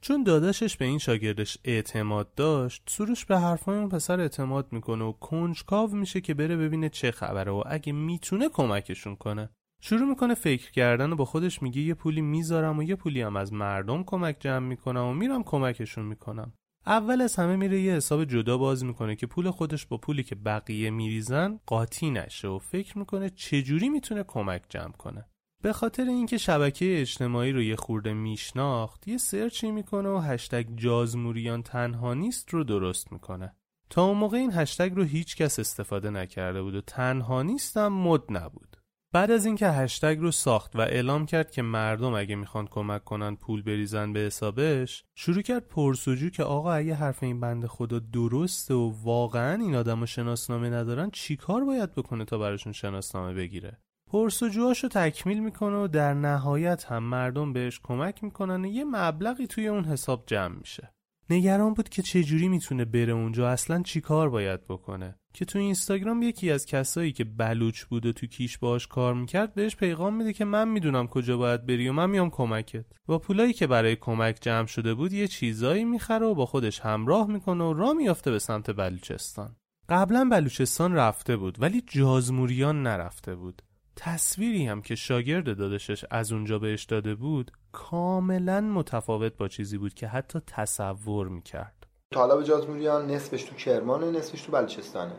[0.00, 5.12] چون داداشش به این شاگردش اعتماد داشت سروش به حرفای اون پسر اعتماد می‌کنه و
[5.12, 9.50] کنجکاو میشه که بره ببینه چه خبره و اگه می‌تونه کمکشون کنه.
[9.80, 13.36] شروع می‌کنه فکر کردن و با خودش میگه یه پولی می‌ذارم و یه پولی هم
[13.36, 16.52] از مردم کمک جمع می‌کنم و میرم کمکشون می‌کنم.
[16.86, 20.34] اول از همه میره یه حساب جدا باز می‌کنه که پول خودش با پولی که
[20.34, 25.24] بقیه میریزن قاطی نشه و فکر می‌کنه چجوری می‌تونه کمک جمع کنه.
[25.62, 31.62] به خاطر اینکه شبکه اجتماعی رو یه خورده میشناخت یه سرچی می‌کنه و هشتگ جازموریان
[31.62, 33.54] تنها نیست رو درست می‌کنه.
[33.90, 38.22] تا اون موقع این هشتگ رو هیچ کس استفاده نکرده بود و تنها نیستم مد
[38.30, 38.76] نبود.
[39.12, 43.36] بعد از اینکه هشتگ رو ساخت و اعلام کرد که مردم اگه می‌خوان کمک کنن
[43.36, 48.74] پول بریزن به حسابش شروع کرد پرسجو که آقا اگه حرف این بند خدا درسته
[48.74, 53.78] و واقعا این آدم شناسنامه ندارن چیکار باید بکنه تا براشون شناسنامه بگیره؟
[54.10, 59.68] پرسجوهاشو تکمیل می‌کنه و در نهایت هم مردم بهش کمک می‌کنن و یه مبلغی توی
[59.68, 60.92] اون حساب جمع میشه.
[61.30, 65.14] نگران بود که چجوری می‌تونه بره اونجا اصلا چیکار باید بکنه.
[65.32, 69.54] که تو اینستاگرام یکی از کسایی که بلوچ بود و تو کیش باش کار می‌کرد
[69.54, 72.84] بهش پیغام میده که من می‌دونم کجا باید بری و من میام کمکت.
[73.06, 77.26] با پولایی که برای کمک جمع شده بود یه چیزایی می‌خره و با خودش همراه
[77.26, 79.56] می‌کنه و راه میافته به سمت بلوچستان.
[79.88, 83.62] قبلا بلوچستان رفته بود ولی جازموریان نرفته بود.
[83.96, 89.94] تصویری هم که شاگرد دادشش از اونجا بهش داده بود کاملا متفاوت با چیزی بود
[89.94, 91.86] که حتی تصور می‌کرد.
[92.10, 95.12] طالب جازموریان نصفش تو کرمانه نصفش تو بلوچستانه.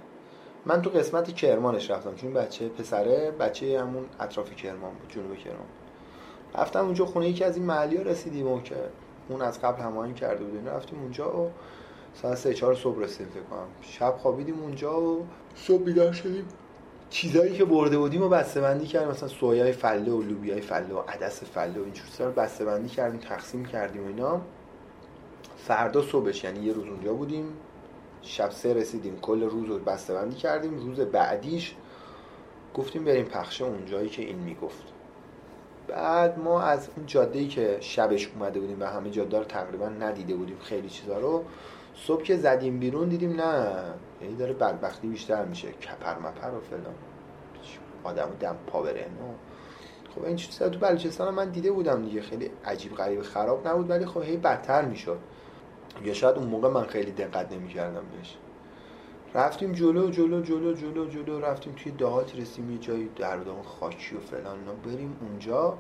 [0.65, 5.67] من تو قسمت کرمانش رفتم چون بچه پسره بچه همون اطراف کرمان بود جنوب کرمان.
[6.55, 8.76] رفتم اونجا خونه یکی از این محلی ها رسیدیم و که
[9.30, 11.51] اون از قبل هماهنگ کرده بود رفتیم اونجا و
[12.13, 13.43] ساعت سه چهار صبح رسیدیم فکر
[13.81, 16.45] شب خوابیدیم اونجا و صبح بیدار شدیم.
[17.10, 19.10] چیزایی که برده بودیم و بسته بندی کردیم.
[19.10, 22.90] مثلا سویای فله و لوبیای فله و عدس فله و این چیزا رو بسته بندی
[22.90, 24.41] کردیم تقسیم کردیم و اینا.
[25.57, 27.45] فردا صبحش یعنی یه روز اونجا بودیم.
[28.22, 30.77] شب سه رسیدیم کل روز رو بسته بندی کردیم.
[30.77, 31.76] روز بعدیش
[32.73, 34.84] گفتیم بریم پخشه اونجایی که این می‌گفت.
[35.88, 39.90] بعد ما از اون جاده ای که شبش اومده بودیم و همه جاده رو تقریبا
[39.90, 41.44] ندیده بودیم خیلی چیزا رو
[41.95, 43.76] صبح که زدیم بیرون دیدیم نه.
[44.21, 45.67] یعنی داره بدبختی بیشتر میشه.
[45.71, 46.95] کپر مپر و فلان.
[48.03, 49.05] آدم دم پا بره.
[50.15, 52.21] خب این چیزا تو بلوچستان من دیده بودم دیگه.
[52.21, 55.17] خیلی عجیب غریب خراب نبود ولی خب هی بدتر می‌شد.
[56.03, 58.37] یا شاید اون موقع من خیلی دقت نمی‌کردم بهش.
[59.33, 61.39] رفتیم جلو جلو جلو جلو جلو.
[61.39, 64.57] رفتیم توی دهات رسیم یه جایی دردان خاکی و فلان.
[64.85, 65.77] بریم اونجا.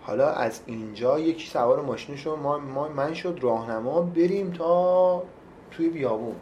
[0.00, 5.22] حالا از اینجا یکی سوار ماشین شد ما, ما من شد راهنما بریم تا
[5.70, 6.36] توی بیابون.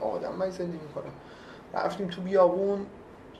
[0.00, 1.12] آدم من زندگی می‌کنه
[1.74, 2.86] رفتیم تو بیابون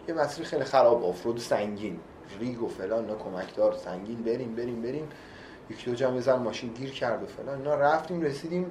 [0.09, 2.01] یه مسیر خیلی خراب آفرود سنگین.
[2.41, 4.23] ریگ و فلان نه کمکدار سنگین.
[4.23, 5.09] بریم بریم بریم.
[5.71, 7.59] یکی دو جمع زن ماشین گیر کرد و فلان.
[7.59, 8.67] اینا رفتیم رسیدیم.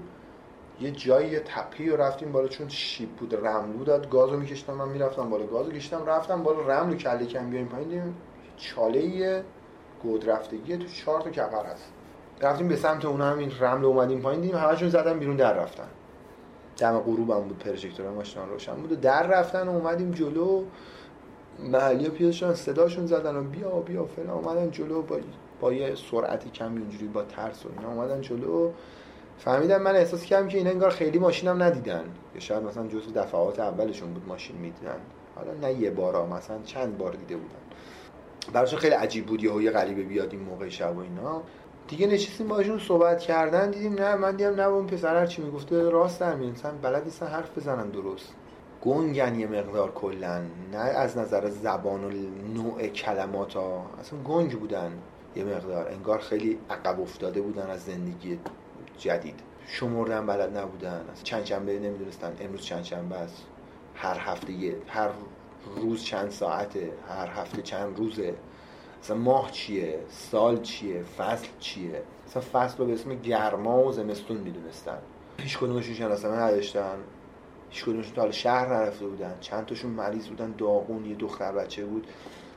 [0.80, 4.10] یه جایی تپی رو رفتیم بالا چون شیب بود رملو داد.
[4.10, 5.46] گازو میکشتم من می‌رفتم بالا.
[5.46, 6.68] گازو کشتم رفتم بالا.
[6.68, 8.16] رملو کلی کم بیایم پایین دیدیم
[8.58, 9.44] چاله
[10.04, 11.92] گود رفتگی تو چهار تا کپر هست.
[12.42, 15.88] رفتیم به سمت اون هم این رمل اومدیم پایین دیدیم همشون زدن بیرون در رفتن.
[16.80, 18.91] دم غروب هم بود پروژکتور ماشین روشن بود.
[18.91, 20.64] و در رفتن و اومدیم جلو
[21.60, 24.30] محلی پیاده شدن صداشون زدن و بیا بیا فلان.
[24.30, 25.18] اومدن جلو با
[25.61, 28.72] با یه سرعتی کمی اونجوری با ترس و اینا اومدن جلو.
[29.38, 32.03] فهمیدم من احساس کردم که اینا انگار خیلی ماشینم ندیدن.
[32.35, 34.99] یا شاید مثلا جزو دفعات اولشون بود ماشین می‌دیدن.
[35.35, 37.60] حالا نه یه بارا مثلا چند بار دیده بودن.
[38.53, 41.41] براشون خیلی عجیب بود یه غریبه بیاد این موقع شب و اینا.
[41.90, 45.90] دیگه نشستیم باشون صحبت کردن دیدیم نه من دیدم نه اون پسر هر چی می‌گفته؟
[45.90, 48.34] راست در میاد بلد نیستن حرف بزنن درست.
[48.82, 50.41] گنگن یه مقدار کلا
[50.72, 52.10] نه از نظر زبان و
[52.53, 53.86] نوع کلمات ها.
[53.99, 54.91] اصلا گنگ بودن
[55.36, 55.88] یه مقدار.
[55.88, 58.40] انگار خیلی عقب افتاده بودن از زندگی
[58.98, 59.40] جدید.
[59.68, 61.06] شمردن بلد نبودن.
[61.11, 62.36] از چند شنبه نمی‌دونستن.
[62.41, 63.44] امروز چند شنبه است.
[63.95, 65.10] هر هفته یه هر
[65.76, 66.91] روز چند ساعته.
[67.10, 68.34] هر هفته چند روزه.
[69.04, 74.38] مثلا ماه چیه؟ سال چیه؟ فصل چیه؟ مثلا فصل رو به اسم گرما و زمستون
[74.38, 74.98] می‌دونستن.
[75.38, 76.96] هیچ کدومشون شناسنامه نداشتن.
[77.70, 79.38] هیچ کدومشون تا شهر نرفته بودن.
[79.42, 80.54] چند تاشون مریض بودن.
[80.58, 82.08] داغون یه دختر بچه بود.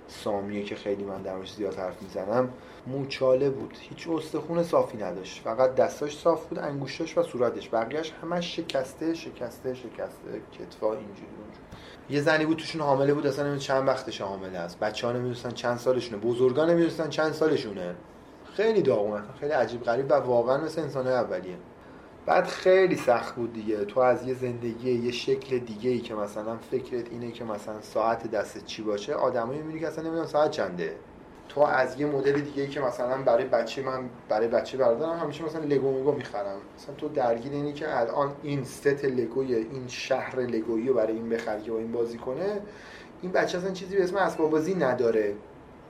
[0.09, 2.49] سامیه که خیلی من درمش زیاد حرف می‌زنم.
[2.87, 3.77] موچاله بود.
[3.81, 5.43] هیچ استخون صافی نداشت.
[5.43, 7.69] فقط دستاش صاف بود انگوشتاش و صورتش.
[7.69, 10.41] بقیهش همش شکسته شکسته شکسته.
[10.59, 11.27] کتفا اینجوری
[12.13, 14.79] یه زنی بود توشون حامله بود اصلا چند وقتش حامله است.
[14.79, 16.23] بچه ها نمی‌دونستن چند سالشونه.
[16.23, 17.95] بزرگان نمی‌دونستن چند سالشونه.
[18.55, 19.23] خیلی داغونه.
[19.41, 21.57] خیلی عجیب غریب و واقعا مثل انسان اولیه.
[22.27, 23.85] بعد خیلی سخت بود دیگه.
[23.85, 28.31] تو از یه زندگی یه شکل دیگه ای که مثلا فکرت اینه که مثلا ساعت
[28.31, 30.97] دست چی باشه آدمایی می‌بینی که اصلا نمی‌دونن ساعت چنده.
[31.49, 35.45] تو از یه مدل دیگه ای که مثلا برای بچه من برای بچه بردارم همیشه
[35.45, 36.57] مثلا لگو میگو می‌خرم.
[36.79, 41.29] مثلا تو درگیر اینی که الان این ست لگوی این شهر لگویی رو برای این
[41.29, 42.61] بخری و این بازی کنه
[43.23, 45.35] این بچه اصلا چیزی به اسم اسباب بازی نداره.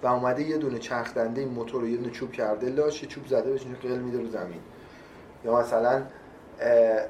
[0.02, 3.26] و اومده یه دونه چرخ دنده این موتور رو یه دونه چوب کرده لاش چوب
[3.26, 4.60] زده بهش قل میده رو زمین.
[5.44, 6.02] یا مثلا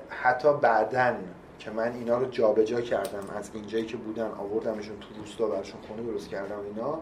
[0.09, 1.17] حتی بعدن
[1.59, 6.03] که من اینا رو جابجا کردم از اینجایی که بودن آوردمشون تو روستا براشون خونه
[6.03, 6.99] درست کردم اینا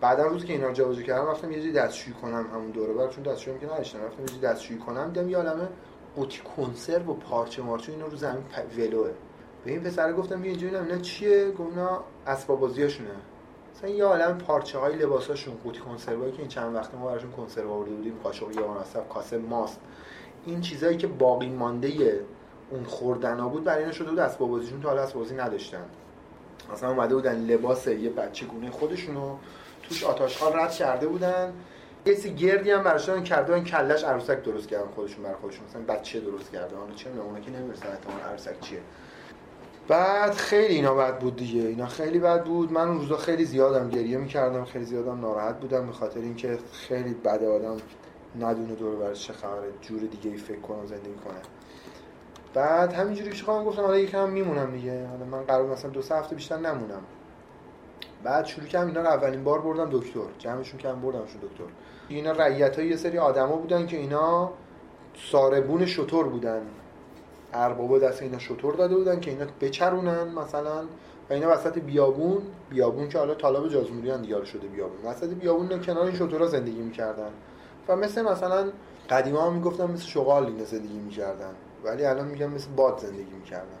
[0.00, 3.10] بعدا روز که اینا رو جابجا کردم رفتم یه جای دستشویی کنم همون دوره بعد
[3.10, 3.98] چون دستشویی که نداشتم.
[3.98, 5.68] رفتم یه جای دستشویی کنم دیدم یه عالمه
[6.16, 8.44] قوطی کنسرو و پارچه مارچه اینا رو زمین
[8.78, 9.10] ولوه.
[9.64, 13.10] به این پسر گفتم بیا اینجا اینا چیه؟ گفت اینا اسباب بازیاشونه
[13.74, 17.70] مثلا یه عالم پارچه های لباساشون قوطی کنسروایی که این چند وقت ما براشون کنسرو
[17.70, 19.80] آورده بودیم قاشق یا مصرف کاسه ماست.
[20.46, 22.20] این چیزایی که باقی مانده
[22.70, 25.84] اون خوردنا بود برای اینا شده بود اسباب بازیشون تا حالا اسباب بازی نداشتن.
[26.72, 29.36] مثلا اومده بودن لباس یه بچه گونه خودشونو
[29.90, 31.52] توش آتاشخال رد کرده بودن.
[32.06, 35.64] یه سی گردی هم براشون کرده این کلش عروسک درست کردن خودشون بر خودشون.
[35.66, 36.76] مثلا بچه درست کرده.
[36.76, 38.80] حالا چه می‌دونم اونا که نمی‌رسن احتمال عروسک چیه.
[39.88, 41.68] بعد خیلی اینا بد بود دیگه.
[41.68, 42.72] اینا خیلی بد بود.
[42.72, 44.64] من اون روزا خیلی زیادم گریه می‌کردم.
[44.64, 47.76] خیلی زیادم ناراحت بودم به خاطر اینکه خیلی بده آدم
[48.40, 49.68] ندونه دور برش چه خبره.
[49.80, 51.40] جور دیگه ای فکر کنه زندگی کنه.
[52.54, 55.06] بعد همینجوری پیش خودم گفتم حالا یکم میمونم دیگه.
[55.06, 57.02] حالا من قرار مثلا دو سه هفته بیشتر نمونم.
[58.24, 60.20] بعد شروع کردم اینا رو اولین بار بردم دکتر.
[60.38, 61.64] جمعشون کردم بردمشون دکتر.
[62.08, 64.50] اینا رعیت های یه سری آدما بودن که اینا
[65.16, 66.62] ساربون شطور بودن.
[67.52, 70.82] اربابا دست اینا شطور داده بودن که اینا بچرونن مثلا.
[71.30, 75.04] و اینا وسط بیابون بیابون که حالا طالب جازموری هم دیگه شده بیابون.
[75.04, 77.30] وسط بیابون کنار این شطورا زندگی می‌کردن.
[77.88, 78.70] و مثل مثلا
[79.10, 81.54] قدیما هم می‌گفتن مثل شغال اینا زندگی می‌کردن.
[81.84, 83.78] ولی الان میگم مثل باد زندگی می‌کردن.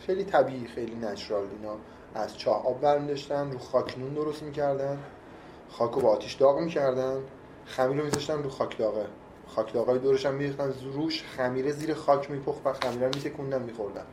[0.00, 1.76] خیلی طبیعی خیلی نچرال اینا.
[2.14, 4.98] از چاه آب برمیداشتن رو خاکنون درست می‌کردن.
[5.70, 7.16] خاک رو با آتیش داغ می‌کردن.
[7.66, 9.06] خمیر رو میذاشتن رو خاک داغه.
[9.46, 14.04] خاک داغای دورش هم میریختن روش خمیره زیر خاک میپخت و خمیره رو میتکوندن میخوردن.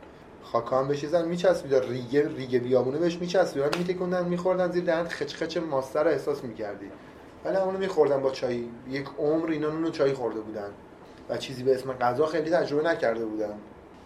[0.42, 5.08] خاک هم بهش زن میچسبید ریگه ریگه بیابونه بهش میچسبیدن میتکوندن میخوردن زیر دهن.
[5.08, 6.90] خچ خچ ماستر رو احساس می‌کردی.
[7.44, 10.70] ولی اونو میخوردن با چای یک عمر اینا نون چای خورده بودن.
[11.28, 13.54] و چیزی به اسم غذا خیلی تجربه نکرده بودن.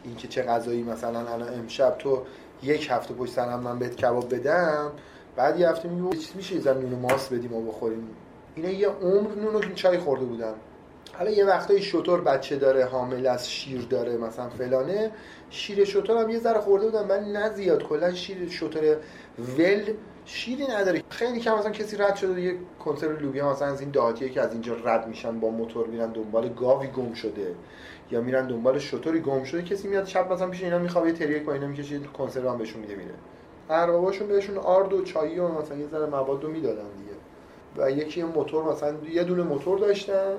[0.05, 2.23] اینکه چه غذایی مثلا الان امشب تو
[2.63, 4.93] یک هفته پشت سرم من بهت کباب بدم
[5.37, 8.09] بعد یه هفته میگه چیز میشه زمین ماست بدیم و بخوریم.
[8.55, 10.55] اینا یه عمر نون چای خورده بودن.
[11.13, 15.11] حالا یه وقتایی شطور بچه داره حامل از شیر داره مثلا فلانه.
[15.51, 17.83] شیر شطور هم یه ذره خورده بودن من نه زیاد.
[17.83, 18.97] کلا شیر شطور
[19.59, 19.93] ول
[20.25, 21.03] شیری نداره.
[21.09, 24.53] خیلی کم مثلا کسی رد شده یه کنسرو لوبیا مثلا از این دهاتیه که از
[24.53, 27.55] اینجا رد میشن با موتور میرن دنبال گاوی گم شده.
[28.11, 31.45] یا میرن دنبال شطوری گم شده کسی میاد شب مثلا پیش اینا می‌خواد یه تریک
[31.45, 33.15] با اینا می‌کشه کنسرو هم بهشون میده میره.
[33.71, 37.13] ارباباشون بهشون آرد و چایی و مثلا یه ذره مواد می‌دادن دیگه.
[37.77, 40.35] و یکی موتور مثلا یه دونه موتور داشتن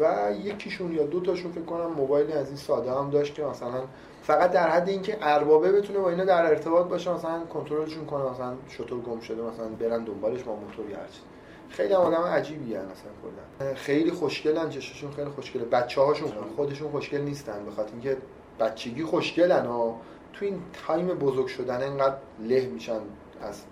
[0.00, 3.82] و یکیشون یا دو تاشون فکر کنم موبایلی از این ساده هم داشت که مثلا
[4.22, 8.54] فقط در حد اینکه اربابه بتونه با اینا در ارتباط باشه مثلا کنترلشون کنه مثلا
[8.68, 10.98] شطور گم شده مثلا برن دنبالش با موتور یا
[11.68, 13.74] خیلی هم آدم عجیبی هن اصلا کلا.
[13.74, 15.64] خیلی خوشگلن چششون خیلی خوشگله.
[15.64, 18.16] بچه هاشون خودشون خوشگل نیستن به خاطر اینکه
[18.60, 19.94] بچگی خوشگلن و
[20.32, 23.00] تو این تایم بزرگ شدن اینقدر له میشن
[23.42, 23.62] از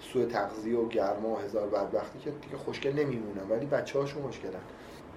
[0.00, 4.60] سوء تغذیه و گرما و هزار بدبختی که دیگه خوشگل نمیمونن ولی بچه هاشون خوشگلن.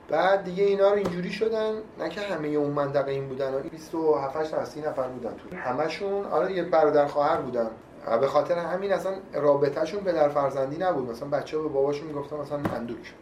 [0.09, 4.51] بعد دیگه اینا رو اینجوری شدن نه که همه اون منطقه این بودن و 27
[4.51, 5.55] تا 30 نفر بودن تو.
[5.55, 7.69] همشون آره یه برادر خواهر بودن.
[8.07, 11.09] و به خاطر همین اصلا رابطهشون به در فرزندی نبود.
[11.09, 13.13] مثلا بچه به باباشون می‌گفتن مثلا اندوک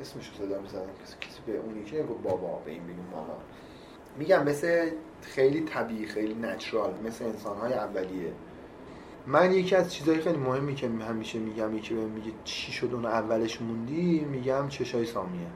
[0.00, 0.86] اسمش رو صدا می‌زدن
[1.20, 3.36] کسی به اون یکی نگفت بابا به این بگیم ماما.
[4.18, 4.90] میگم مثل
[5.22, 8.32] خیلی طبیعی خیلی نچرال مثل انسانهای اولیه.
[9.26, 13.06] من یکی از چیزهای خیلی مهمی که همیشه میگم یکی بهم میگه چی شد اون
[13.06, 15.46] اولش موندی؟ میگم چشای سامیه.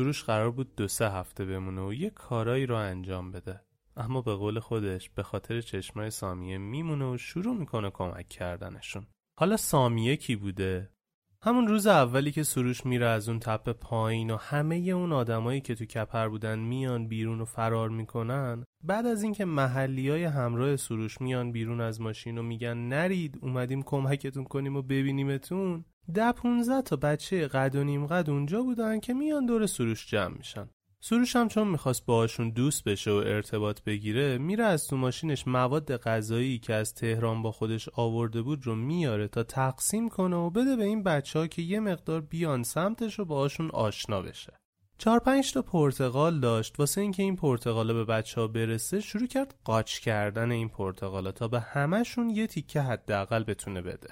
[0.00, 3.60] سروش قرار بود دو سه هفته بمونه و یه کارایی رو انجام بده.
[3.96, 9.06] اما به قول خودش به خاطر چشمای سامیه میمونه و شروع می‌کنه کمک کردنشون.
[9.38, 10.90] حالا سامیه کی بوده؟
[11.42, 15.74] همون روز اولی که سروش میره از اون تپه پایین و همه اون آدمایی که
[15.74, 21.20] تو کپر بودن میان بیرون و فرار می‌کنن بعد از اینکه محلی های همراه سروش
[21.20, 25.84] میان بیرون از ماشین و میگن نرید اومدیم کمکتون کنیم و ببینیمتون.
[26.14, 30.36] ده 15 تا بچه قد و نیم قد اونجا بودن که میان دور سروش جمع
[30.36, 30.68] میشن.
[31.02, 35.96] سروش هم چون می‌خواست باهاشون دوست بشه و ارتباط بگیره میره از تو ماشینش مواد
[35.96, 40.76] غذایی که از تهران با خودش آورده بود رو میاره تا تقسیم کنه و بده
[40.76, 44.52] به این بچه ها که یه مقدار بیان سمتش و باهاشون آشنا بشه.
[44.98, 46.80] چهار پنج تا پرتقال داشت.
[46.80, 51.48] واسه اینکه این پرتقالا به بچه ها برسه شروع کرد قاچ کردن این پرتقالا تا
[51.48, 54.08] به همشون یه تیکه حداقل بتونه بده.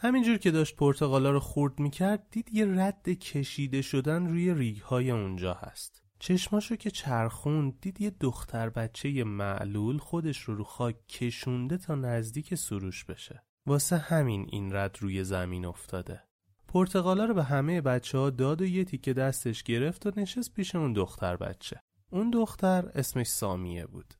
[0.00, 5.10] همینجور که داشت پرتقالا رو خورد می‌کرد دید یه رد کشیده شدن روی ریگ های
[5.10, 6.02] اونجا هست.
[6.18, 12.54] چشماشو که چرخون دید یه دختر بچه معلول خودش رو رو خاک کشونده تا نزدیک
[12.54, 13.42] سروش بشه.
[13.66, 16.22] واسه همین این رد روی زمین افتاده.
[16.68, 20.74] پرتقالا رو به همه بچه ها داد و یه تیکه دستش گرفت و نشست پیش
[20.74, 21.80] اون دختر بچه.
[22.10, 24.14] اون دختر اسمش سامیه بود.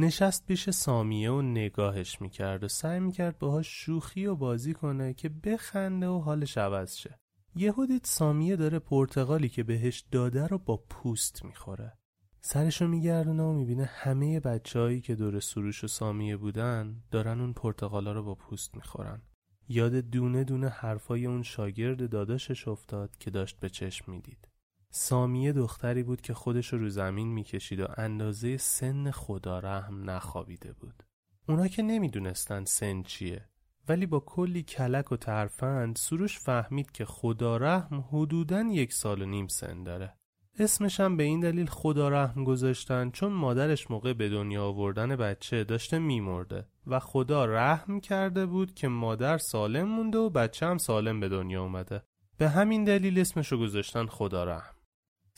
[0.00, 5.28] نشست پیش سامیه و نگاهش می‌کرد و سعی می‌کرد باهاش شوخی و بازی کنه که
[5.28, 7.18] بخنده و حالش عوض شه.
[7.56, 11.92] یهو دید سامیه داره پرتقالی که بهش داده رو با پوست می‌خوره.
[12.40, 18.12] سرشو میگردونه و می‌بینه همه بچههایی که دور سروش و سامیه بودن دارن اون پرتقالا
[18.12, 19.22] رو با پوست می‌خورن.
[19.68, 24.47] یاد دونه دونه حرفای اون شاگرد داداشش افتاد که داشت به چشم می‌دید.
[24.90, 31.02] سامیه دختری بود که خودش رو زمین می‌کشید و اندازه سن خدا رحم نخوابیده بود.
[31.48, 33.48] اونا که نمی‌دونستن سن چیه
[33.88, 39.26] ولی با کلی کلک و ترفند سروش فهمید که خدا رحم حدوداً یک سال و
[39.26, 40.14] نیم سن داره.
[40.58, 45.64] اسمش هم به این دلیل خدا رحم گذاشتن چون مادرش موقع به دنیا آوردن بچه
[45.64, 51.20] داشته میمرده و خدا رحم کرده بود که مادر سالم مونده و بچه هم سالم
[51.20, 52.02] به دنیا اومده.
[52.38, 54.77] به همین دلیل اسمشو گذاشتن خدا رحم.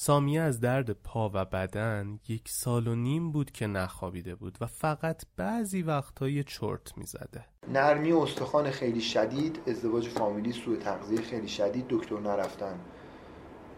[0.02, 4.66] سامیه از درد پا و بدن یک سال و نیم بود که نخوابیده بود و
[4.66, 7.44] فقط بعضی وقتهای چرت می‌زده.
[7.68, 12.80] نرمی استخوان خیلی شدید ازدواج فامیلی سوء تغذیه خیلی شدید دکتر نرفتن.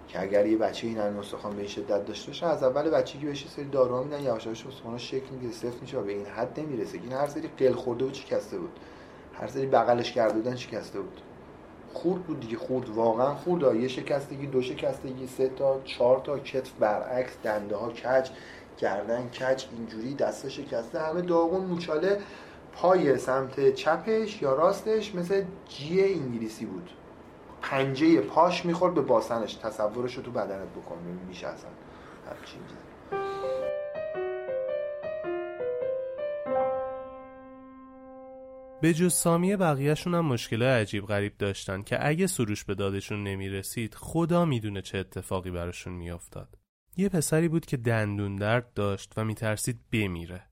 [0.08, 3.26] که اگر یه بچه این نرمی استخوان به این شدت داشته باشه از اول بچگی
[3.26, 6.60] بهش سری داروها میدن یواش یواش استخوان‌ها شکل می‌گیره سفت میشه و به این حد
[6.60, 6.98] نمی‌رسه.
[6.98, 8.78] این هر سری قل خورده و شکسته بود؟
[9.34, 11.20] هر سری بغلش کرده بودن شکسته بود؟
[11.92, 12.88] خورد بود دیگه خورد.
[12.88, 13.76] واقعا خورد.
[13.76, 18.30] یه شکستگی دو شکستگی سه تا چهار تا کتف برعکس دنده ها کج
[18.78, 21.00] گردن کج اینجوری دست شکسته.
[21.00, 22.20] همه داغون موچاله
[22.72, 26.90] پای سمت چپش یا راستش مثل جی انگلیسی بود.
[27.62, 29.54] پنجه پاش می‌خورد به باسنش.
[29.54, 30.96] تصورش رو تو بدنت بکن
[31.28, 31.70] میشه اصلا
[32.30, 32.60] همچین
[38.82, 43.94] به جز سامیه بقیهشون هم مشکل عجیب غریب داشتن که اگه سروش به دادشون نمی‌رسید
[43.94, 46.58] خدا می‌دونه چه اتفاقی براشون میافتاد.
[46.96, 50.46] یه پسری بود که دندون درد داشت و میترسید بمیره.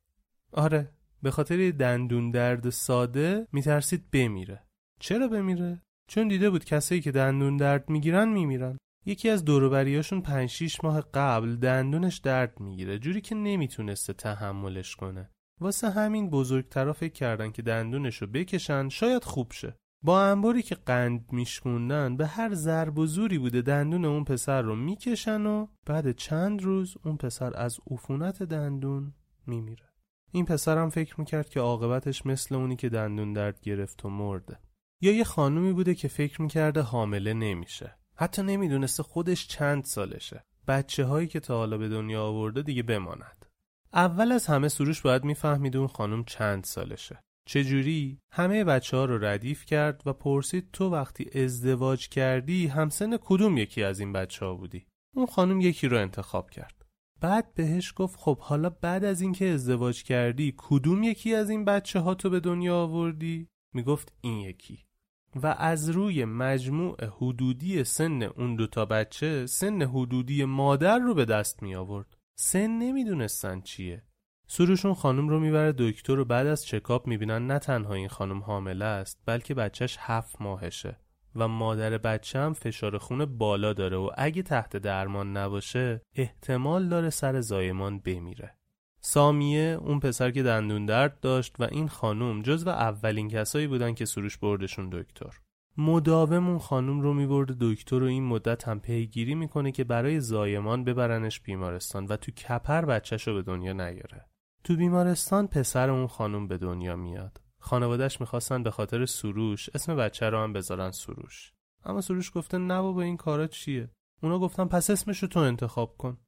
[0.52, 0.90] آره
[1.22, 4.62] به خاطر دندون درد ساده میترسید بمیره.
[5.00, 8.78] چرا بمیره؟ چون دیده بود کسایی که دندون درد می‌گیرن میمیرن.
[9.06, 15.30] یکی از دوروبریاشون 5 6 ماه قبل دندونش درد می‌گیره جوری که نمی‌تونسته تحملش کنه.
[15.60, 19.76] واسه همین بزرگترا فکر کردن که دندونشو بکشن شاید خوب شه.
[20.02, 24.76] با انباری که قند میشکوندن به هر ضرب و زوری بوده دندون اون پسر رو
[24.76, 29.14] می‌کشن و بعد چند روز اون پسر از عفونت دندون
[29.46, 29.88] میمیره.
[30.32, 34.58] این پسرم فکر می‌کرد که عاقبتش مثل اونی که دندون درد گرفت و مرده.
[35.00, 37.96] یا یه خانومی بوده که فکر می‌کرده حامله نمیشه.
[38.16, 40.44] حتی نمی‌دونسته خودش چند سالشه.
[40.68, 43.39] بچه هایی که تا حالا به دنیا آورده دیگه بماند
[43.92, 47.20] اول از همه سروش باید می‌فهمید اون خانم چند سالشه.
[47.48, 53.58] چجوری؟ همه بچه ها رو ردیف کرد و پرسید تو وقتی ازدواج کردی همسن کدوم
[53.58, 54.86] یکی از این بچه ها بودی؟
[55.16, 56.84] اون خانم یکی رو انتخاب کرد.
[57.20, 62.00] بعد بهش گفت خب حالا بعد از اینکه ازدواج کردی کدوم یکی از این بچه
[62.00, 64.84] ها تو به دنیا آوردی؟ می‌گفت این یکی.
[65.36, 71.62] و از روی مجموع حدودی سن اون دوتا بچه سن حدودی مادر رو به دست
[71.62, 74.02] می آورد سن نمی‌دونستن چیه.
[74.46, 78.84] سروشون خانم رو می‌بره دکتر و بعد از چکاپ می‌بینن نه تنها این خانم حامله
[78.84, 81.00] است بلکه بچهش هفت ماهشه
[81.36, 87.10] و مادر بچه هم فشار خون بالا داره و اگه تحت درمان نباشه احتمال داره
[87.10, 88.54] سر زایمان بمیره.
[89.00, 94.04] سامیه اون پسر که دندون درد داشت و این خانم جزو اولین کسایی بودن که
[94.04, 95.40] سروش بردشون دکتر.
[95.82, 100.84] مداوم اون خانم رو میبرده دکتر و این مدت هم پیگیری می‌کنه که برای زایمان
[100.84, 104.24] ببرنش بیمارستان و تو کپر بچهش رو به دنیا نیاره.
[104.64, 107.40] تو بیمارستان پسر اون خانم به دنیا میاد.
[107.58, 111.52] خانوادهش می‌خواستن به خاطر سروش اسم بچه رو هم بذارن سروش.
[111.84, 113.90] اما سروش گفته نه بابا این کارا چیه؟
[114.22, 116.18] اونا گفتن پس اسمشو تو انتخاب کن.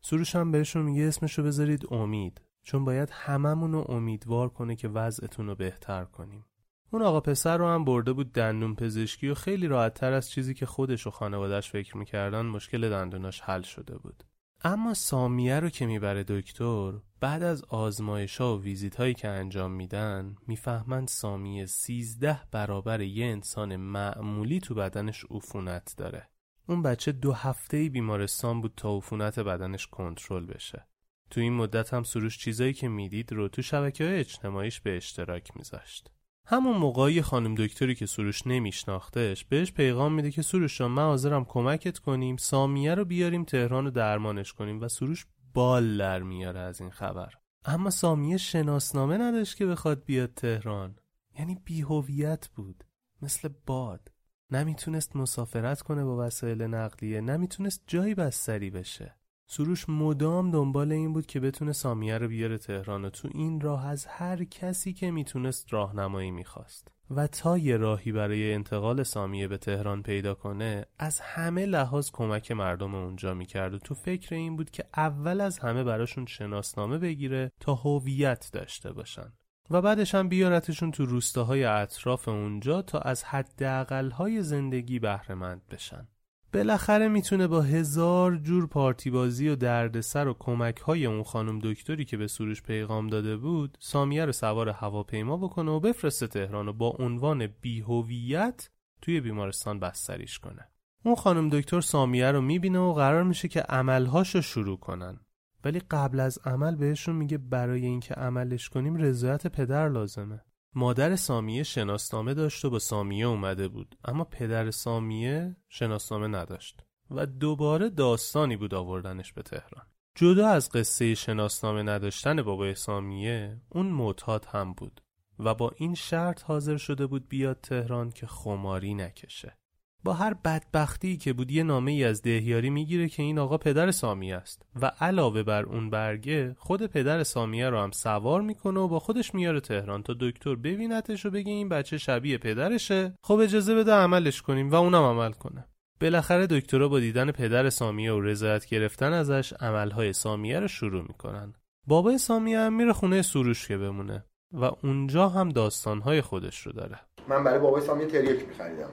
[0.00, 5.46] سروش هم بهشون میگه اسمشو بذارید امید چون باید هممون رو امیدوار کنه که وضعتون
[5.46, 6.44] رو بهتر کنیم.
[6.92, 10.54] اون آقا پسر رو هم برده بود دندون پزشکی و خیلی راحت تر از چیزی
[10.54, 14.24] که خودش و خانوادش فکر می‌کردن مشکل دندوناش حل شده بود.
[14.64, 20.36] اما سامیه رو که می‌بره دکتر بعد از آزمایش و ویزیت هایی که انجام میدن
[20.46, 26.28] می‌فهمند سامیه سیزده برابر یه انسان معمولی تو بدنش عفونت داره.
[26.68, 30.86] اون بچه دو هفته بیمارستان بود تا عفونت بدنش کنترل بشه.
[31.30, 35.56] تو این مدت هم سروش چیزایی که می‌دید رو تو شبکه های اجتماعیش به اشتراک
[35.56, 36.10] میذاشت.
[36.52, 41.44] همون موقعی خانم دکتری که سروش نمیشناختش بهش پیغام میده که سروش جان من حاضرم
[41.44, 46.80] کمکت کنیم سامیه رو بیاریم تهران رو درمانش کنیم و سروش بال در میاره از
[46.80, 47.32] این خبر.
[47.64, 50.96] اما سامیه شناسنامه نداشت که بخواد بیاد تهران.
[51.38, 52.84] یعنی بیهویت بود.
[53.22, 54.12] مثل باد.
[54.50, 59.16] نمی‌تونست مسافرت کنه با وسایل نقلیه نمی‌تونست جایی بستری بشه.
[59.52, 63.86] سروش مدام دنبال این بود که بتونه سامیه رو بیاره تهران و تو این راه
[63.86, 66.88] از هر کسی که می‌تونست راهنمایی می‌خواست.
[67.10, 72.52] و تا یه راهی برای انتقال سامیه به تهران پیدا کنه از همه لحاظ کمک
[72.52, 77.52] مردم اونجا می‌کرد و تو فکر این بود که اول از همه براشون شناسنامه بگیره
[77.60, 79.32] تا هویت داشته باشن.
[79.70, 86.08] و بعدش هم بیارتشون تو روستاهای اطراف اونجا تا از حداقل‌های زندگی بهرهمند بشن.
[86.52, 92.04] بالاخره می‌تونه با هزار جور پارتی بازی و دردسر و کمک های اون خانم دکتری
[92.04, 96.72] که به سروش پیغام داده بود سامیه رو سوار هواپیما بکنه و بفرسته تهران و
[96.72, 98.70] با عنوان بیهویت
[99.02, 100.68] توی بیمارستان بستریش کنه.
[101.04, 105.20] اون خانم دکتر سامیه رو می‌بینه و قرار میشه که عملهاش رو شروع کنن.
[105.64, 110.40] ولی قبل از عمل بهشون میگه برای اینکه عملش کنیم رضایت پدر لازمه.
[110.74, 113.96] مادر سامیه شناسنامه داشت و با سامیه اومده بود.
[114.04, 116.80] اما پدر سامیه شناسنامه نداشت
[117.10, 119.86] و دوباره داستانی بود آوردنش به تهران.
[120.14, 125.00] جدا از قصه شناسنامه نداشتن بابای سامیه اون معتاد هم بود
[125.38, 129.59] و با این شرط حاضر شده بود بیاد تهران که خماری نکشه.
[130.04, 133.90] با هر بدبختی که بود یه نامه ای از دهیاری می‌گیره که این آقا پدر
[133.90, 134.62] سامیه است.
[134.82, 139.34] و علاوه بر اون برگه خود پدر سامیه رو هم سوار می‌کنه و با خودش
[139.34, 143.14] میاره تهران تا دکتر ببینتش و بگه این بچه شبیه پدرشه.
[143.22, 145.64] خب اجازه بده عملش کنیم و اونم عمل کنه.
[146.00, 151.52] بالاخره دکترها با دیدن پدر سامیه و رضایت گرفتن ازش عملهای سامیه رو شروع می‌کنن.
[151.86, 157.00] بابای سامیه هم میره خونه سروش که بمونه و اونجا هم داستانهای خودش رو داره.
[157.28, 158.90] من برای بابای سامیه تریاک میخریدم.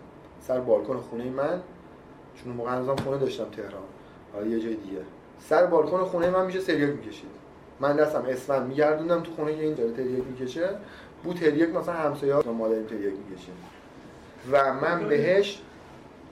[0.48, 1.62] سر بالکن خونه من
[2.36, 3.82] چون موقع هنوزم خونه داشتم تهران.
[4.34, 5.02] حالا یه جای دیگه.
[5.40, 7.30] سر بالکن خونه من میشه تریاک می‌کشید.
[7.80, 10.70] من دستم اسفند میگردوندم تو خونه این داره تریاک می‌کشه.
[11.24, 13.52] بو تریاک مثلا همسایه ها مادر تریاک می‌کشه.
[14.52, 15.62] و من بهش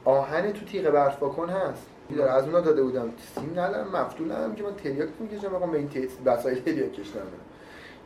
[0.06, 1.88] آهن تو تیغ برف کن هست.
[2.30, 3.10] از اونا داده بودم.
[3.36, 5.56] سیم ندارم مفتولم که من تریاک می‌کشم.
[5.56, 5.90] آقا به این
[6.26, 7.20] وسایل تریاک کشتم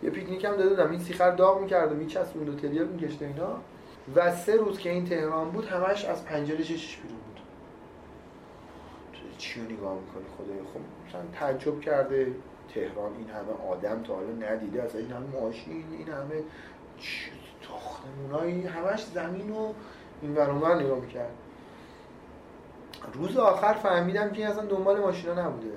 [0.03, 0.91] یه پیکنیک هم داده بودم.
[0.91, 3.57] این سیخر داغ می‌کرد و میچسبوند و تریاک میکشته اینا.
[4.15, 7.39] و سه روز که این تهران بود همش از پنجره چشش بیرون بود.
[9.37, 12.35] چی نگاه می‌کنی؟ خدای خب مثلا تعجب کرده
[12.73, 16.43] تهران این همه آدم تا حالا ندیده از این همه ماشین این همه
[17.61, 19.73] تاختمونایی همش زمین و
[20.21, 21.33] این ورانور نگاه می‌کرد.
[23.13, 25.71] روز آخر فهمیدم که اصلا دنبال ماشینا نبوده.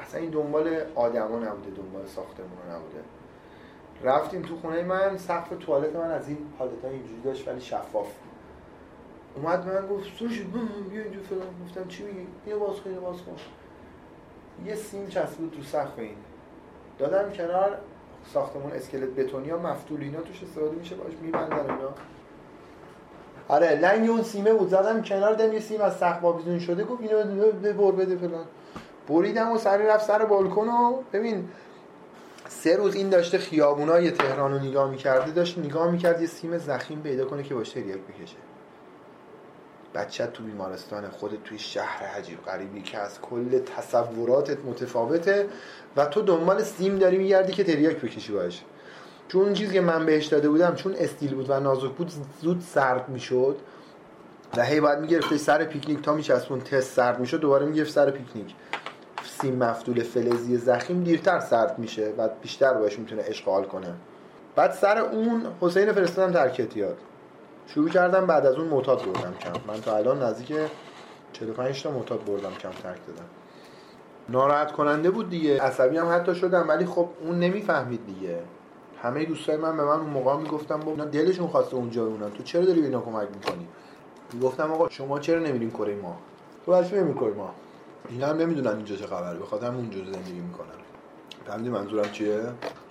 [0.00, 2.98] اصلا این دنبال آدما نبوده دنبال ساختمونا نبوده.
[4.04, 8.06] رفتیم تو خونه من سقف توالت من از این های اینجوری داشت ولی شفاف
[9.36, 10.40] اومد من گفت سوش
[10.90, 11.46] بیا اینجا فلان.
[11.64, 13.36] گفتم چی میگی؟ اینو باز کن باز کن.
[14.66, 16.16] یه سیم چسبید تو سقف این.
[16.98, 17.78] دادم کنار
[18.32, 21.94] ساختمون اسکلت بتونی ها مفتول اینا توش استفاده میشه باش میبندن اینا.
[23.48, 27.02] آره لنگ اون سیمه بود زدم کنار دم یه سیم از سقف آویزون شده گفت
[27.02, 28.44] اینو ببر بده فلان.
[29.08, 31.48] بریدم و سری رفت سر بالکن و ببین
[32.62, 37.00] سه روز این داشته خیابونای تهران رو نگاه می‌کرده داشت نگاه می‌کرد یه سیم زخیم
[37.00, 38.36] پیدا کنه که باش تریاک بکشه.
[39.94, 45.48] بچه تو بیمارستان خودت توی شهر عجیب غریبی که از کل تصوراتت متفاوته
[45.96, 48.64] و تو دنبال سیم داری میگردی که تریاک بکشی باش
[49.28, 52.12] چون اون چیزی که من بهش داده بودم چون استیل بود و نازک بود
[52.42, 53.56] زود سرد می‌شد
[54.56, 56.02] و هی باید می‌گرفته سر پیکنیک.
[56.02, 58.54] تا میچسبون تست سرد می‌شد دوباره می‌گرفت سر پیکنیک.
[59.26, 63.94] سیم مفتول فلزی زخیم دیرتر سرد میشه و بیشتر باش می‌تونه اشغال کنه.
[64.56, 66.96] بعد سر اون حسین فرستادم ترک یاد
[67.66, 69.72] شروع کردم بعد از اون معتاد بردم کم.
[69.72, 70.52] من تا الان نزدیک
[71.32, 73.28] 45 تا معتاد بردم کم ترک دادم
[74.28, 75.62] ناراحت کننده بود دیگه.
[75.62, 78.38] عصبی هم حتی شدم ولی خب اون نمی‌فهمید دیگه.
[79.02, 82.64] همه دوستای من به من اون موقع می‌گفتم با دلشون خواسته اونجا اونا تو چرا
[82.64, 83.68] داری به اینا کمک می‌کنی؟
[84.42, 86.18] گفتم آقا شما چرا نمیرین کره ما؟
[86.66, 87.54] تو برای نمیری ما؟
[88.08, 89.38] اینا هم نمی‌دونن اینجا چه خبره.
[89.38, 90.68] بخاطر هم اونجا زندگی می‌کنن
[91.46, 92.40] فهمیدی منظورم چیه؟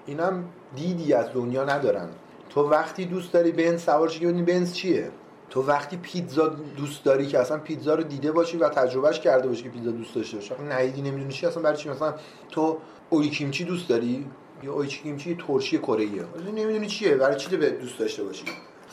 [0.06, 0.46] اینم
[0.76, 2.10] دیدی از دنیا ندارن.
[2.50, 5.12] تو وقتی دوست داری بنز سوار که ببینی بنز چیه.
[5.50, 9.64] تو وقتی پیتزا دوست داری که اصلا پیتزا رو دیده باشی و تجربهش کرده باشی
[9.64, 12.14] که پیتزا دوست داشته باشی ندیدی نمی‌دونی چی اصلا برای چی؟ مثلا
[12.52, 12.78] تو
[13.10, 14.28] اوی کیمچی دوست داری؟
[14.64, 16.24] یا اوی کیمچی ترشی کره ایه
[16.56, 18.46] نمی‌دونی چیه؟ برای چی به دوست داشته باشی؟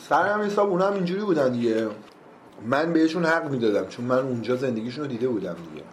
[0.09, 1.87] سر هم حساب اونا هم اینجوری بودن دیگه.
[2.65, 5.83] من بهشون حق می‌دادم چون من اونجا زندگیشون رو دیده بودم دیگه.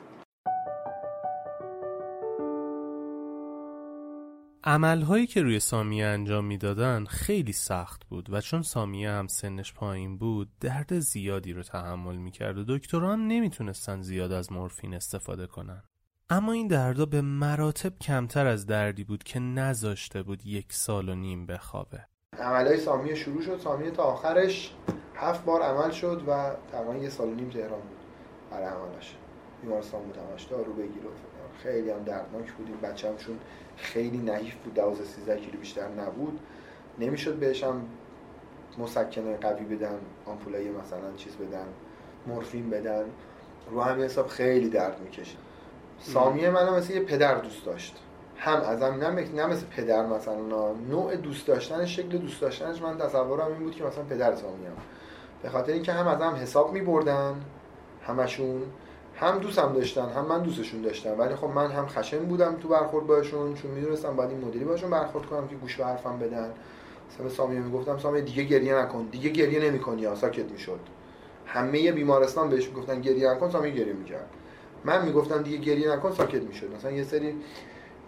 [4.64, 10.18] عملهایی که روی سامیه انجام می‌دادن خیلی سخت بود و چون سامیه هم سنش پایین
[10.18, 15.82] بود درد زیادی رو تحمل می‌کرد و دکترها هم نمی‌تونستن زیاد از مورفین استفاده کنن.
[16.30, 21.14] اما این دردا به مراتب کمتر از دردی بود که نذاشته بود یک سال و
[21.14, 22.06] نیم بخوابه.
[22.38, 24.74] عملهای سامیه شروع شد سامیه تا آخرش
[25.14, 27.98] هفت بار عمل شد و تقریبا یه سال و نیم تهران بود.
[28.50, 29.16] برای عملش
[29.62, 30.42] بیمارستان بود همش.
[30.42, 31.02] دارو بگیر
[31.62, 32.66] خیلی هم دردناک بود.
[32.66, 33.38] این بچه هم چون
[33.78, 36.40] خیلی نحیف بود 12 13 کیلو بیشتر نبود.
[36.98, 37.82] نمی‌شد بهش هم
[39.36, 41.66] قوی بدن آمپولای مثلا چیز بدن
[42.26, 43.04] مورفین بدن.
[43.70, 45.38] رو همین حساب خیلی درد می‌کشید.
[46.00, 47.96] سامیه منو مثل یه پدر دوست داشت.
[48.36, 48.84] هم ازم
[49.34, 53.84] نه, مثل پدر مثلا نوع دوست داشتن شکل دوست داشتنش من تصورم این بود که
[53.84, 54.68] مثلا پدر سامیه
[55.42, 57.34] به خاطر اینکه هم ازم حساب میبردن
[58.06, 58.62] همشون
[59.20, 61.18] هم دوستم داشتن هم من دوستشون داشتم.
[61.18, 64.90] ولی خب من هم خشن بودم تو برخورد باشون چون می‌دونستم باید این مدلی باشون
[64.90, 66.50] برخورد کنم که گوش به حرفم بدن.
[67.10, 70.02] مثلا سامیه می‌گفتم سامیه دیگه گریه نکن دیگه گریه نمی‌کنی.
[70.02, 70.80] یا ساکت می‌شد.
[71.46, 73.50] همه بیمارستان بهش می‌گفتن گریه نکن.
[73.50, 74.30] سامیه گریه می‌کرد.
[74.84, 76.12] من می‌گفتم دیگه گریه نکن.
[76.12, 76.74] ساکت می‌شد.
[76.74, 77.34] مثلا یه سری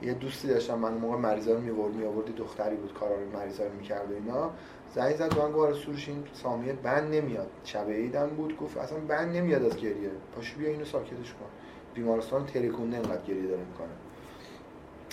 [0.02, 3.72] یه دوستی داشتم من موقع مریضا رو میورد میآوردی دختری بود کارا رو مریضا رو
[3.72, 4.50] می‌کرد و اینا.
[4.94, 7.50] زنگ زد من گفت سروش این سامیه بند نمیاد.
[7.64, 10.10] شب عیدم بود گفت اصلا بند نمیاد از گریه.
[10.36, 11.46] پاشو بیا اینو ساکتش کن.
[11.94, 13.88] بیمارستان ترکونده انقدر گریه داره می‌کنه.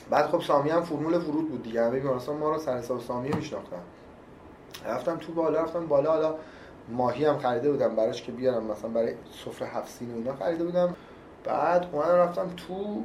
[0.09, 1.85] بعد خب سامیه هم فرمول ورود بود دیگه.
[1.85, 3.81] همه بیمارستان ما رو سر حساب سامیه میشناختن.
[4.85, 6.11] رفتم تو بالا رفتم بالا.
[6.11, 6.35] حالا
[6.89, 8.63] ماهی هم خریده بودم براش که بیارم.
[8.63, 9.13] مثلا برای
[9.45, 10.95] سفره هفت سین و اینا خریده بودم.
[11.43, 13.01] بعد اومدم رفتم تو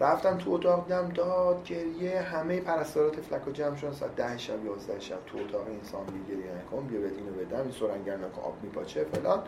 [0.00, 3.92] رفتم تو اتاق دیدم داد گریه همه پرستارا تفلک و جمع شدن.
[3.92, 7.70] ساعت ده شب 11 شب تو اتاق اینسان گریه نکن بیا بهت اینو بدم این
[7.70, 9.42] سرنگر نکن آب میپاچه فلان.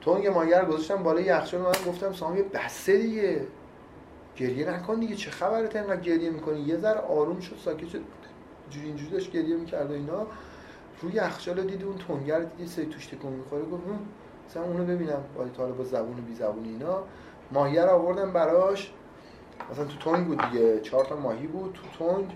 [0.00, 3.46] تونگ ماگر گذاشتم بالای یخچال من گفتم سامی بسه دیگه.
[4.36, 8.00] گریه نکن دیگه چه خبرت انقدر گریه می‌کنی؟ یه ذره آروم شد ساکت شد.
[8.70, 10.26] جوری اینجوری داشت گریه می‌کرد و اینا.
[11.02, 13.62] روی یخچال دیدی اون تونگر دیدی سه توش تکون می‌خوره.
[13.62, 13.82] گفت
[14.48, 15.24] مثلا اونو ببینم.
[15.36, 17.02] با طالب با زبون بی زبون اینا.
[17.52, 18.92] ماهیه آوردم براش.
[19.70, 22.30] مثلا تو تونگ بود دیگه چهار تا ماهی بود تو تونگ.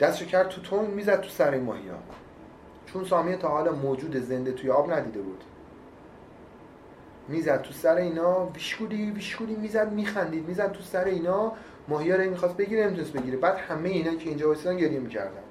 [0.00, 1.98] دستشو کرد تو تونگ می‌زد تو سر این ماهی ها
[2.86, 5.44] چون سامیه تا حالا موجود زنده توی آب ندیده بود.
[7.28, 11.52] می‌زد تو سر اینا ویشکولی ویشکولی می‌زد میخندید می‌زد تو سر اینا.
[11.88, 13.36] ماهی ها رو می‌خواست بگیره نمی‌تونست بگیره.
[13.36, 15.42] بعد همه اینا که اینجا وایسیدن گریه می‌کردن.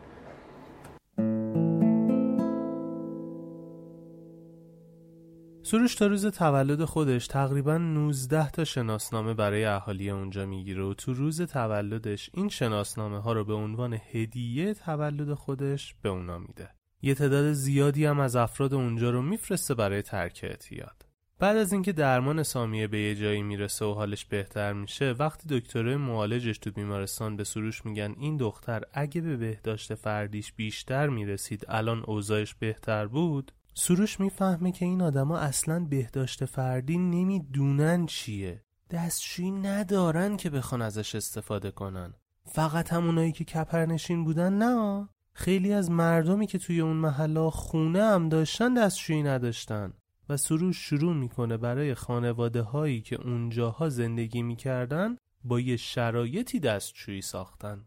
[5.72, 11.14] سروش تا روز تولد خودش تقریبا 19 تا شناسنامه برای اهالی اونجا می‌گیره و تو
[11.14, 16.70] روز تولدش این شناسنامه ها رو به عنوان هدیه تولد خودش به اونا میده.
[17.02, 21.06] یه تعداد زیادی هم از افراد اونجا رو میفرسته برای ترک اعتیاد.
[21.40, 25.98] بعد از اینکه درمان سامیه به یه جایی می‌رسه و حالش بهتر میشه وقتی دکتره
[25.98, 32.04] معالجش تو بیمارستان به سروش میگن این دختر اگه به بهداشت فردیش بیشتر می‌رسید الان
[32.08, 38.64] اوضاعش بهتر بود سروش می‌فهمه که این آدما اصلا بهداشت فردی نمی‌دونن چیه.
[38.92, 42.14] دستشویی ندارن که بخوان ازش استفاده کنن.
[42.46, 45.10] فقط همونایی که کپرنشین بودن نه.
[45.34, 49.94] خیلی از مردمی که توی اون محلا خونه هم داشتن دستشویی نداشتن.
[50.30, 57.22] و سروش شروع می‌کنه برای خانواده هایی که اونجاها زندگی می‌کردن با یه شرایطی دستشویی
[57.22, 57.86] ساختن.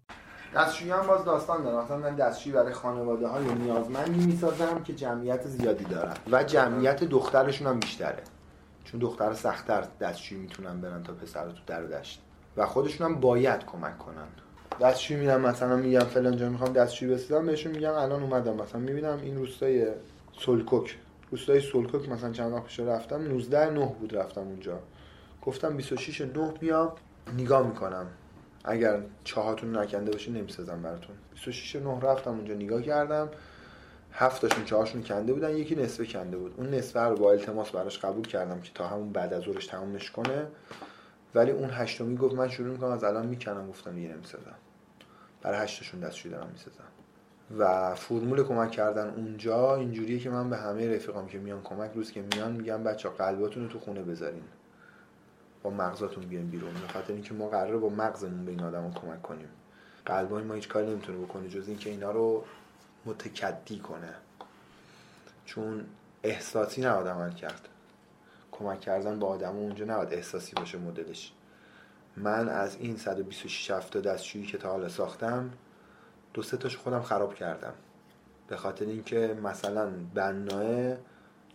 [0.54, 1.84] دستشویی هم باز داستان داره.
[1.84, 6.14] مثلا من دستشویی برای خانواده های نیازمندی می‌سازم که جمعیت زیادی دارن.
[6.32, 8.22] و جمعیت دخترشون هم بیشتره.
[8.84, 12.22] چون دختر سختتر دستشویی می‌تونن برن تا پسر تو در دشت.
[12.56, 14.26] و خودشون هم باید کمک کنن.
[14.80, 18.54] دستشویی میرم مثلا میگم فلان جا می‌خوام دستشویی بسازم بهشون میگم الان اومدم.
[18.54, 19.86] مثلا می‌بینم این روستای
[20.38, 20.98] سلکوک.
[21.30, 24.78] روستای سلکوک مثلا چند وقت پیش رفتم 19 9 بود رفتم اونجا.
[25.42, 26.92] گفتم 26 9 میام
[27.38, 28.06] نگاه می‌کنم.
[28.64, 31.16] اگر چاهاتون نکنده باشه نمی‌سازم براتون.
[31.32, 33.28] 26 9 رفتم اونجا نگاه کردم.
[34.12, 35.56] هفتاشون چهارشون کنده بودن.
[35.56, 36.54] یکی نصفه کنده بود.
[36.56, 40.10] اون نصفه رو با التماس براش قبول کردم که تا همون بعد از ظهرش تمومش
[40.10, 40.46] کنه.
[41.34, 43.68] ولی اون هشتمی گفت من شروع می‌کنم از الان می‌کنم.
[43.68, 44.54] گفتم دیگه نمی‌سازم.
[45.42, 46.84] برای هشتاشون دستشویی دارم می‌سازم.
[47.58, 52.12] و فرمول کمک کردن اونجا اینجوریه که من به همه رفیقام که میان کمک روز
[52.12, 54.42] که میان میگم بچه قلباتون تو خونه بذارین.
[55.64, 56.72] با مغزاتون بیاین بیرون.
[56.74, 59.48] به خاطر اینکه ما قراره با مغزمون به این آدمو کمک کنیم.
[60.06, 62.44] قلبای ما هیچ کاری نمی‌تونه بکنه جز اینکه اینا رو
[63.06, 64.14] متکدی کنه.
[65.44, 65.84] چون
[66.22, 67.68] احساسی نباید عمل کرد.
[68.52, 71.32] کمک کردن با آدم اونجا نباید احساسی باشه مدلش.
[72.16, 75.50] من از این 126 هفته دستشویی که تا حالا ساختم
[76.34, 77.72] دو سه تاش خودم خراب کردم.
[78.48, 80.96] به خاطر اینکه مثلا بناه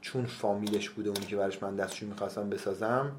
[0.02, 3.12] چون فامیلش بوده اونی که برش من دستشویی می‌خواستم بسازم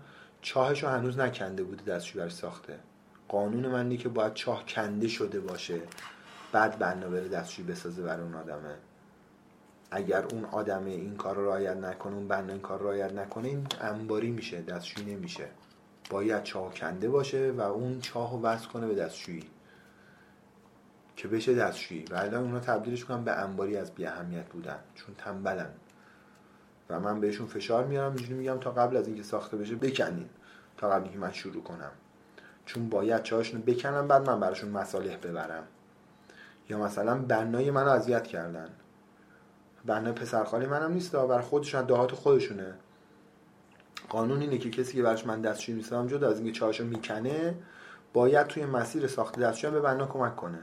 [0.43, 2.79] چاهشو هنوز نکنده بوده دستشویی برش ساخته.
[3.29, 5.81] قانون من که باید چاه کنده شده باشه.
[6.53, 8.75] بعد بنا بره دستشویی بسازه برای اون آدمه.
[9.91, 13.49] اگر اون آدمه این کار رو رعایت نکنه اون بنا این کار رو رعایت نکنه
[13.49, 15.47] این انباری میشه دستشویی نمیشه.
[16.11, 19.45] باید چاه کنده باشه و اون چاه رو وصل کنه به دستشویی.
[21.17, 22.05] که بشه دستشویی.
[22.11, 24.79] و الان اونا تبدیلش کنن به انباری از بی اهمیت بودن.
[24.95, 25.71] چون تنبلن.
[26.91, 30.29] و من بهشون فشار میارم اینجوری میگم تا قبل از اینکه ساخته بشه بکنین
[30.77, 31.91] تا قبل اینکه من شروع کنم.
[32.67, 35.65] چون باید چهاشون بکنم بعد من براشون مصالح ببرم.
[36.69, 38.69] یا مثلا بنای منو اذیت کردن.
[39.85, 42.75] بنای پسرخالی منم نیست برای خودشون دهات خودشونه.
[44.09, 47.55] قانون اینه که کسی که براش من دستشویی می‌سازم جدا از اینکه چهاشو می‌کنه
[48.13, 50.59] باید توی مسیر ساخت دستشویی به بنا کمک کنه.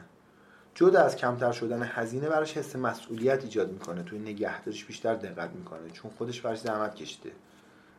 [0.77, 4.03] جدا از کمتر شدن هزینه براش حس مسئولیت ایجاد می‌کنه.
[4.03, 7.31] توی نگهداریش بیشتر دقت می‌کنه چون خودش براش زحمت کشیده.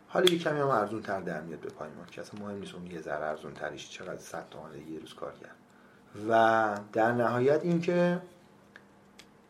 [0.08, 2.74] حالا یه کمی هم ارزون تر در میاد به پای ما که اصلا مهم نیست
[2.74, 5.56] اون یه ذره ارزون تریش چقدر صد تومن یه روز کار کرد.
[6.30, 8.18] و در نهایت اینکه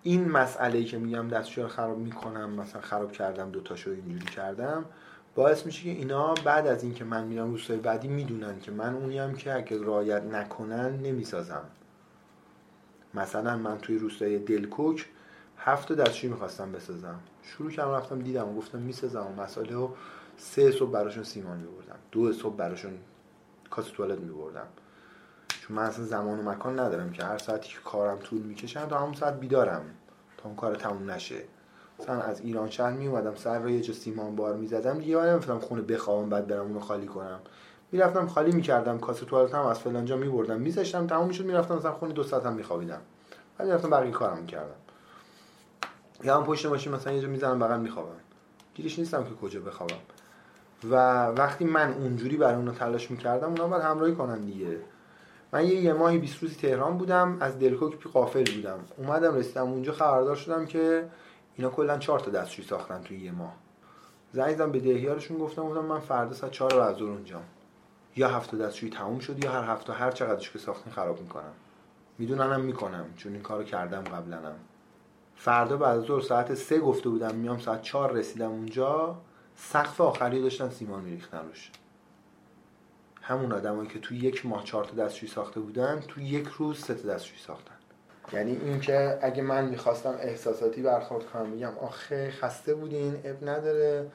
[0.02, 4.26] این مسئله ای که میگم دستشوی رو خراب می‌کنم مثلا خراب کردم دو تاشو اینجوری
[4.26, 4.84] کردم
[5.34, 9.34] باعث میشه که اینا بعد از اینکه من میرم روستای بعدی می‌دونن که من اونیم
[9.34, 11.64] که اگه رایت نکنن نمی‌سازم.
[13.14, 15.06] مثلا من توی روستای دلکوک
[15.58, 17.20] هفت دستشوی می‌خواستم بسازم.
[17.42, 19.94] شروع کردم رفتم دیدم و گفتم می‌سازم و مسئله رو
[20.36, 21.98] سه صبح براشون سیمان میبردم.
[22.12, 22.92] دو صبح براشون
[23.70, 24.66] کاس توالت میبردم.
[25.48, 28.98] چون من اصلا زمان و مکان ندارم که هر ساعتی که کارم طول می‌کشم تا
[28.98, 29.84] همون ساعت بیدارم
[30.36, 31.42] تا اون کار تموم نشه.
[32.00, 35.58] مثلا از ایران شهر می اومدم سر رو یه جا سیمان بار می‌زدم دیگه نمیفتم
[35.58, 37.40] خونه بخوابم بعد برم اونو خالی کنم.
[37.92, 42.12] می‌رفتم خالی می‌کردم کاسه توالت هم از فلانجا میبردم میذاشتم تموم می‌شد می‌رفتم مثلا خونه
[42.12, 43.00] دو ساعت هم میخوابیدم.
[43.58, 44.74] بعد می‌رفتم بقیه کارم می‌کردم.
[46.24, 48.20] یا هم پشت ماشین مثلا یه جا می‌زنم بغل میخوابم.
[48.74, 49.94] گیرش نیستم که کجا بخوابم.
[50.90, 54.78] و وقتی من اونجوری برای اونو تلاش می‌کردم اونا باید همراهی کنن دیگه.
[55.52, 58.78] من یه یه ماهی 20 روزی تهران بودم از دلکوک قافل بودم.
[58.96, 61.08] اومدم رسیدم اونجا خبردار شدم که
[61.56, 63.54] اینا کلا چهار تا دستشویی ساختن توی یه ماه.
[64.32, 67.42] زنگ زدم به دهیارشون گفتم گفتم من فردا ساعت 4 بعد از اونجام.
[68.18, 71.52] یا هفته دستشویی تموم شد یا هر هفته هر چقدرش که ساختین خراب می‌کنم.
[72.18, 74.56] میدوننم می‌کنم چون این کارو کردم قبلنم.
[75.36, 79.18] فردا بعد از ظهر ساعت سه گفته بودم میام ساعت 4 رسیدم اونجا
[79.56, 81.70] سقف آخری داشتن سیمان میریختن روش.
[83.22, 86.94] همون آدمایی که تو یک ماه چهار تا دستشویی ساخته بودن تو یک روز سه
[86.94, 87.74] تا دستشویی ساختن.
[88.32, 94.10] یعنی اینکه اگه من می‌خواستم احساساتی برخورد کنم میگم آخه خسته بودین اب نداره.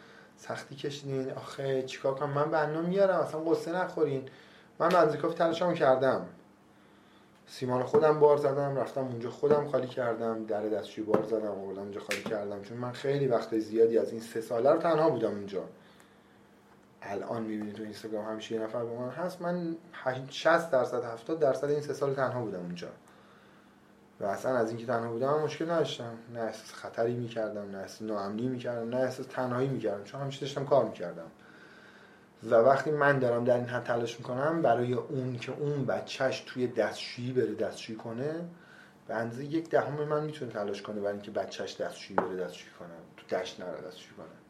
[0.47, 3.19] سختی کشیدین؟ آخه چیکار کنم؟ من بنا میارم.
[3.19, 4.29] اصلا قصه نخورین.
[4.79, 6.25] من از کافی تلاشمو کردم.
[7.47, 8.75] سیمان خودم بار زدم.
[8.75, 10.45] رفتم اونجا خودم خالی کردم.
[10.45, 12.61] در دستشویی بار زدم آوردم اونجا خالی کردم.
[12.61, 15.63] چون من خیلی وقت زیادی از این سه ساله رو تنها بودم اونجا.
[17.01, 19.41] الان می‌بینید تو اینستاگرام همیشه یه نفر با من هست.
[19.41, 19.75] من
[20.29, 22.89] 60 درصد 70 درصد این سه سال تنها بودم اونجا.
[24.19, 26.17] و اصلا از اینکه تنها بودم مشکل نداشتم.
[26.33, 30.03] نه احساس خطری می‌کردم نه احساس ناامنی می‌کردم نه احساس تنهایی می‌کردم.
[30.03, 31.31] چون همیشه داشتم کار می‌کردم.
[32.43, 36.67] و وقتی من دارم در این حد تلاش می‌کنم برای اون که اون بچهش توی
[36.67, 38.33] دستشویی بره دستشویی کنه
[39.07, 42.89] به اندازه یک دهم من می‌تونه تلاش کنه برای اینکه بچهش دستشویی بره دستشویی کنه
[43.17, 44.42] تو دشت نره دستشویی کنه.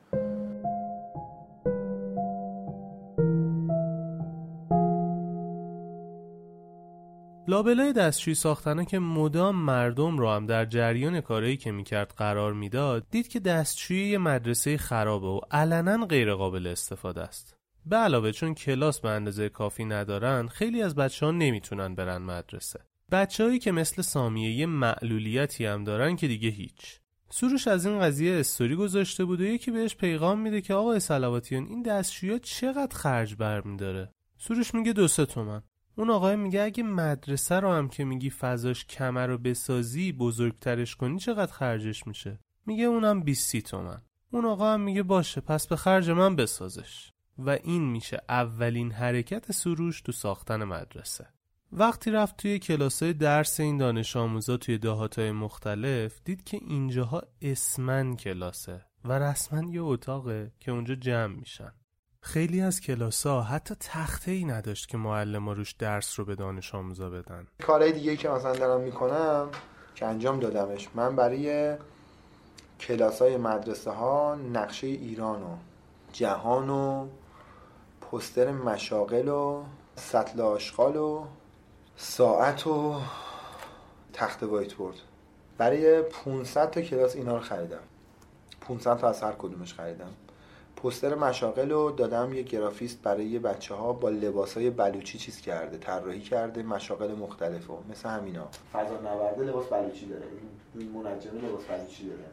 [7.54, 13.06] لابلای دستشویی ساختنه که مدام مردم رو هم در جریان کارهایی که می‌کرد قرار می‌داد
[13.12, 17.58] دید که دستشویی یه مدرسه خرابه و علنا غیر قابل استفاده است.
[17.86, 22.80] به علاوه چون کلاس به اندازه کافی ندارن خیلی از بچه ها نمی‌تونن برن مدرسه.
[23.12, 27.00] بچههایی که مثل سامیه یه معلولیتی هم دارن که دیگه هیچ.
[27.30, 31.66] سروش از این قضیه استوری گذاشته بود و یکی بهش پیغام میده که آقای سلواتیان
[31.66, 35.62] این دستشویی چقدر خرج برمیداره؟ سروش میگه دو سه تومن.
[35.96, 41.20] اون آقای میگه اگه مدرسه رو هم که میگی فضاش کمر رو بسازی بزرگترش کنی
[41.20, 44.02] چقدر خرجش میشه؟ میگه اونم 20 تومن.
[44.32, 47.10] اون آقا هم میگه باشه پس به خرج من بسازش.
[47.38, 51.28] و این میشه اولین حرکت سروش تو ساختن مدرسه.
[51.72, 58.16] وقتی رفت توی کلاسای درس این دانش آموزا توی دهاتای مختلف دید که اینجاها اسمن
[58.16, 61.72] کلاسه و رسما یه اتاقه که اونجا جمع میشن.
[62.24, 67.10] خیلی از کلاسا حتی تخته ای نداشت که معلم روش درس رو به دانش آموزا
[67.10, 67.48] بدن.
[67.64, 69.50] کارهای دیگه که مثلا دارم می‌کنم
[69.96, 71.78] که انجام دادمش من برای
[72.80, 75.56] کلاس های مدرسه ها نقشه ایران و
[76.14, 77.08] جهان و
[78.02, 79.64] پستر مشاغل و
[79.96, 81.26] سطل آشغال و
[81.98, 83.02] ساعت و
[84.14, 84.98] تخت وایت بورد.
[85.58, 87.84] برای 500 تا کلاس اینا رو خریدم.
[88.62, 90.12] 500 تا از هر کدومش خریدم.
[90.84, 95.78] پستر مشاغل رو دادم یه گرافیست برای بچه ها با لباس های بلوچی چیز کرده
[95.78, 98.48] طراحی کرده مشاغل مختلف مثل همینا.
[98.74, 100.24] فضا نورده لباس بلوچی داره.
[100.76, 102.24] این منجمه لباس بلوچی داره.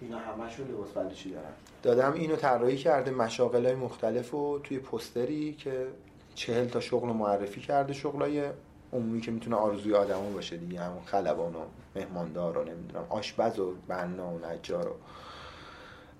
[0.00, 1.52] اینا همشون لباس بلوچی دارن.
[1.82, 5.86] دادم اینو طراحی کرده مشاغل های مختلف و توی پستری که
[6.34, 8.44] چهل تا شغل معرفی کرده شغلای
[8.92, 11.60] عمومی که می‌تونه آرزوی آدمو باشه دیگه همون خلبان و
[11.96, 14.94] مهماندار و نمی‌دونم آشپز و بنا و نجار و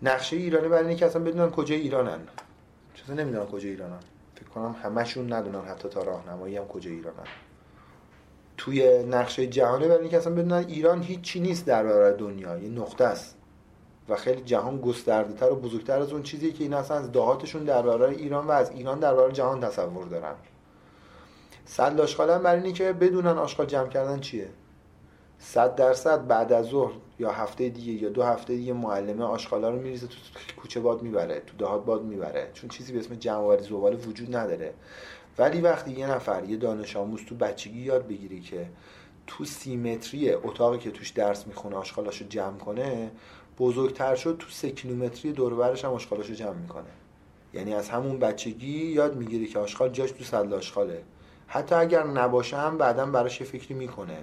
[0.02, 2.20] نقشه ایرانی برای اینکه اصلا بدونن کجا ایرانن.
[2.94, 4.00] چون نمی‌دونن کجا ایرانن.
[4.34, 7.26] فکر کنم همشون ندونن حتی تا راهنمایی هم کجا ایرانن.
[8.56, 12.58] توی نقشه جهانی برای اینکه اصلا بدونن ایران هیچی نیست در برابر دنیا.
[12.58, 13.36] یه نقطه است.
[14.08, 17.64] و خیلی جهان گسترده تر و بزرگتر از اون چیزی که این اصلا از دهاتشون
[17.64, 20.34] در برابر ایران و از ایران در برابر جهان تصور دارن.
[21.64, 22.00] صد
[22.30, 24.48] هم برای اینه که بدونن آشغال جمع کردن چیه.
[25.42, 29.80] صد درصد بعد از ظهر یا هفته دیگه یا دو هفته دیگه معلمه آشغالا رو
[29.80, 30.16] میریزه تو
[30.56, 32.50] کوچه باد می‌بره تو دهات باد می‌بره.
[32.54, 34.74] چون چیزی به اسم جمع آوری زباله وجود نداره.
[35.38, 38.66] ولی وقتی یه نفر یه دانش آموز تو بچگی یاد بگیری که
[39.26, 43.10] تو سیمتری اتاقی که توش درس می‌خونه آشغالاشو جمع کنه
[43.58, 46.90] بزرگتر شد تو سه کیلومتری دور برش هم آشغالاشو جمع می‌کنه.
[47.54, 51.02] یعنی از همون بچگی یاد می‌گیری که آشغال جاش تو سل آشغاله.
[51.46, 54.18] حتی اگر نباشه هم بعدا براش یه فکری می‌کنه.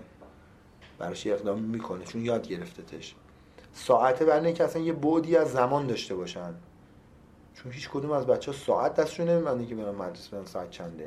[0.99, 3.15] براش اقدام می‌کنه چون یاد گرفتتش.
[3.73, 6.53] ساعته برای که اصلا یه بودی از زمان داشته باشن.
[7.53, 11.05] چون هیچ کدوم از بچه ها ساعت دستشون نمیبنده که برن مدرسه برن ساعت چنده.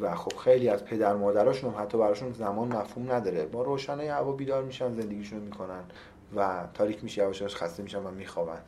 [0.00, 3.46] و خب خیلی از پدر مادراشون هم حتی براشون زمان مفهوم نداره.
[3.46, 5.82] با روشنه هوا بیدار میشن زندگیشون می‌کنن
[6.36, 8.60] و تاریک میشه یواش خسته میشن و میخوابن.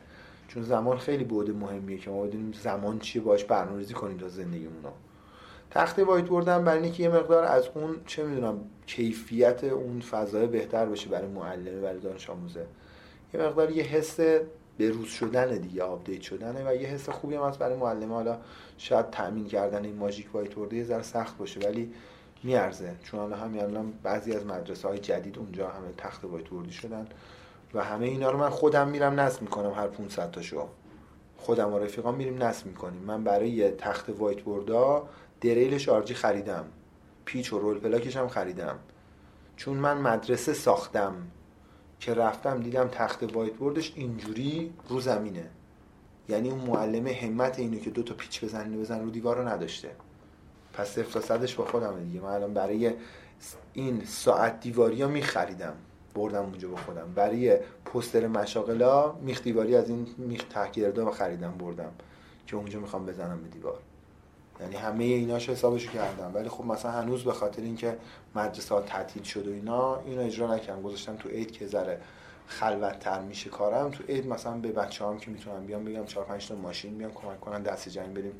[0.47, 4.83] چون زمان خیلی بود مهمیه که ما بدونیم زمان چیه باش برنامه‌ریزی کنیم تا زندگیمون
[5.71, 8.59] تخته whiteboard م برای اینکه یه مقدار از اون چه می‌دونم
[8.95, 12.65] کیفیت اون فضای بهتر بشه برای معلمه برای دانش آموزه.
[13.33, 14.19] یه مقدار یه حس
[14.79, 18.37] روز شدن دیگه update شدنه و یه حس خوبی هم هست برای معلمه حالا
[18.77, 21.93] شاید تامین کردن این ماژیک whiteboard یه ذره سخت باشه ولی
[22.43, 22.95] میارزه.
[23.03, 27.07] چون حالا همین الان بعضی از مدرسه های جدید اونجا همه تخته whiteboard ی شدن
[27.73, 30.67] و همه اینا رو من خودم میرم نصب می‌کنم هر 500 تاشو
[31.37, 33.01] خودم و رفیقام میریم نصب می‌کنیم.
[33.01, 35.07] من برای تخته whiteboard ا
[35.41, 36.65] دریل شارژی خریدم.
[37.25, 38.79] پیچ و رول پلاکش هم خریدم.
[39.55, 41.13] چون من مدرسه ساختم
[41.99, 45.49] که رفتم دیدم تخته whiteboard ش اینجوری رو زمینه.
[46.29, 49.91] یعنی اون معلم همت اینو که دو تا پیچ بزنی بزن رو دیوار رو نداشته.
[50.73, 52.21] پس صفر صدش با خودم دیگه.
[52.21, 52.93] من الان برای
[53.73, 55.73] این ساعت دیواری ها میخریدم.
[56.15, 57.13] بردم اونجا با خودم.
[57.15, 61.91] برای پستر مشاغلا میخ دیواری از این میخ تحکیردا خریدم بردم.
[62.47, 63.79] که اونجا می‌خوام بزنم به دیوار.
[64.61, 66.31] یعنی همه ایناش حسابشو کردم.
[66.33, 67.97] ولی خب مثلا هنوز به خاطر اینکه
[68.35, 70.81] مدرسه تعطیل شد و اینا اینو اجرا نکردم.
[70.81, 72.01] گذاشتم تو عید که ذره
[72.47, 73.91] خلوت تر میشه کارم.
[73.91, 77.11] تو عید مثلا به بچه هم که می‌تونم بیام بگم 4 5 تا ماشین بیام
[77.11, 78.33] کمک کنن دست جنگ بریم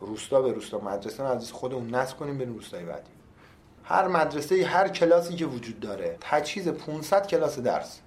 [0.00, 0.78] روستا به روستا.
[0.78, 3.10] مدرسه از خودمون نصب کنیم بریم روستای بعدی.
[3.84, 8.00] هر مدرسه هر کلاسی که وجود داره تجهیز 500 کلاس درس.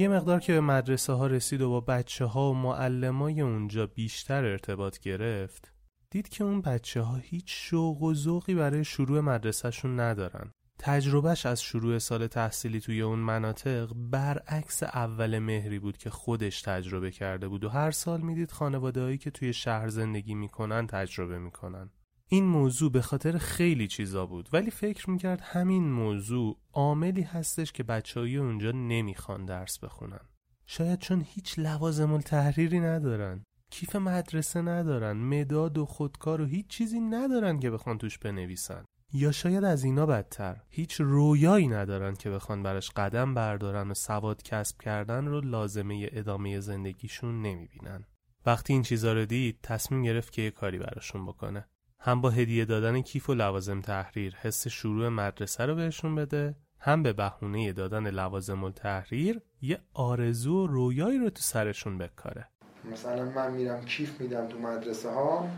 [0.00, 4.44] یه مقدار که به مدرسه ها رسید و با بچه ها و معلمای اونجا بیشتر
[4.44, 5.72] ارتباط گرفت
[6.10, 10.50] دید که اون بچه ها هیچ شوق و ذوقی برای شروع مدرسهشون ندارن.
[10.78, 17.10] تجربهش از شروع سال تحصیلی توی اون مناطق برعکس اول مهری بود که خودش تجربه
[17.10, 21.90] کرده بود و هر سال می‌دید خانوادهایی که توی شهر زندگی می‌کنن تجربه می‌کنن.
[22.30, 27.82] این موضوع به خاطر خیلی چیزا بود ولی فکر می‌کرد همین موضوع عاملی هستش که
[27.82, 30.20] بچه‌های اونجا نمی‌خوان درس بخونن.
[30.66, 37.00] شاید چون هیچ لوازم التحریری ندارن کیف مدرسه ندارن مداد و خودکار و هیچ چیزی
[37.00, 38.84] ندارن که بخوان توش بنویسن.
[39.12, 44.42] یا شاید از اینا بدتر هیچ رویایی ندارن که بخوان براش قدم بردارن و سواد
[44.42, 48.04] کسب کردن رو لازمه ادامه زندگیشون نمی‌بینن.
[48.46, 51.68] وقتی این چیزا رو دید تصمیم گرفت که یه کاری براشون بکنه.
[52.00, 57.02] هم با هدیه دادن کیف و لوازم تحریر حس شروع مدرسه رو بهشون بده هم
[57.02, 62.48] به بهونه دادن لوازم التحریر یه آرزو و رویایی رو تو سرشون بکاره.
[62.92, 65.48] مثلا من میرم کیف میدم تو مدرسه ها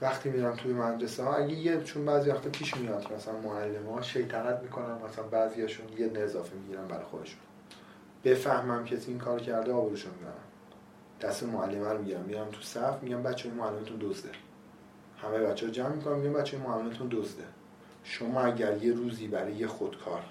[0.00, 4.02] وقتی میرم توی مدرسه ها اگه یه چون بعضی وقتا پیش میاد مثلا معلم ها
[4.02, 7.38] شیطنت می‌کنن مثلا بعضیاشون یه اضافه می‌گیرن برای خودشون.
[8.24, 10.34] بفهمم کسی این کار کرده آبروشو می‌برم
[11.20, 12.20] دست معلمه رو می‌گیرم.
[12.20, 14.30] میرم تو صف میگم بچه معلمتون دزده.
[15.24, 17.44] همه بچه ها جمع می‌کنم میگم بچه معلمتون دزده.
[18.04, 20.22] شما اگر یه روزی برای یه خودکار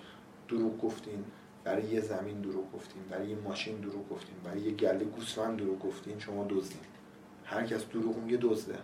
[0.50, 1.24] دروغ گفتین
[1.64, 5.80] برای یه زمین دروغ گفتین برای یه ماشین دروغ گفتین برای یه گله گوسفند دروغ
[5.80, 6.82] گفتین شما دزدین.
[7.46, 8.80] هر کس دروغ میگه دزده.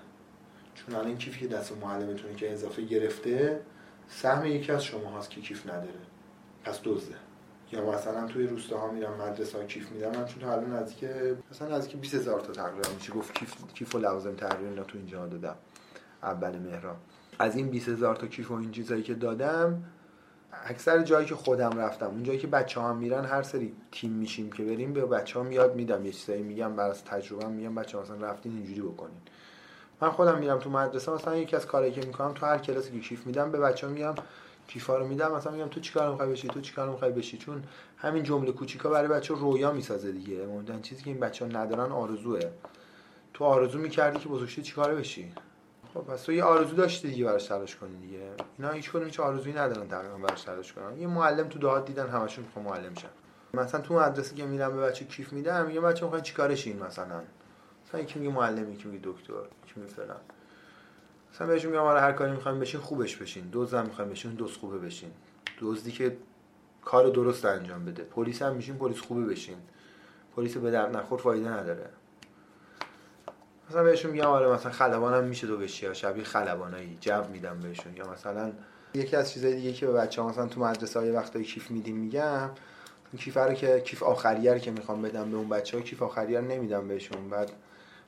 [0.75, 3.61] چون الان کیفی که دست معلمتونه که اضافه گرفته
[4.07, 5.99] سهم یکی از شما هست که کیف نداره.
[6.63, 7.15] پس دزده.
[7.71, 11.09] یا مثلا توی روستاها میرم مدرسه ها کیف میدم من چون الان نزدیک
[11.51, 15.55] مثلا نزدیک 20000 تا تقریبا میشه گفت کیف کیف و لوازم تقریبا تو اینجا دادم.
[16.23, 16.95] اول مهران
[17.39, 19.83] از این 20000 تا کیف و این چیزایی که دادم
[20.65, 24.51] اکثر جایی که خودم رفتم اون جایی که بچه ها میرن هر سری تیم میشیم
[24.51, 26.05] که بریم به بچه ها یاد میدم.
[26.05, 29.17] یه چیزایی میگم بر از تجربه میگم بچه مثلا رفتین اینجوری بکنین.
[30.01, 32.99] من خودم میرم تو مدرسه مثلا یکی از کارهایی که می‌کنم تو هر کلاسی که
[32.99, 34.15] کیف میدم به بچه میگم
[34.67, 35.35] کیفا رو میدم.
[35.35, 37.63] مثلا میگم تو چیکار می‌خوای بشی؟ تو چیکار می‌خوای بشی؟ چون
[37.97, 40.45] همین جمله کوچیکا برای بچه رویا می‌سازه دیگه.
[40.45, 42.39] مهمترین چیزی که این بچه ندارن آرزوه.
[43.33, 45.33] تو آرزو می‌کردی که بزرگ چیکار بشی؟
[45.93, 48.31] خب پس تو یه آرزو داشتی دیگه براش تلاش کنی دیگه.
[48.57, 50.97] اینا هیچ کدوم هیچ آرزویی ندارن تقریبا براش تلاش کنن.
[50.97, 53.09] یه معلم تو دهات دیدن همشون می‌خوان معلم شن.
[53.53, 57.21] مثلا تو مدرسه که میرم به بچه کیف میدم میگم بچه می‌خوان چیکارشین مثلا؟
[57.87, 60.17] مثلا یکی میگه معلم یکی میگه دکتر یکی میگه فلان.
[61.33, 63.53] مثلا بهشون میگم آره هر کاری می‌خوایم بشین خوبش بشین.
[63.73, 65.11] هم می‌خوایم بشین دوست خوبه بشین.
[65.61, 66.17] دزدی که
[66.85, 68.03] کار درست انجام بده.
[68.03, 69.57] پلیس هم میشین پلیس خوبه بشین.
[70.35, 71.89] پلیس به درد نخور فایده نداره.
[73.69, 77.95] مثلا بهشون میگم آره مثلا خلبانم میشه تو بشی یا شبیه خلبانایی جو میدم بهشون.
[77.95, 78.51] یا مثلا
[78.93, 82.49] یکی از چیزای دیگه که به بچه مثلا تو مدرسه های وقتایی کیف میدیم میگم
[83.17, 86.45] کیف رو که کیف آخریه که می‌خوام بدم به اون بچه ها کیف آخریه رو
[86.45, 87.29] نمیدم بهشون.
[87.29, 87.51] بعد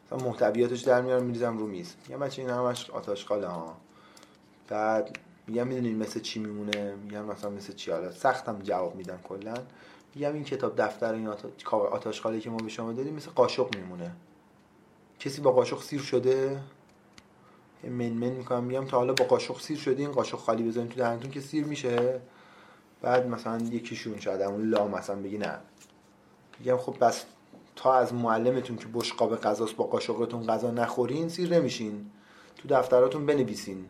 [0.06, 1.96] مثلا محتویاتش در میارم میریزم رو میز.
[2.08, 3.78] میگم بچه این همش آتش ها.
[4.70, 5.18] بعد
[5.48, 9.54] میگم می‌دونین مثل چی میمونه؟ میگم مثلا مثل چی؟ حالا سختم جواب میدم کلا.
[10.16, 11.28] میگم این کتاب دفتر این
[11.72, 14.12] آتش که ما به شما دادیم مثل قاشق میمونه.
[15.22, 16.60] کسی با قاشق سیر شده؟
[17.84, 21.32] منمن می‌کنم میگم تا حالا با قاشق سیر شده این قاشق خالی بزنیم تو دهنتون
[21.32, 22.22] که سیر میشه.
[23.02, 25.60] بعد مثلا یکیشون شاید اون لا مثلا بگی نه.
[26.60, 27.26] میگم خب بس
[27.76, 32.12] تا از معلمتون که بشقاب غذاست با قاشقتون غذا نخورین سیر نمیشین.
[32.58, 33.86] تو دفتراتون بنویسین.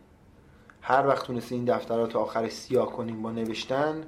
[0.80, 4.04] هر وقت تونستین این دفترات آخرش سیاه کنین با نوشتن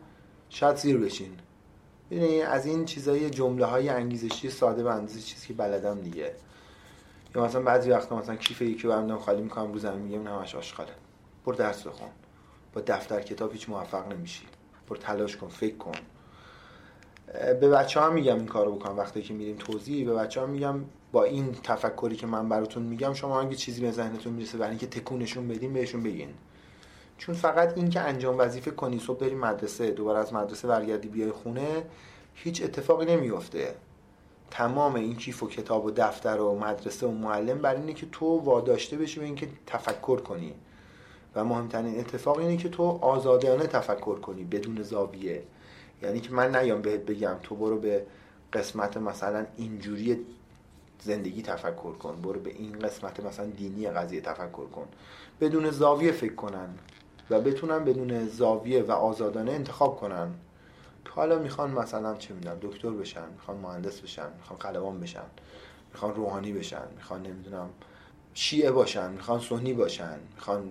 [0.48, 1.32] شاید سیر بشین.
[2.10, 6.34] ببینید از این چیزای جمله های انگیزشی ساده و اندازه چیزی که بلدم دیگه.
[7.34, 10.92] یا مثلا بعضی وقتا مثلا کیف یکی برمیدارم خالی می‌کنم رو زمین میگم همش آشغاله
[11.46, 12.08] برو درس بخون.
[12.72, 14.44] با دفتر کتاب هیچ موفق نمیشی.
[14.88, 15.92] برو تلاش کن فکر کن.
[17.60, 20.80] به بچه ها میگم این کارو بکنم وقتی که میریم توضیح به بچه ها میگم
[21.12, 24.86] با این تفکری که من براتون میگم شما اگه چیزی به ذهنتون می‌رسه برای اینکه
[24.86, 26.28] تکونشون بدین بهشون بگین.
[27.18, 31.32] چون فقط این که انجام وظیفه کنی صبح بری مدرسه دوباره از مدرسه برگردی بیای
[31.32, 31.84] خونه
[32.34, 33.74] هیچ اتفاقی نمیفته
[34.54, 38.26] تمام این کیف و کتاب و دفتر و مدرسه و معلم بر اینه که تو
[38.26, 40.54] واداشته بشی به اینکه تفکر کنی.
[41.34, 45.42] و مهمترین اتفاق اینه که تو آزادانه تفکر کنی بدون زاویه.
[46.02, 48.06] یعنی که من نیام بهت بگم تو برو به
[48.52, 50.26] قسمت مثلا اینجوری
[51.00, 52.20] زندگی تفکر کن.
[52.22, 54.86] برو به این قسمت مثلا دینی قضیه تفکر کن.
[55.40, 56.68] بدون زاویه فکر کنن
[57.30, 60.34] و بتونن بدون زاویه و آزادانه انتخاب کنن.
[61.10, 65.24] حالا می‌خوان مثلا چه می‌دونم دکتر بشن می‌خوان مهندس بشن می‌خوان قلوان بشن
[65.92, 67.70] می‌خوان روحانی بشن می‌خوان نمی‌دونم
[68.34, 70.70] شیعه باشن می‌خوان سنی باشن می‌خوان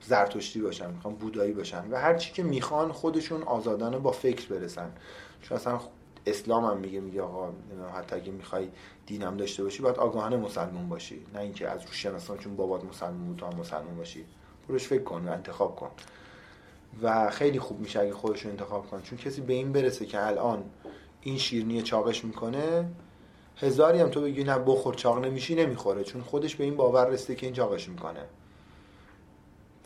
[0.00, 4.90] زرتشتی باشن می‌خوان بودایی باشن و هر چی که می‌خوان خودشون آزادانه با فکر برسن.
[5.42, 5.80] چون اصلا
[6.26, 7.52] اسلام هم میگه میگه آقا
[7.98, 8.68] حتی اگه می‌خوای
[9.06, 11.26] دینم داشته باشی باید آگاهانه مسلمون باشی.
[11.34, 14.24] نه اینکه از رو شناسان چون بابات مسلمون بود تو هم مسلمون باشی.
[14.68, 15.90] بروش فکر کن و انتخاب کن.
[17.02, 20.64] و خیلی خوب میشه اگه خودشون انتخاب کن چون کسی به این برسه که الان
[21.20, 22.88] این شیرنی چاقش می‌کنه
[23.56, 26.04] هزاری هم تو بگی نه بخور چاق نمیشی نمی‌خوره.
[26.04, 28.24] چون خودش به این باور رسیده که این چاقش می‌کنه.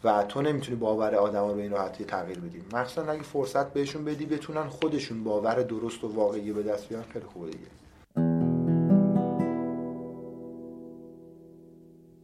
[0.05, 2.62] و تو نمی‌تونی باور آدم رو به این راحتی تغییر بدی.
[2.73, 7.05] مخصوصا اگه فرصت بهشون بدی بتونن خودشون باور درست و واقعی به دست بیارن.
[7.12, 7.66] خیلی خوبه دیگه.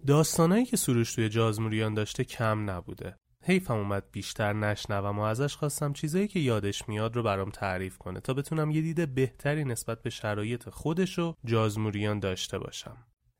[0.06, 3.16] داستانایی که سروش توی جازموریان داشته کم نبوده.
[3.44, 8.20] حیفم اومد بیشتر نشنوم و ازش خواستم چیزایی که یادش میاد رو برام تعریف کنه
[8.20, 12.96] تا بتونم یه دید بهتری نسبت به شرایط خودش و جازموریان داشته باشم.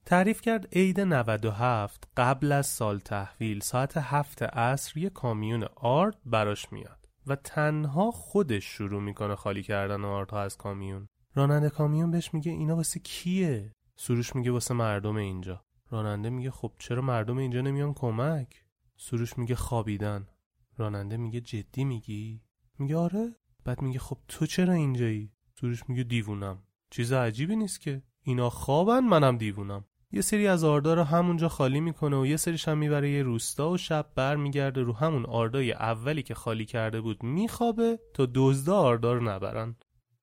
[0.07, 6.73] تعریف کرد عید 97 قبل از سال تحویل ساعت هفت عصر یه کامیون آرد براش
[6.73, 11.07] میاد و تنها خودش شروع می‌کنه خالی کردن آردها از کامیون.
[11.35, 15.65] راننده کامیون بهش میگه اینا واسه کیه؟ سروش میگه واسه مردم اینجا.
[15.91, 18.62] راننده میگه خب چرا مردم اینجا نمیان کمک؟
[19.05, 20.27] سروش میگه خوابیدن.
[20.77, 22.41] راننده میگه جدی میگی؟
[22.79, 23.37] میگه آره.
[23.65, 26.63] بعد میگه خب تو چرا اینجایی؟ سروش میگه دیوونم.
[26.91, 28.03] چیز عجیبی نیست که.
[28.23, 29.85] اینا خوابن منم دیوونم.
[30.13, 33.71] یه سری از آردا رو همونجا خالی می‌کنه و یه سریش هم می‌بره یه روستا
[33.71, 38.77] و شب بر میگرده رو همون آردای اولی که خالی کرده بود میخوابه تا دزدا
[38.77, 39.77] آردا رو نبرن.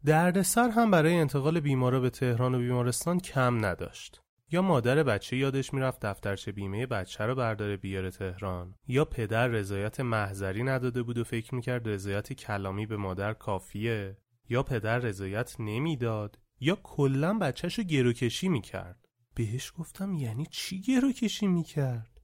[0.05, 4.21] دردسر هم برای انتقال بیمارا به تهران و بیمارستان کم نداشت.
[4.51, 9.99] یا مادر بچه یادش می‌رفت دفترچه بیمه بچه رو برداره بیاره تهران یا پدر رضایت
[9.99, 14.17] محضری نداده بود و فکر می‌کرد رضایت کلامی به مادر کافیه
[14.49, 19.05] یا پدر رضایت نمی‌داد یا کلا بچهش رو گروکشی می‌کرد.
[19.35, 22.18] بهش گفتم یعنی چی گروکشی می‌کرد؟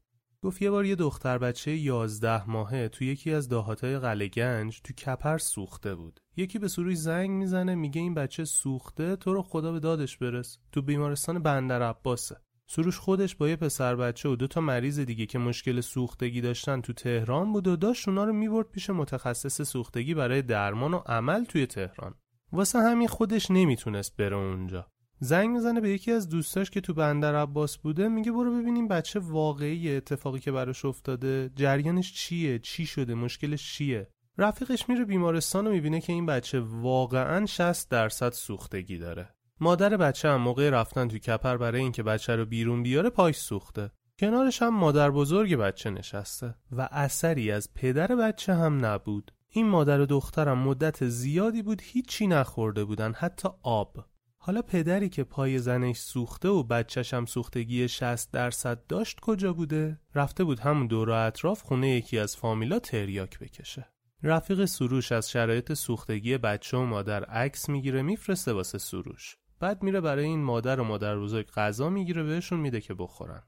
[0.45, 4.93] گفت یه بار یه دختر بچه یازده ماهه تو یکی از دهاتای قلعه گنج تو
[4.93, 6.19] کپر سوخته بود.
[6.37, 10.57] یکی به سروش زنگ می‌زنه میگه این بچه سوخته تو رو خدا به دادش برس.
[10.71, 12.37] تو بیمارستان بندر عباسه.
[12.67, 16.81] سروش خودش با یه پسر بچه و دو تا مریض دیگه که مشکل سوختگی داشتن
[16.81, 21.43] تو تهران بود و داشت اونا رو می‌برد پیش متخصص سوختگی برای درمان و عمل
[21.43, 22.15] توی تهران.
[22.51, 24.87] واسه همین خودش نمی‌تونست بره اونجا.
[25.19, 29.19] زنگ می‌زنه به یکی از دوستاش که تو بندر عباس بوده میگه برو ببینیم بچه
[29.19, 35.71] واقعی اتفاقی که براش افتاده جریانش چیه؟ چی شده؟ مشکلش چیه؟ رفیقش میره بیمارستان و
[35.71, 39.35] می‌بینه که این بچه واقعا 60 درصد سوختگی داره.
[39.59, 43.91] مادر بچه هم موقع رفتن تو کپر برای اینکه بچه رو بیرون بیاره پاش سوخته.
[44.19, 49.31] کنارش هم مادر بزرگ بچه نشسته و اثری از پدر بچه هم نبود.
[49.49, 54.05] این مادر و دخترم مدت زیادی بود هیچی نخورده بودن حتی آب.
[54.45, 59.99] حالا پدری که پای زنش سوخته و بچهش هم سوختگی 60 درصد داشت کجا بوده؟
[60.15, 63.85] رفته بود همون دور اطراف خونه یکی از فامیلا تریاک بکشه.
[64.23, 69.37] رفیق سروش از شرایط سوختگی بچه و مادر عکس می‌گیره میفرسته واسه سروش.
[69.59, 73.43] بعد میره برای این مادر و مادر بزرگ غذا می‌گیره بهشون میده که بخورن.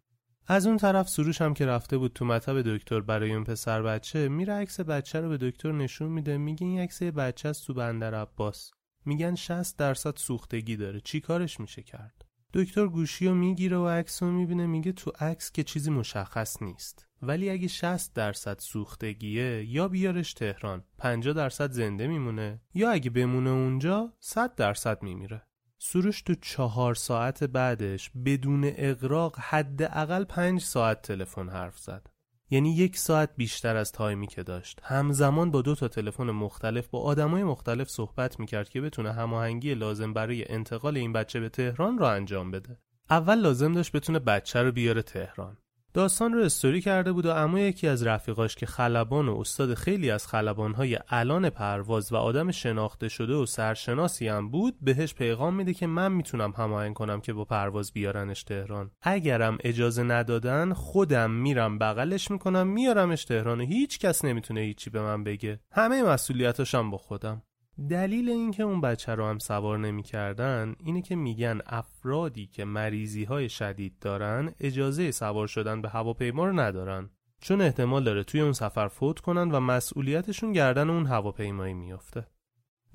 [0.47, 4.27] از اون طرف سروش هم که رفته بود تو مطب دکتر برای اون پسر بچه
[4.27, 8.15] میره عکس بچه رو به دکتر نشون میده میگه این عکس بچه است تو بندر
[8.15, 8.71] عباس
[9.07, 11.01] میگن 60 درصد سوختگی داره.
[11.01, 15.51] چی کارش میشه کرد؟ دکتر گوشی رو می‌گیره و عکس رو می‌بینه میگه تو عکس
[15.51, 17.07] که چیزی مشخص نیست.
[17.21, 23.49] ولی اگه 60 درصد سوختگیه یا بیارش تهران 50 درصد زنده میمونه یا اگه بمونه
[23.49, 25.41] اونجا 100 درصد میمیره.
[25.79, 32.07] سروش تو چهار ساعت بعدش بدون اقراق حداقل پنج ساعت تلفن حرف زد.
[32.49, 34.79] یعنی یک ساعت بیشتر از تایمی که داشت.
[34.83, 40.13] همزمان با دو تا تلفن مختلف با آدمای مختلف صحبت می‌کرد که بتونه هماهنگی لازم
[40.13, 42.77] برای انتقال این بچه به تهران را انجام بده.
[43.09, 45.57] اول لازم داشت بتونه بچه رو بیاره تهران.
[45.97, 50.11] داستان رو استوری کرده بود و اما یکی از رفیقاش که خلبان و استاد خیلی
[50.11, 55.73] از خلبانهای الان پرواز و آدم شناخته شده و سرشناسی هم بود بهش پیغام میده
[55.73, 58.91] که من می‌تونم هماهنگ کنم که با پرواز بیارنش تهران.
[59.01, 65.01] اگرم اجازه ندادن خودم میرم بغلش می‌کنم میارمش تهران و هیچ کس نمی‌تونه هیچی به
[65.01, 65.59] من بگه.
[65.71, 67.41] همه مسئولیتاشم با خودم.
[67.89, 73.49] دلیل اینکه اون بچه رو هم سوار نمی‌کردن اینه که میگن افرادی که مریضی های
[73.49, 77.09] شدید دارن اجازه سوار شدن به هواپیما رو ندارن.
[77.41, 82.27] چون احتمال داره توی اون سفر فوت کنن و مسئولیتشون گردن اون هواپیمایی میافته.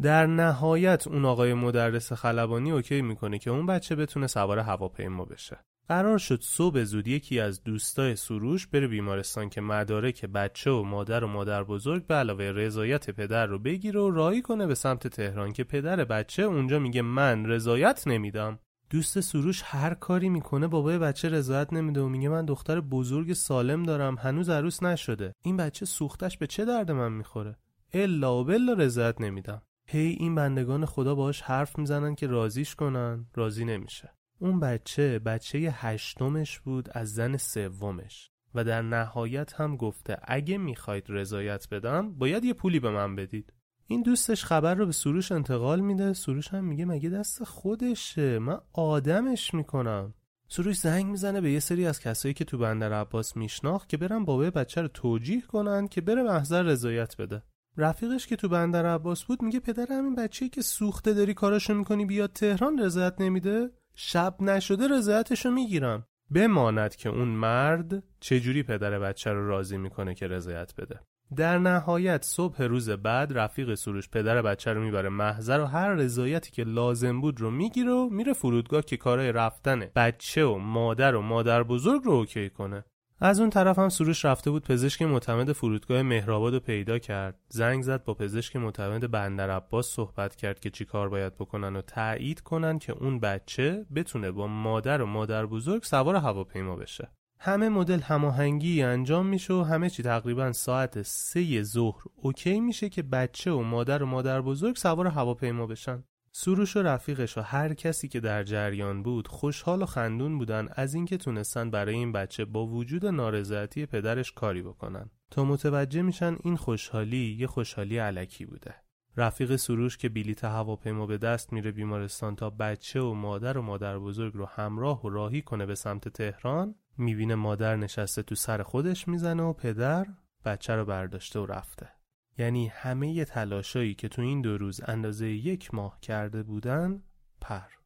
[0.03, 5.59] در نهایت اون آقای مدرس خلبانی اوکی می‌کنه که اون بچه بتونه سوار هواپیما بشه.
[5.93, 11.25] قرار شد صبح زود یکی از دوستای سروش بره بیمارستان که مدارک بچه و مادر
[11.25, 15.53] و مادر بزرگ به علاوه رضایت پدر رو بگیره و راهی کنه به سمت تهران
[15.53, 18.59] که پدر بچه اونجا میگه من رضایت نمیدم.
[18.91, 23.83] دوست سروش هر کاری می‌کنه بابای بچه رضایت نمیده و میگه من دختر بزرگ سالم
[23.83, 25.35] دارم هنوز عروس نشده.
[25.43, 27.57] این بچه سوختش به چه درد من می‌خوره؟
[27.93, 29.63] الا و بلا رضایت نمیدم.
[29.87, 33.27] هی این بندگان خدا باهاش حرف می‌زنن که رازیش کنن.
[33.35, 34.11] راضی نمیشه.
[34.43, 41.05] اون بچه بچه هشتمش بود از زن سومش و در نهایت هم گفته اگه می‌خواید
[41.09, 43.53] رضایت بدم باید یه پولی به من بدید.
[43.87, 46.13] این دوستش خبر رو به سروش انتقال میده.
[46.13, 50.15] سروش هم میگه مگه دست خودشه؟ من آدمش می‌کنم.
[50.49, 54.25] سروش زنگ می‌زنه به یه سری از کسایی که تو بندر عباس میشناخت که برن
[54.25, 57.43] بابای بچه رو توجیه کنن که بره محضر رضایت بده.
[57.77, 62.05] رفیقش که تو بندر عباس بود میگه پدر همین بچه‌ای که سوخته داری کاراشو می‌کنی
[62.05, 66.07] بیاد تهران رضایت نمیده؟ شب نشده رضایتشو می‌گیرم.
[66.31, 71.01] بماند که اون مرد چجوری پدر بچه رو راضی می‌کنه که رضایت بده.
[71.37, 76.51] در نهایت صبح روز بعد رفیق سروش پدر بچه رو می‌بره محضر و هر رضایتی
[76.51, 81.23] که لازم بود رو می‌گیره و میره فرودگاه که کارای رفتن بچه و مادر و
[81.23, 82.85] مادر بزرگ رو اوکی کنه.
[83.25, 87.39] از اون طرف هم سروش رفته بود پزشک معتمد فرودگاه مهرآباد رو پیدا کرد.
[87.49, 91.83] زنگ زد با پزشک معتمد بندر عباس صحبت کرد که چی کار باید بکنن و
[91.83, 97.11] تایید کنن که اون بچه بتونه با مادر و مادر بزرگ سوار هواپیما بشه.
[97.39, 103.03] همه مدل هماهنگی انجام میشه و همه چی تقریبا ساعت سه ظهر اوکی میشه که
[103.03, 106.05] بچه و مادر و مادر بزرگ سوار هواپیما بشن.
[106.35, 110.95] سروش و رفیقش و هر کسی که در جریان بود خوشحال و خندون بودن از
[110.95, 115.11] اینکه تونستن برای این بچه با وجود نارضایتی پدرش کاری بکنن.
[115.31, 118.75] تا متوجه میشن این خوشحالی یه خوشحالی علکی بوده.
[119.17, 123.99] رفیق سروش که بلیت هواپیما به دست میره بیمارستان تا بچه و مادر و مادر
[123.99, 129.09] بزرگ رو همراه و راهی کنه به سمت تهران می‌بینه مادر نشسته تو سر خودش
[129.09, 130.07] می‌زنه و پدر
[130.45, 132.02] بچه رو برداشته و رفته.
[132.39, 137.03] یعنی همه تلاشایی که تو این دو روز اندازه یک ماه کرده بودن
[137.41, 137.83] پر.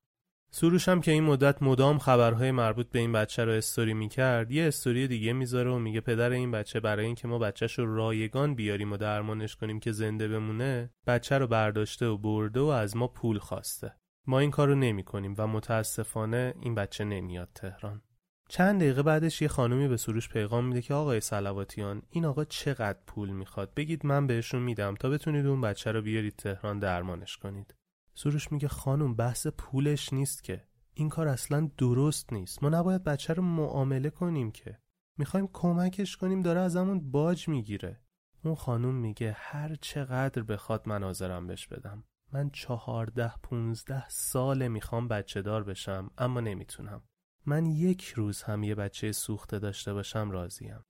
[0.50, 4.68] سروش هم که این مدت مدام خبرهای مربوط به این بچه رو استوری می‌کرد یه
[4.68, 8.92] استوری دیگه می‌ذاره و میگه پدر این بچه برای اینکه ما بچهش رو رایگان بیاریم
[8.92, 13.38] و درمانش کنیم که زنده بمونه بچه رو برداشته و برده و از ما پول
[13.38, 13.92] خواسته.
[14.26, 18.02] ما این کارو کنیم و متاسفانه این بچه نمیاد تهران.
[18.48, 22.98] چند دقیقه بعدش یه خانومی به سروش پیغام میده که آقای سلواتیان این آقا چقدر
[23.06, 27.74] پول می‌خواد؟ بگید من بهشون میدم تا بتونید اون بچه رو بیارید تهران درمانش کنید.
[28.14, 30.64] سروش میگه خانم بحث پولش نیست که.
[30.94, 32.62] این کار اصلا درست نیست.
[32.62, 34.78] ما نباید بچه رو معامله کنیم که.
[35.18, 38.00] می‌خوایم کمکش کنیم داره ازمون باج می‌گیره.
[38.44, 42.04] اون خانوم میگه هر چقدر بخواد من حاضرم بهش بدم.
[42.32, 47.02] من چهارده پونزده ساله می‌خوام بچه دار بشم اما نمی‌تونم.
[47.46, 50.84] من یک روز هم یه بچه سوخته داشته باشم راضیم.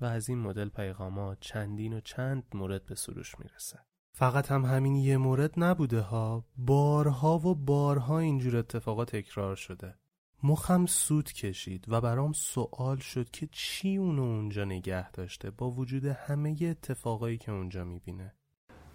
[0.00, 3.78] و از این مدل پیغاما چندین و چند مورد به سروش می‌رسه.
[4.12, 6.44] فقط هم همین یه مورد نبوده ها.
[6.56, 9.94] بارها و بارها اینجور اتفاقات تکرار شده.
[10.42, 16.04] مخم سود کشید و برام سوال شد که چی اونو اونجا نگه داشته با وجود
[16.04, 18.34] همه اتفاقایی که اونجا می‌بینه.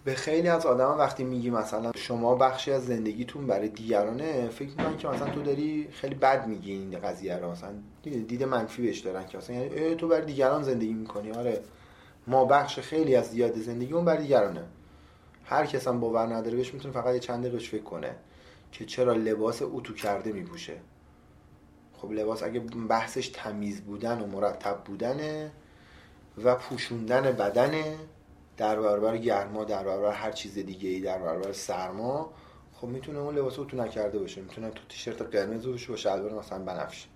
[0.06, 4.96] به خیلی از آدما وقتی میگی مثلا شما بخشی از زندگیتون برای دیگرانه فکر می‌کنن
[4.96, 7.50] که مثلا تو داری خیلی بد میگی این قضیه رو.
[7.50, 7.70] مثلا
[8.02, 11.30] دید منفی بهش دارن که مثلا یعنی تو برای دیگران زندگی می‌کنی.
[11.30, 11.60] آره.
[12.26, 14.64] ما بخش خیلی از زیاد زندگیمون برای دیگرانه.
[15.44, 18.16] هر کس هم باور نداره بهش می‌تونه فقط یه چند دقیقه فکر کنه
[18.72, 20.76] که چرا لباس اتو کرده میپوشه.
[21.92, 25.50] خب لباس اگه بحثش تمیز بودن و مرتب بودنه
[26.44, 27.96] و پوشوندن بدنه
[28.56, 32.32] در برابر گرما در برابر هر چیز دیگه ای در برابر سرما
[32.72, 34.40] خب می‌تونه اون لباس اتو نکرده باشه.
[34.40, 37.06] می‌تونه تو تیشرت قرمز باشه و شلوار مثلا بنفش.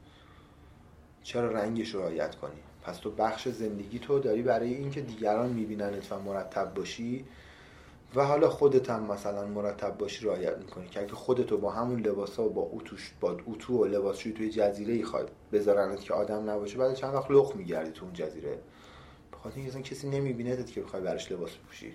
[1.23, 6.13] چرا رنگش رو رعایت کنی؟ پس تو بخش زندگی تو داری برای اینکه دیگران میبیننت
[6.13, 7.25] و مرتب باشی
[8.15, 12.37] و حالا خودت هم مثلا مرتب باشی رعایت می‌کنی که اگه خودتو با همون لباس
[12.37, 16.51] ها و با اتوش با اتو و لباسشویی توی جزیره ای خواهد بذارنت که آدم
[16.51, 18.59] نباشه بعد چند وقت لخ میگردی تو اون جزیره.
[19.41, 21.93] بخاطر اینکه کسی نمی‌بینه که بخوای براش لباس بپوشی.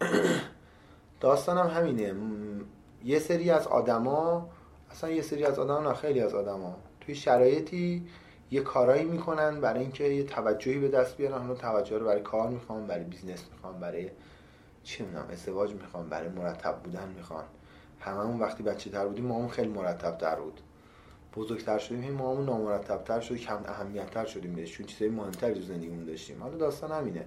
[1.20, 2.14] داستانم همینه.
[3.04, 4.50] یه سری از آدما
[4.90, 6.76] اصلا یه سری از آدم نه خیلی از آدما.
[7.00, 8.06] توی شرایطی
[8.50, 11.46] یه کارایی می‌کنن برای اینکه یه توجهی به دست بیارن.
[11.46, 14.10] اون توجه رو برای کار می‌خوان برای business می‌خوان برای
[14.82, 17.44] چی می‌دونم ازدواج می‌خوان برای مرتب بودن می‌خوان.
[18.00, 20.60] هممون وقتی بچه تر بودیم ما خیلی مرتب تر بود.
[21.36, 25.08] بزرگتر شدیم هی ما همون نامرتب تر شدیم کم اهمیت تر شدیم بهش چون چیزای
[25.08, 26.42] مهمتری تو زندگیمون داشتیم.
[26.42, 27.24] حالا داستان همینه.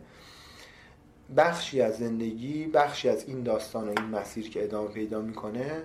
[1.38, 5.84] بخشی از زندگی بخشی از این داستان و این مسیر که ادامه پیدا می‌کنه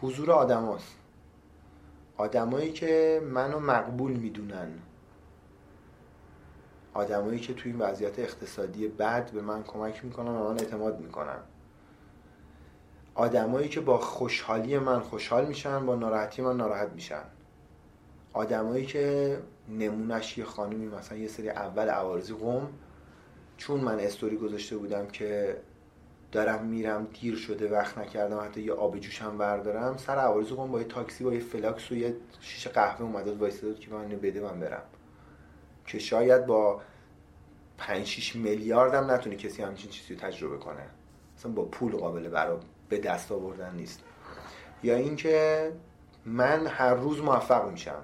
[0.00, 0.96] حضور آدماست.
[2.16, 4.68] آدمایی که منو مقبول می‌دونن.
[6.94, 11.38] آدمایی که توی این وضعیت اقتصادی بد به من کمک می‌کنن و من اعتماد می‌کنن
[13.14, 17.22] آدمایی که با خوشحالی من خوشحال میشن با ناراحتی من ناراحت میشن.
[18.32, 19.38] آدمایی که
[19.68, 22.68] نمونش یه خانمی مثلا یه سری اول عوارضی قم
[23.56, 25.56] چون من استوری گذاشته بودم که
[26.32, 30.78] دارم میرم دیر شده وقت نکردم حتی یه آب جوشم بردارم سر عوارضی قم با
[30.78, 34.60] یه تاکسی با یه فلاسک و یه شیشه قهوه اومده وایساده که من بده من
[34.60, 34.82] برم.
[35.86, 36.80] که شاید با
[37.78, 40.86] 5 6 میلیارد هم نتونه کسی همچین چیزی رو تجربه کنه.
[41.38, 44.00] مثلا با پول قابل برا به دست آوردن نیست.
[44.82, 45.72] یا اینکه
[46.24, 48.02] من هر روز موفق میشم.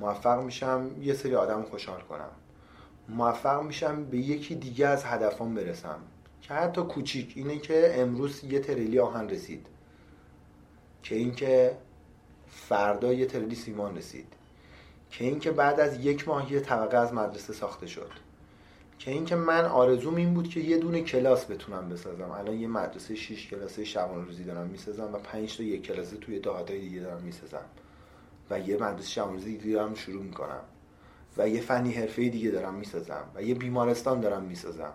[0.00, 2.30] موفق میشم یه سری آدم خوشحال کنم.
[3.08, 5.98] موفق میشم به یکی دیگه از هدفان برسم.
[6.42, 9.66] که حتی کوچیک اینه که امروز یه تریلی آهن رسید.
[11.02, 11.76] که اینکه
[12.48, 14.26] فردا یه تریلی سیمان رسید.
[15.10, 18.10] که اینکه بعد از یک ماه یه طبقه از مدرسه ساخته شد.
[18.98, 22.30] که اینکه من آرزوم این بود که یه دونه کلاس بتونم بسازم.
[22.30, 26.40] الان یه مدرسه 6 کلاسه شبانه روزی دارم می‌سازم و 5 تا یک کلاسه توی
[26.40, 27.64] دهاتای دیگه دارم می‌سازم.
[28.50, 30.60] و یه مدرسه روزی دیگه دارم شروع می‌کنم.
[31.36, 33.24] و یه فنی حرفه دیگه دارم می‌سازم.
[33.34, 34.92] و یه بیمارستان دارم می‌سازم.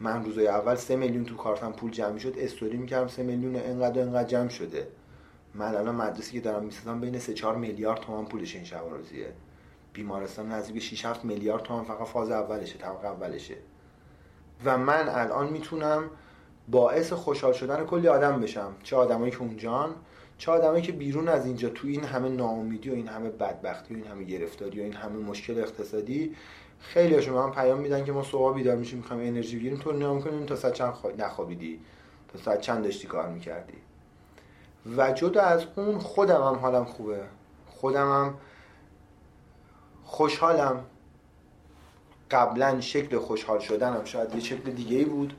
[0.00, 4.00] من روزای اول سه میلیون تو کارتم پول جمع شد استوری می‌کردم سه میلیون انقدر
[4.00, 4.88] و انقدر جمع شده.
[5.54, 9.32] من الان مدرسه که دارم می‌سازم بین 3 4 میلیارد تومان پولش این شب روزیه.
[9.92, 13.56] بیمارستان نزدیک 6 7 میلیارد تومان فقط فاز اولشه طبقه اولشه.
[14.64, 16.10] و من الان می‌تونم
[16.68, 18.72] باعث خوشحال شدن کلی آدم بشم.
[18.82, 19.94] چه آدمایی که اونجان
[20.38, 23.96] چه آدمایی که بیرون از اینجا تو این همه ناامیدی و این همه بدبختی و
[23.96, 26.36] این همه گرفتاری و این همه مشکل اقتصادی
[26.80, 29.78] خیلی هاشون من پیام میدن که ما صبح بیدار میشیم می‌خوایم انرژی بگیریم.
[29.78, 31.80] تو نگاه می‌کنیم تا ساعت چند نخوابیدی؟
[32.32, 33.78] تا ساعت چند داشتی کار می‌کردی؟
[34.96, 37.20] و جدا از اون خودم هم حالم خوبه.
[37.66, 38.34] خودم هم
[40.04, 40.84] خوشحالم.
[42.30, 45.32] قبلا شکل خوشحال شدنم شاید یه شکل دیگه ای بود.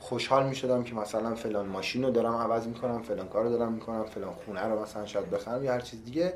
[0.00, 3.72] خوشحال می شدم که مثلا فلان ماشین رو دارم عوض می‌کنم فلان کار رو دارم
[3.72, 6.34] می‌کنم فلان خونه رو مثلا شاید بخرم یا هر چیز دیگه.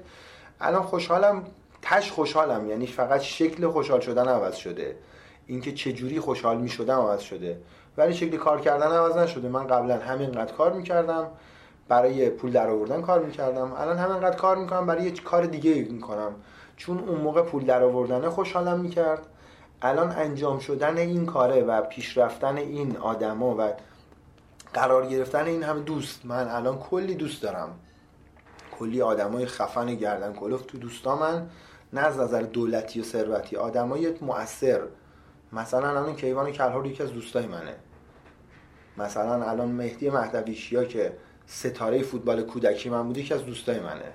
[0.61, 1.43] الان خوشحالم
[1.83, 2.71] تش خوشحالم.
[2.71, 4.97] یعنی فقط شکل خوشحال شدن عوض شده.
[5.47, 7.59] اینکه چه جوری خوشحال می شدم عوض شده.
[7.97, 9.49] ولی شکل کار کردن عوض نشده.
[9.49, 11.27] من قبلا همینقدر کار می‌کردم.
[11.89, 13.73] برای پول در آوردن کار می‌کردم.
[13.73, 14.87] الان همینقدر کار می‌کنم.
[14.87, 16.33] برای یه کار دیگه می‌کنم.
[16.77, 19.27] چون اون موقع پول در آوردنه خوشحالم می‌کرد.
[19.85, 23.73] الان انجام شدن این کاره و پیشرفتن این آدما و
[24.75, 27.69] قرار گرفتن این همه دوست من الان کلی دوست دارم.
[28.79, 31.51] کلی آدمای خفن گردن کلوف تو دوستا من
[31.93, 33.57] نه از نظر دولتی و ثروتی.
[33.57, 34.81] آدمای مؤثر.
[35.53, 37.75] مثلا الان کیوان کلهر یکی از دوستای منه.
[38.99, 44.13] مثلا الان مهدی مهدویشیا که ستاره فوتبال کودکی من بود یکی از دوستای منه.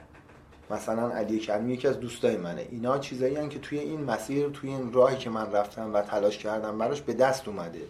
[0.69, 2.67] مثلا علی کریمی یکی از دوستای منه.
[2.71, 6.77] اینا چیزایی که توی این مسیر توی این راهی که من رفتم و تلاش کردم
[6.77, 7.81] براش به دست اومده.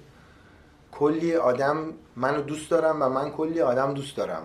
[0.91, 4.44] کلی آدم منو دوست دارم و من کلی آدم دوست دارم.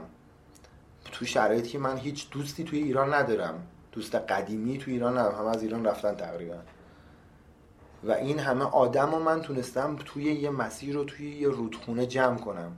[1.12, 3.66] تو شرایطی که من هیچ دوستی توی ایران ندارم.
[3.92, 5.38] دوست قدیمی توی ایران ندارم.
[5.38, 6.56] همه از ایران رفتن تقریبا.
[8.04, 12.38] و این همه آدم و من تونستم توی یه مسیر رو توی یه رودخونه جمع
[12.38, 12.72] کنم.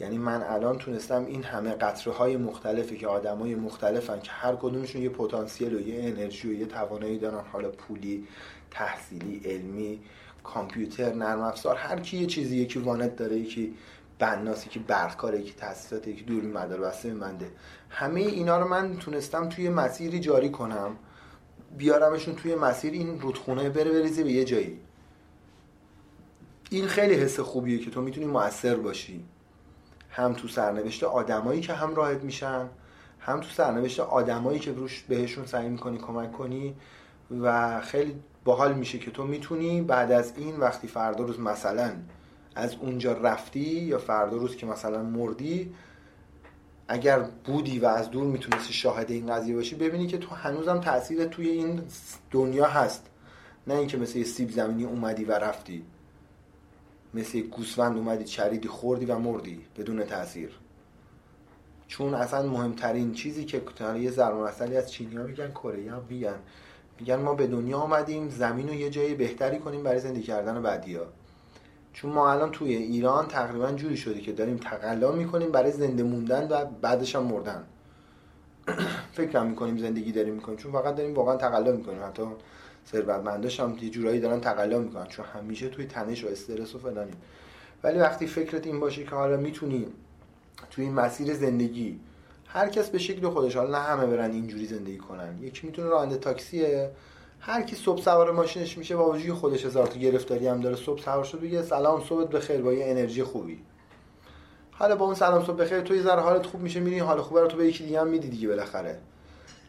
[0.00, 5.02] یعنی من الان تونستم این همه قطره های مختلفی که آدمای مختلفن که هر کدومشون
[5.02, 8.26] یه پتانسیل و یه انرژی و یه توانایی دارن حالا پولی
[8.70, 10.00] تحصیلی علمی
[10.44, 13.74] کامپیوتر نرم افزار هر کی یه چیزی یکی وانت داره یکی
[14.70, 17.50] که برقکاره یکی تاسیسات یکی دور مدار بسته منده.
[17.88, 20.96] همه اینا رو من تونستم توی مسیری جاری کنم
[21.78, 24.80] بیارمشون توی مسیر این رودخونه بره بریزه به یه جایی.
[26.70, 29.24] این خیلی حس خوبیه که تو می‌تونی موثر باشی.
[30.20, 32.68] هم تو سرنوشت آدمایی که هم راحت میشن
[33.20, 36.74] هم تو سرنوشت آدمایی که روش بهشون سعی می‌کنی کمک کنی
[37.40, 38.14] و خیلی
[38.44, 41.92] باحال میشه که تو می‌تونی بعد از این وقتی فردا روز مثلا
[42.54, 45.74] از اونجا رفتی یا فردا روز که مثلا مردی
[46.88, 51.24] اگر بودی و از دور می‌تونستی شاهد این قضیه باشی ببینی که تو هنوزم تاثیر
[51.24, 51.82] توی این
[52.30, 53.06] دنیا هست.
[53.66, 55.84] نه اینکه مثل یه سیب زمینی اومدی و رفتی.
[57.14, 60.50] مثل گوسفند اومدی چریدی خوردی و مردی بدون تاثیر
[61.88, 63.62] چون اصلا مهمترین چیزی که
[64.00, 66.38] یه ضرب از چینی ها میگن کره ها میگن.
[67.00, 70.94] میگن ما به دنیا آمدیم زمین رو یه جای بهتری کنیم برای زندگی کردن بعدی
[70.94, 71.04] ها
[71.92, 76.48] چون ما الان توی ایران تقریبا جوری شده که داریم تقلا می‌کنیم برای زنده موندن
[76.48, 77.64] و بعدش هم مردن.
[79.12, 82.02] فکر می‌کنیم زندگی داریم می‌کنیم چون فقط داریم واقعا تقلا می‌کنیم.
[82.02, 82.22] حتی
[82.92, 87.16] ثروتمنداش هم یه جورایی دارن تقلا می‌کنن چون همیشه توی تنش و استرس و فلانیم
[87.82, 89.86] ولی وقتی فکرت این باشه که حالا می‌تونی
[90.70, 92.00] توی این مسیر زندگی
[92.46, 95.42] هر کس به شکل خودش حالا نه همه برن اینجوری زندگی کنن.
[95.42, 96.90] یکی می‌تونه راننده تاکسیه
[97.40, 101.02] هر کی صبح سوار ماشینش میشه با وجودی خودش هزار تا گرفتاری هم داره صبح
[101.02, 103.60] سوار شد بگه سلام صبحت بخیر با یه انرژی خوبی.
[104.72, 107.40] حالا با اون سلام صبح بخیر تو یه ذره حالت خوب میشه میری حال خوبه
[107.40, 108.98] رو تو به یکی دیگه هم میدی دیگه بالاخره.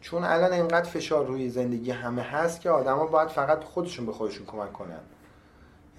[0.02, 4.46] چون الان اینقدر فشار روی زندگی همه هست که آدما باید فقط خودشون به خودشون
[4.46, 5.00] کمک کنن.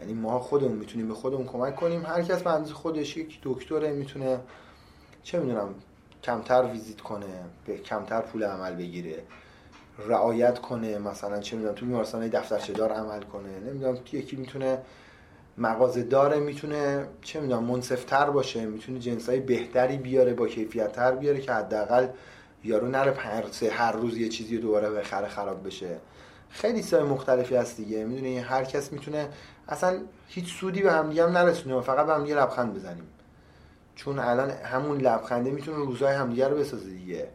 [0.00, 2.06] یعنی ما خودمون می‌تونیم به خودمون کمک کنیم.
[2.06, 4.40] هر کس به خودش یک دکتره می‌تونه
[5.22, 5.74] چه می‌دونم
[6.22, 7.26] کمتر ویزیت کنه
[7.66, 9.22] به کمتر پول عمل بگیره
[10.08, 13.60] رعایت کنه مثلا چه می‌دونم تو بیمارستان دفترچه دار عمل کنه.
[13.66, 14.78] نمی‌دونم یکی می‌تونه
[15.58, 21.40] مغازه داره می‌تونه چه می‌دونم منصفتر باشه می‌تونه جنسای بهتری بیاره با کیفیت تر بیاره
[21.40, 22.06] که حداقل
[22.64, 23.14] یارو نره
[23.72, 25.98] هر روز یه چیزی دوباره بخره خراب بشه.
[26.50, 28.04] خیلی سای مختلفی هست دیگه.
[28.04, 29.28] می‌دونی هر کس می‌تونه
[29.68, 31.80] اصلا هیچ سودی به هم دیگه هم نرسونه.
[31.80, 33.06] فقط به هم دیگه لبخند بزنیم.
[33.94, 37.28] چون الان همون لبخنده می‌تونه روزای همدیگه رو بسازه دیگه.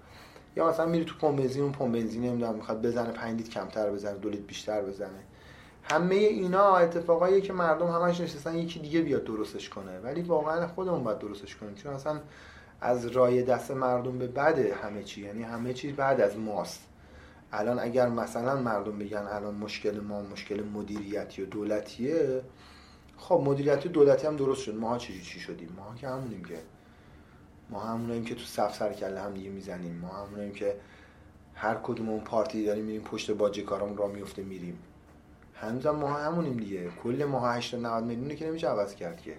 [0.55, 3.91] یا مثلا میری تو پمپ بنزین اون پمپ بنزین نمی‌دونم می‌خواد بزنه 5 لیتر کمتر
[3.91, 5.23] بزنه 2 لیتر بیشتر بزنه.
[5.83, 9.99] همه اینا اتفاقایی که مردم همش نشستن یکی دیگه بیاد درستش کنه.
[9.99, 11.75] ولی واقعا خودمون باید درستش کنیم.
[11.75, 12.19] چون اصلا
[12.81, 16.83] از رای دست مردم به بعد همه چی یعنی همه چیز بعد از ماست.
[17.51, 22.41] الان اگر مثلا مردم بگن الان مشکل ما مشکل مدیریتی و دولتیه
[23.17, 24.75] خب مدیریتی دولتی هم درست شد.
[24.75, 26.57] ماها چی چی شدیم؟ ماها که همونیم که.
[27.69, 29.95] ما همونیم که تو صف سر کله هم دیگه می‌زنیم.
[29.95, 30.75] ما همونیم که
[31.53, 34.79] هر کدوم اون پارتی داریم میریم پشت باجه کارمون را میفته میریم.
[35.55, 36.89] هنوزم ما همونیم دیگه.
[37.03, 39.35] کل ماها 80 90 میلیونه که نمیشه عوض کرد که.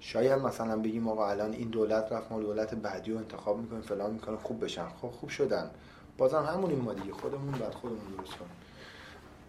[0.00, 4.10] شاید مثلا بگیم آقا الان این دولت رفت ما دولت بعدی رو انتخاب می‌کنیم فلان
[4.10, 4.88] می‌کنیم خوب بشن.
[5.02, 5.70] خب خوب شدن.
[6.18, 8.50] بازم همونیم ما دیگه خودمون بعد خودمون درست کنیم.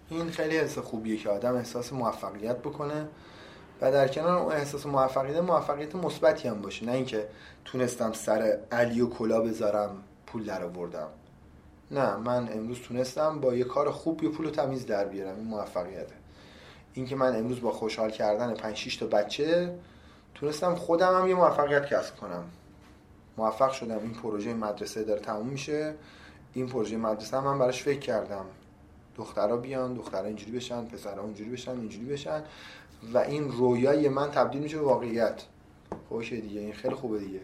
[0.10, 3.08] این خیلی حس خوبیه که آدم احساس موفقیت بکنه
[3.82, 6.86] و در کنار اون احساس موفقیت موفقیت مثبتی هم باشه.
[6.86, 7.28] نه اینکه
[7.66, 11.08] تونستم سر علی و کلا بذارم پول در آوردم.
[11.92, 15.36] نه من امروز تونستم با یه کار خوب یه پول تمیز در بیارم.
[15.36, 16.16] این موفقیته.
[16.94, 19.76] اینکه من امروز با خوشحال کردن 5 6 تا بچه
[20.40, 22.44] تونستم خودم هم یه موفقیت کسب کنم.
[23.38, 24.00] موفق شدم.
[24.00, 25.96] این پروژه مدرسه داره تموم میشه.
[26.54, 28.46] این پروژه مدرسه هم من براش فکر کردم.
[29.16, 32.44] دخترها بیان دخترها اینجوری بشن پسرها اونجوری بشن اینجوری بشن.
[33.14, 35.44] و این رویای من تبدیل میشه به واقعیت.
[36.10, 36.62] خوشه دیگه.
[36.62, 37.42] این خیلی خوبه دیگه.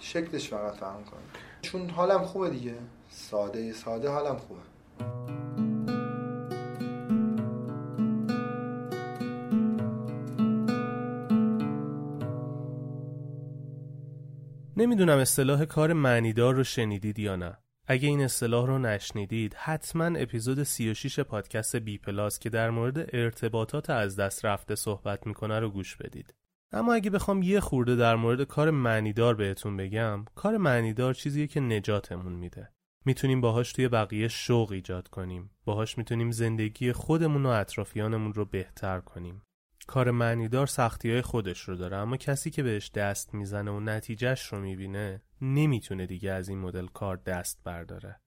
[0.00, 1.22] شکلش فقط فهم کنم
[1.62, 2.74] چون حالم خوبه دیگه.
[3.10, 5.39] ساده ساده حالم خوبه.
[14.80, 17.58] نمی‌دونم اصطلاح کار معنیدار رو شنیدید یا نه.
[17.86, 23.90] اگه این اصطلاح رو نشنیدید حتما اپیزود 36 پادکست بی پلاس که در مورد ارتباطات
[23.90, 26.34] از دست رفته صحبت می‌کنه رو گوش بدید.
[26.72, 31.60] اما اگه بخوام یه خورده در مورد کار معنیدار بهتون بگم کار معنیدار چیزیه که
[31.60, 32.68] نجاتمون میده.
[33.04, 35.50] می‌تونیم باهاش توی بقیه شوق ایجاد کنیم.
[35.64, 39.42] باهاش می‌تونیم زندگی خودمون و اطرافیانمون رو بهتر کنیم.
[39.90, 44.46] کار معنیدار سختی های خودش رو داره اما کسی که بهش دست می‌زنه و نتیجهش
[44.46, 48.20] رو می‌بینه نمی‌تونه دیگه از این مدل کار دست برداره.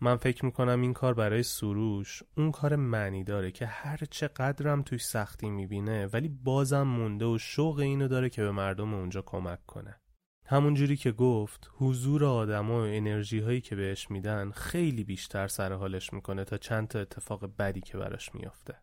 [0.00, 4.82] من فکر می‌کنم این کار برای سروش اون کار معنی داره که هر چه قدرم
[4.82, 9.66] توی سختی می‌بینه ولی بازم مونده و شوق اینو داره که به مردم اونجا کمک
[9.66, 10.00] کنه.
[10.46, 15.72] همون جوری که گفت حضور آدم و انرژی هایی که بهش میدن خیلی بیشتر سر
[15.72, 18.82] حالش می‌کنه تا چند تا اتفاق بدی که براش میافته.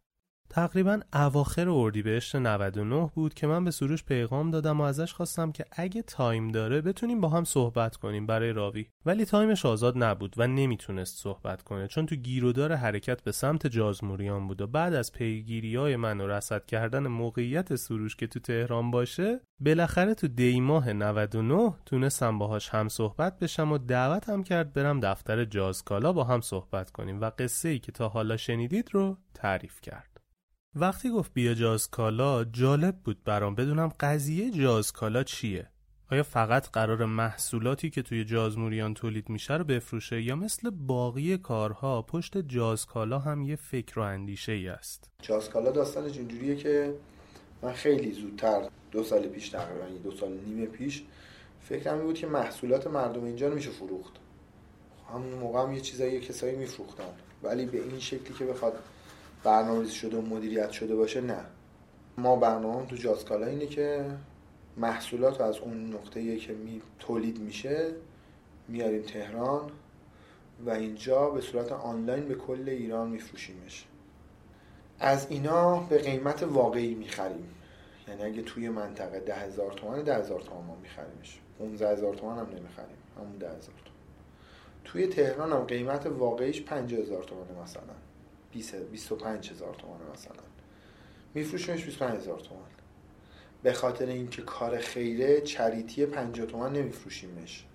[0.49, 5.65] تقریبا اواخر اردیبهشت 99 بود که من به سروش پیغام دادم و ازش خواستم که
[5.71, 8.87] اگه time داره بتونیم با هم صحبت کنیم برای راوی.
[9.05, 13.67] ولی time ش آزاد نبود و نمی‌تونست صحبت کنه چون تو گیرودار حرکت به سمت
[13.67, 18.39] جازموریان بود و بعد از پیگیری های من و رصد کردن موقعیت سروش که تو
[18.39, 24.99] تهران باشه بالاخره تو دیماه 99 تونستم باهاش هم‌صحبت بشم و دعوت هم کرد برم
[24.99, 29.81] دفتر جازکالا با هم صحبت کنیم و قصه ای که تا حالا شنیدید رو تعریف
[29.81, 30.18] کرد.
[30.75, 35.67] وقتی گفت بیا جاز کالا جالب بود برام بدونم قضیه جاز کالا چیه.
[36.11, 42.01] آیا فقط قرار محصولاتی که توی جازموریان تولید میشه رو بفروشه یا مثل باقی کارها
[42.01, 46.93] پشت جاز کالا هم یه فکر و اندیشه ای است؟ جاز کالا داستان اینجوریه که
[47.61, 51.03] من خیلی زودتر دو سال پیش تقریبا دو سال نیم پیش
[51.61, 54.13] فکرم بود که محصولات مردم اینجا میشه فروخت.
[55.13, 57.13] همون موقع هم یه چیزایی کسایی میفروختن.
[57.43, 58.79] ولی به این شکلی که بخواد
[59.43, 61.45] برنامه‌ریزی شده و مدیریت شده باشه نه.
[62.17, 64.05] ما برنامه تو جازکالا اینه که
[64.77, 67.91] محصولات از اون نقطه که می تولید میشه
[68.67, 69.71] میاریم تهران
[70.65, 73.85] و اینجا به صورت آنلاین به کل ایران میفروشیمش.
[74.99, 77.49] از اینا به قیمت واقعی می‌خریم.
[78.07, 81.39] یعنی اگه توی منطقه ده هزار تومن ده هزار تومن ما میخریمش.
[81.59, 82.97] 15 هزار تومن هم نمی‌خریم.
[83.17, 83.95] همون ده هزار تومن.
[84.83, 87.83] توی تهران هم قیمت واقعیش 50 هزار تومن مثلا.
[88.51, 90.43] 25 هزار تومان مثلا.
[91.33, 92.69] میفروشیمش 25 هزار تومان.
[93.63, 97.65] به خاطر اینکه کار خیره چریتی 50 تومان نمیفروشیمش.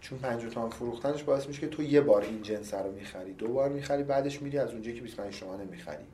[0.00, 3.48] چون 50 تومان فروختنش باعث میشه که تو یه بار این جنس رو می‌خری دو
[3.48, 6.04] بار می‌خری بعدش میری از اونجایی که 25 تومان می‌خری.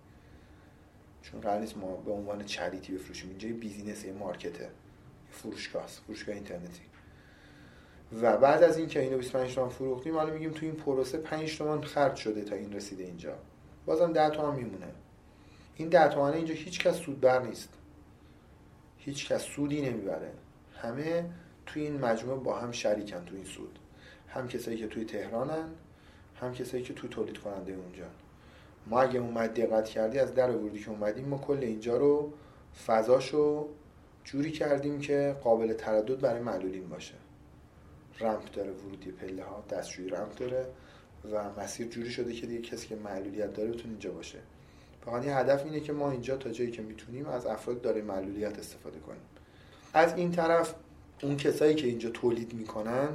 [1.22, 3.28] چون قرار نیست ما به عنوان چریتی بفروشیم.
[3.28, 4.70] اینجا بیزینس یه مارکته
[5.30, 6.82] فروشگاه فروشگاه اینترنتی.
[8.22, 11.80] و بعد از اینکه اینو 25 تومن فروختیم حالا میگیم تو این پروسه 5 تومن
[11.80, 13.36] خرج شده تا این رسیده اینجا.
[13.86, 14.86] بازم ده تومن میمونه.
[15.76, 17.68] این ده تومن اینجا هیچ کس سودبر نیست.
[18.98, 20.32] هیچ کس سودی نمی‌بره.
[20.82, 21.24] همه
[21.66, 23.78] توی این مجموعه با هم شریکن توی این سود.
[24.28, 25.68] هم کسایی که توی تهرانن
[26.40, 28.04] هم کسایی که توی تولید کننده اونجا.
[28.86, 32.32] ما اگه اومد دقت کردی از در ورودی که اومدیم ما کل اینجا رو
[32.86, 33.68] فضاشو
[34.24, 37.14] جوری کردیم که قابل تردد برای معلولین باشه.
[38.20, 40.66] رمپ داره ورودی پله ها دستشویی رمپ داره.
[41.32, 44.38] و مسیر جوری شده که دیگه کسی که معلولیت داره بتونه اینجا باشه.
[45.04, 48.58] فقط یه هدف اینه که ما اینجا تا جایی که می‌تونیم از افراد داره معلولیت
[48.58, 49.20] استفاده کنیم.
[49.94, 50.74] از این طرف
[51.22, 53.08] اون کسایی که اینجا تولید می‌کنن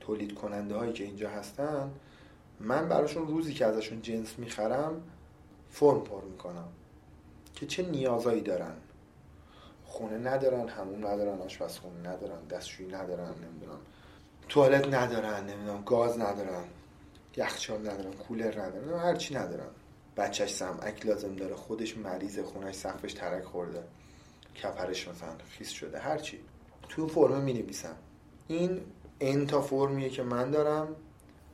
[0.00, 1.90] تولید کننده هایی که اینجا هستن
[2.60, 5.02] من براشون روزی که ازشون جنس می‌خرم
[5.70, 6.68] فرم پر می‌کنم
[7.54, 8.72] که چه نیازایی دارن.
[9.84, 13.78] خونه ندارن همون ندارن آشپزخونه ندارن دستشویی ندارن نمی‌دونم
[14.48, 16.64] توالت ندارن نمی‌دونم گاز ندارن.
[17.36, 19.68] یخچال ندارن کولر ندارن هر چی ندارن
[20.16, 23.84] بچهش سمعک لازم داره خودش مریض خونش سقفش ترک خورده.
[24.54, 26.40] کفرش مثلا خیس شده هر چی.
[26.88, 27.96] تو فرم می نویسم
[28.48, 28.80] این
[29.20, 30.96] انتا فرمیه که من دارم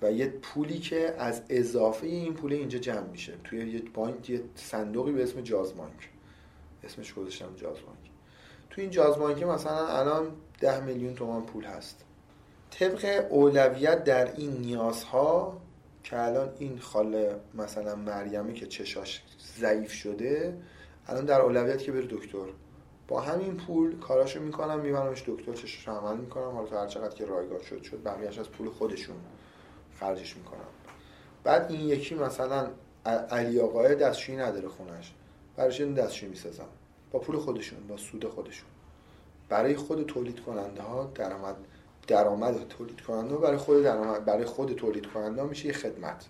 [0.02, 3.34] و یه پولی که از اضافه این پول اینجا جمع میشه.
[3.44, 6.10] توی یه بانک یه صندوقی به اسم جاز بانک.
[6.84, 8.10] اسمش گذاشتم جاز بانک.
[8.70, 12.04] تو این جاز بانک مثلا الان ده میلیون تومان پول هست.
[12.70, 15.60] طبق اولویت در این نیازها
[16.10, 19.22] که الان این خاله مثلا مریمی که چشاش
[19.58, 20.58] ضعیف شده
[21.06, 22.46] الان در اولویت که بره دکتر.
[23.08, 26.50] با همین پول کاراشو می‌کنم میبرمش دکتر چشاش عمل می‌کنم.
[26.50, 28.02] حالا تا هر چقدر که رایگان شد شد.
[28.04, 29.16] بقیهش از پول خودشون
[30.00, 30.68] خرجش می‌کنم.
[31.44, 32.70] بعد این یکی مثلا
[33.30, 35.12] علی آقای دستشویی نداره خونش.
[35.56, 36.68] برایش این دستشویی می‌سازم.
[37.12, 38.68] با پول خودشون با سود خودشون.
[39.48, 41.56] برای خود تولید کننده ها درآمد
[42.06, 46.26] درآمد تولید کننده و برای خود درآمد برای خود تولید کننده میشه یه خدمت.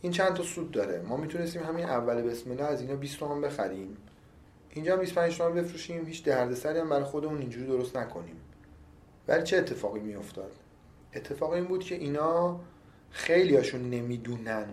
[0.00, 1.02] این چند تا سود داره.
[1.02, 3.96] ما می‌تونستیم همین اول بسم الله از اینا 20 تومن بخریم.
[4.70, 6.06] اینجا هم 25 تومن بفروشیم.
[6.06, 8.36] هیچ دردسری هم برای خودمون اینجوری درست نکنیم.
[9.28, 10.52] ولی چه اتفاقی میافتاد؟
[11.14, 12.60] اتفاق این بود که اینا
[13.10, 14.66] خیلی هاشون نمی‌دونن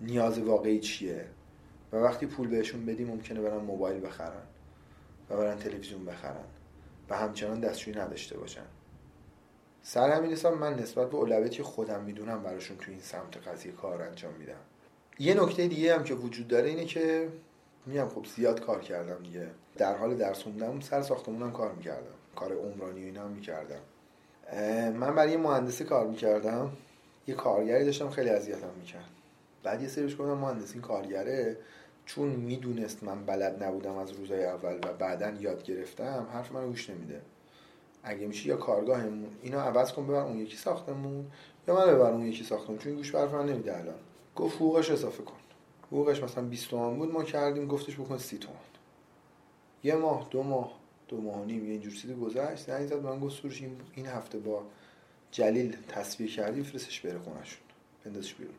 [0.00, 1.24] نیاز واقعی چیه
[1.92, 4.42] و وقتی پول بهشون بدیم ممکنه برن موبایل بخرن
[5.30, 6.44] و برن تلویزیون بخرن
[7.10, 8.66] و همچنان دستشویی نداشته باشن.
[9.88, 14.02] سر همین حساب من نسبت به اولویتی خودم می‌دونم براشون تو این سمت قضیه کار
[14.02, 14.60] انجام میدم.
[15.18, 17.28] یه نکته دیگه هم که وجود داره اینه که
[17.86, 19.46] میگم خب زیاد کار کردم دیگه.
[19.76, 22.14] در حال درس خوندم سر ساختمونم کار می‌کردم.
[22.36, 23.80] کار عمرانی و اینا هم می‌کردم.
[24.92, 26.72] من برای یه مهندسی کار می‌کردم.
[27.26, 29.10] یه کارگری داشتم خیلی اذیتم می‌کرد.
[29.62, 31.56] بعد یه سریش گفتم مهندس این کارگره
[32.06, 36.90] چون می‌دونست من بلد نبودم از روزای اول و بعدا یاد گرفتم حرف من گوش
[36.90, 37.20] نمیده.
[38.06, 41.26] اگه میشه یا کارگاهمون اینو عوض کن ببر اون یکی ساختمون
[41.68, 43.94] یا من ببر اون یکی ساختمون چون گوش حرف من نمیده الان.
[44.36, 45.36] گفت حقوقش اضافه کن.
[45.86, 48.56] حقوقش مثلا 20 تومن بود ما کردیم گفتش بکن 30 تومن
[49.84, 50.72] یه ماه دو ماه
[51.08, 53.62] دو ماه نیم یه اینجور چیزی گذشت زنگ زد من گفت سروش
[53.94, 54.62] این هفته با
[55.30, 57.60] جلیل تصویر کردی فرستش بره خونشون
[58.04, 58.54] بندازش بیرون.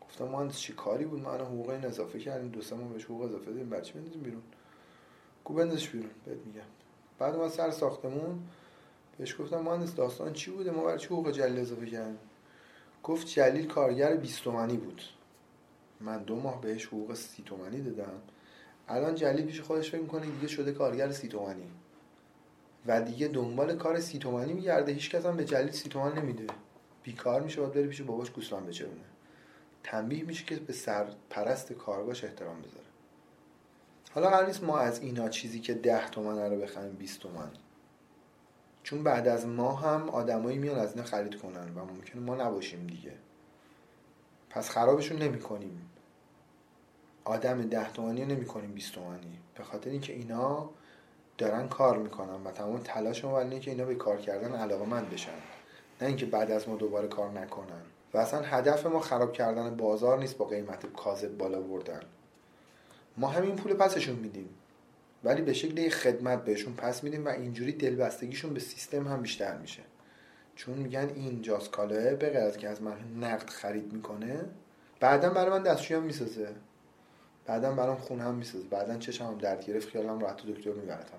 [0.00, 3.22] گفتم مهندس چی کاری بود؟ ما حقوق این اضافه کردیم دو سه ماه بهش حقوق
[3.22, 4.42] اضافه دادیم بچه بندازیم بیرون؟
[5.44, 6.83] کو بندازش بیرون بهت میگم.
[7.18, 8.38] بعد ما سر ساختمون
[9.18, 12.18] بهش گفتم مهندس داستان چی بوده؟ ما برای چی حقوق جلیل اضافه کردیم
[13.02, 15.02] گفت جلیل کارگر 20 تومانی بود.
[16.00, 18.12] من دو ماه بهش حقوق 30 تومانی دادم.
[18.88, 21.66] الان جلیل پیش خودش فکر می‌کنه دیگه شده کارگر 30 تومانی
[22.86, 24.92] و دیگه دنبال کار سی تومانی میگرده.
[24.92, 26.46] هیچ کس هم به جلیل سی تومن نمیده.
[27.02, 29.04] بیکار میشه باید بره پیش باباش گوسفند بچرونه.
[29.82, 32.83] تنبیه میشه که به سر پرست کارگاش احترام بذاره.
[34.14, 37.50] حالا قرار نیست ما از اینا چیزی که ده تومن رو بخریم 20 تومن.
[38.82, 42.86] چون بعد از ما هم آدمایی میان از اینا خرید کنن و ممکنه ما نباشیم
[42.86, 43.12] دیگه.
[44.50, 45.90] پس خرابشون نمی کنیم
[47.24, 49.38] آدم ده تومنی نمی کنیم 20 تومنی.
[49.54, 50.70] به خاطر اینکه اینا
[51.38, 55.04] دارن کار می‌کنن و تمام تلاش ما اینه که اینا به کار کردن علاقه من
[55.04, 55.30] بشن.
[56.00, 57.82] نه اینکه بعد از ما دوباره کار نکنن.
[58.14, 62.00] و اصلا هدف ما خراب کردن بازار نیست با قیمت کاذب بالا بردن.
[63.16, 64.48] ما همین پول پسشون میدیم.
[65.24, 69.82] ولی به شکل خدمت بهشون پس میدیم و اینجوری دلبستگیشون به سیستم هم بیشتر میشه.
[70.56, 74.44] چون میگن این جاز کالاه به از که از من نقد خرید می‌کنه
[75.00, 76.48] بعدا برای من دستشویی هم می‌سازه.
[77.46, 78.64] بعدا برام خونه هم می‌سازه.
[78.64, 81.18] بعدا چشم هم درد گرفت خیالم راحت دکتر میبرتم.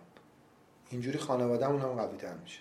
[0.90, 2.60] اینجوری خانوادهمون هم قوی تر میشه.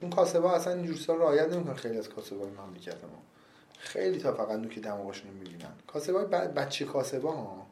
[0.00, 3.22] اون کاسبا اصلا اینجور سال رعایت نمی‌کنن خیلی از کاسبای مملکت ما
[3.78, 5.72] خیلی تا فقط نوک دماغشون می‌بینن.
[5.86, 7.65] کاسبای بچه کاسبا ها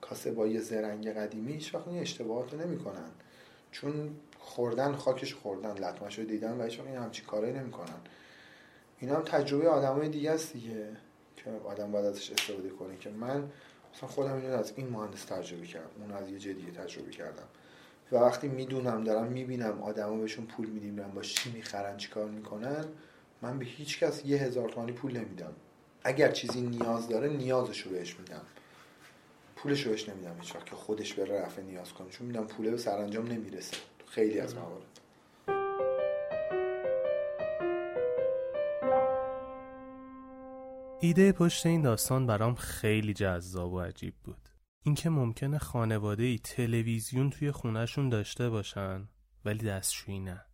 [0.00, 3.10] کاسبای زرنگ قدیمی هیچ وقت این اشتباهات رو نمی‌کنن.
[3.72, 8.00] چون خوردن خاکش خوردن لطمش رو دیدن و هیچ این همچین کارایی نمی‌کنن.
[8.98, 10.86] اینا هم تجربه آدمای دیگه است دیگه
[11.36, 13.50] که آدم باید ازش استفاده کنه که من
[13.94, 17.48] مثلا خودم اینو از این مهندس تجربه کردم اون از یه جای دیگه تجربه کردم.
[18.12, 22.84] و وقتی می‌دونم دارم می‌بینم آدما بهشون پول میدیم با چی می‌خرن چیکار می‌کنن
[23.42, 25.52] من به هیچ کس یه هزار تومانی پول نمیدم.
[26.04, 28.42] اگر چیزی نیاز داره نیازش رو بهش میدم.
[29.62, 32.08] پولش رو بهش نمیدم هیچ وقت که خودش بره رفع نیاز کنه.
[32.08, 33.76] چون میدم پوله به سرانجام نمی‌رسه.
[34.06, 35.00] خیلی از موارد
[41.00, 44.48] ایده پشت این داستان برام خیلی جذاب و عجیب بود.
[44.82, 49.08] اینکه ممکنه خانواده ای تلویزیون توی خونهشون داشته باشن
[49.44, 50.44] ولی دستشویی نه.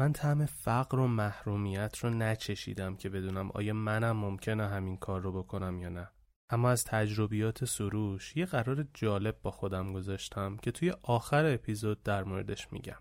[0.00, 5.32] من طعم فقر و محرومیت رو نچشیدم که بدونم آیا منم ممکنه همین کار رو
[5.42, 6.08] بکنم یا نه.
[6.50, 12.24] اما از تجربیات سروش یه قرار جالب با خودم گذاشتم که توی آخر اپیزود در
[12.24, 12.98] موردش میگم.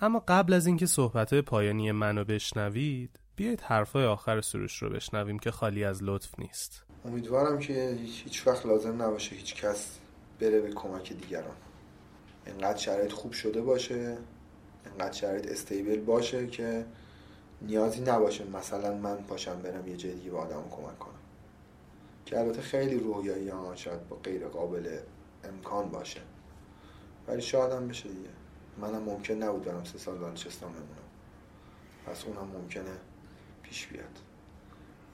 [0.00, 5.50] اما قبل از اینکه صحبت پایانی منو بشنوید بیایید حرفای آخر سروش رو بشنویم که
[5.50, 6.84] خالی از لطف نیست.
[7.04, 9.98] امیدوارم که هیچ وقت لازم نباشه هیچ کس
[10.40, 11.56] بره به کمک دیگران.
[12.46, 14.16] اینقدر شرایط خوب شده باشه
[14.86, 16.86] اینقدر شرایط استیبل باشه که
[17.62, 21.15] نیازی نباشه مثلا من پاشم برم یه جای دیگه به آدم کمک کنم.
[22.26, 24.98] که البته خیلی رویایی ها شاید با غیر قابل
[25.44, 26.20] امکان باشه.
[27.28, 28.28] ولی شاید هم بشه دیگه.
[28.78, 31.06] منم ممکن نبود برم سه سال دانشستان بمونم.
[32.06, 32.98] پس اونم ممکنه
[33.62, 34.18] پیش بیاد.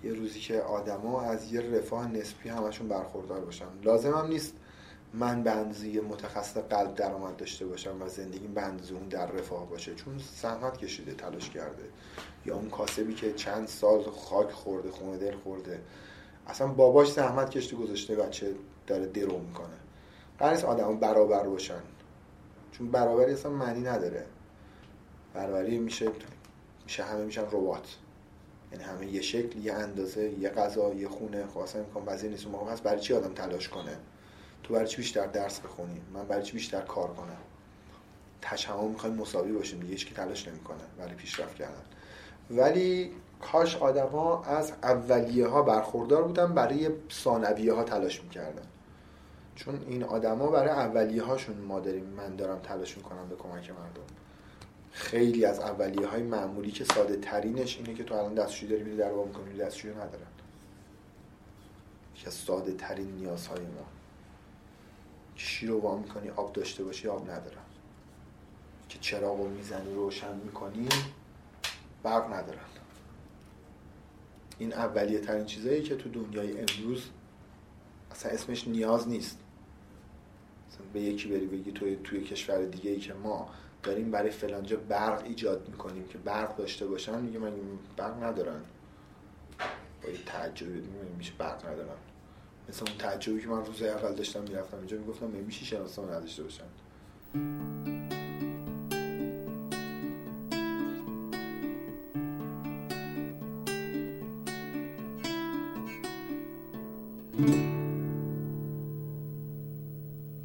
[0.05, 3.67] یه روزی که آدما از یه رفاه نسبی همشون برخوردار باشن.
[3.83, 4.55] لازم هم نیست
[5.15, 9.71] من به اندازه متخصص قلب درآمد داشته باشم و زندگی به اندازه اون در رفاه
[9.71, 9.95] باشه.
[9.95, 11.85] چون زحمت کشیده تلاش کرده.
[12.47, 15.81] یا اون کاسبی که چند سال خاک خورده خونه دل خورده.
[16.47, 18.55] اصلا باباش زحمت کشته گذاشته بچه
[18.87, 19.67] داره درو می‌کنه.
[20.39, 21.83] قرار آدم برابر باشن.
[22.73, 24.27] چون برابری اصلا معنی نداره.
[25.35, 26.11] برابری میشه
[26.85, 27.97] میشه همه میشن ربات.
[28.73, 32.47] یعنی همه یه شکل یه اندازه یه غذا یه خونه اصلا امکان پذیر نیست.
[32.47, 33.97] موقع هست برای چی آدم تلاش کنه؟
[34.63, 37.37] تو برای چی بیشتر درس بخونی؟ من برای چی بیشتر کار کنم؟
[38.43, 40.83] تشمع می‌خوایم مساوی باشیم دیگه تلاش نمی‌کنه.
[40.99, 41.83] برای پیشرفت کردن.
[42.51, 43.13] ولی
[43.43, 48.63] کاش آدما از اولیه ها برخوردار بودن برای ثانویه ها تلاش می‌کردن.
[49.55, 54.03] چون این آدما برای اولیه هاشون ما داریم من دارم تلاش می‌کنم به کمک مردم.
[54.91, 58.97] خیلی از اولیه های معمولی که ساده ترینش اینه که تو الان دستشویی داری میری
[58.97, 60.27] در می‌کنی دستشویی ندارن.
[62.15, 63.87] که ساده ترین نیازهای ما.
[65.37, 67.63] شیر رو وام می‌کنی آب داشته باشی آب ندارن.
[68.89, 70.89] که چراغ رو می‌زنی روشن می‌کنی
[72.03, 72.72] برق ندارن.
[74.59, 77.05] این اولیه ترین چیزایی که تو دنیای امروز
[78.11, 79.39] اصلا اسمش نیاز نیست.
[80.69, 83.49] مثلا به یکی بری بگی توی توی کشور دیگه ای که ما
[83.83, 87.53] داریم برای فلانجا برق ایجاد می‌کنیم که برق داشته باشن میگه من
[87.97, 88.61] برق ندارن
[90.03, 90.83] با یه تعجبی
[91.19, 91.97] میشه برق ندارن
[92.69, 96.65] مثل اون تعجبی که من روز اول داشتم می‌رفتم اینجا می‌گفتم میشه شناسنامه نداشته باشن؟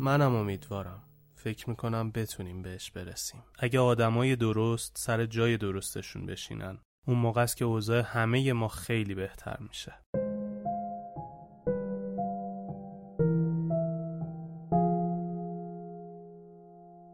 [0.08, 1.04] منم امیدوارم.
[1.36, 3.44] فکر می‌کنم بتونیم بهش برسیم.
[3.60, 9.16] اگه آدمای درست سر جای درستشون بشینن اون موقع است که اوضاع همه ما خیلی
[9.16, 9.94] بهتر میشه.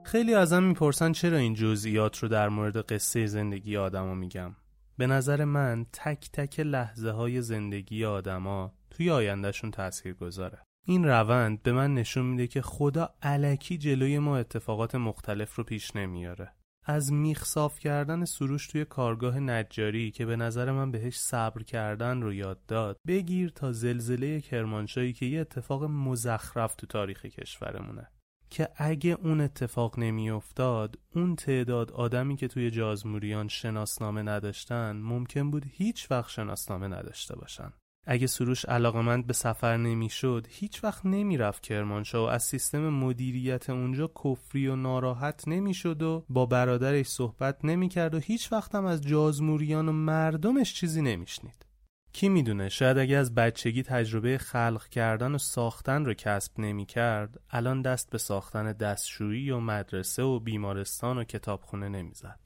[0.03, 4.55] خیلی ازم می‌پرسن چرا این جزئیات رو در مورد قصه زندگی آدما میگم.
[4.97, 11.63] به نظر من تک تک لحظه های زندگی آدما توی آیندهشون تأثیر گذاره این روند
[11.63, 16.53] به من نشون میده که خدا علکی جلوی ما اتفاقات مختلف رو پیش نمیاره.
[16.85, 22.21] از میخ صاف کردن سروش توی کارگاه نجاری که به نظر من بهش صبر کردن
[22.21, 28.07] رو یاد داد بگیر تا زلزله کرمانشاهی که یه اتفاق مزخرف تو تاریخ کشورمونه.
[28.49, 35.65] که اگه اون اتفاق نمیافتاد اون تعداد آدمی که توی جازموریان شناسنامه نداشتن ممکن بود
[35.69, 37.73] هیچ وقت شناسنامه نداشته باشن.
[38.05, 44.11] اگه سروش علاقمند به سفر نمی‌شد هیچ وقت نمی‌رفت کرمانشاه و از سیستم مدیریت اونجا
[44.23, 49.89] کفری و ناراحت نمی‌شد و با برادرش صحبت نمی‌کرد و هیچ وقت هم از جازموریان
[49.89, 51.65] و مردمش چیزی نمیشنید.
[52.13, 57.81] کی می‌دونه شاید اگه از بچگی تجربه خلق کردن و ساختن رو کسب نمی‌کرد الان
[57.81, 62.39] دست به ساختن دستشویی و مدرسه و بیمارستان و کتابخونه نمی‌زد.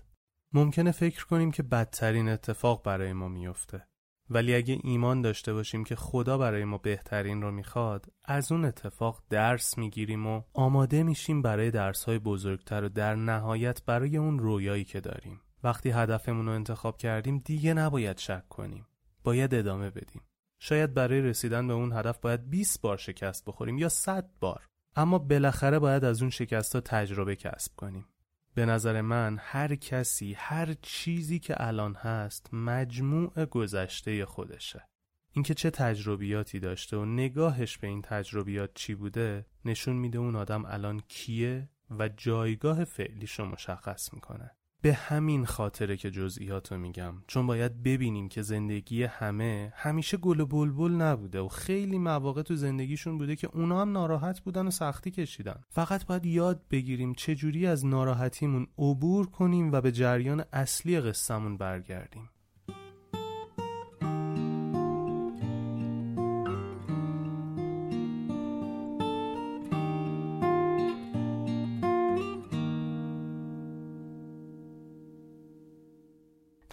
[0.53, 3.87] ممکنه فکر کنیم که بدترین اتفاق برای ما میفته
[4.29, 9.23] ولی اگه ایمان داشته باشیم که خدا برای ما بهترین رو می‌خواد از اون اتفاق
[9.29, 14.99] درس می‌گیریم و آماده میشیم برای درسهای بزرگتر و در نهایت برای اون رویایی که
[14.99, 15.41] داریم.
[15.63, 18.87] وقتی هدفمون رو انتخاب کردیم دیگه نباید شک کنیم.
[19.23, 20.21] باید ادامه بدیم.
[20.59, 24.67] شاید برای رسیدن به اون هدف باید 20 بار شکست بخوریم یا 100 بار.
[24.95, 28.05] اما بالاخره باید از اون شکست ها تجربه کسب کنیم.
[28.57, 34.87] به نظر من هر کسی هر چیزی که الان هست مجموع گذشته خودشه.
[35.31, 40.65] اینکه چه تجربیاتی داشته و نگاهش به این تجربیات چی بوده نشون میده اون آدم
[40.65, 44.56] الان کیه و جایگاه فعلیش رو مشخص می‌کنه.
[44.81, 47.13] به همین خاطره که جزئیاتو میگم.
[47.27, 52.55] چون باید ببینیم که زندگی همه همیشه گل و بلبل نبوده و خیلی مواقع تو
[52.55, 55.63] زندگیشون بوده که اونا هم ناراحت بودن و سختی کشیدن.
[55.69, 62.29] فقط باید یاد بگیریم چجوری از ناراحتیمون عبور کنیم و به جریان اصلی قصهمون برگردیم.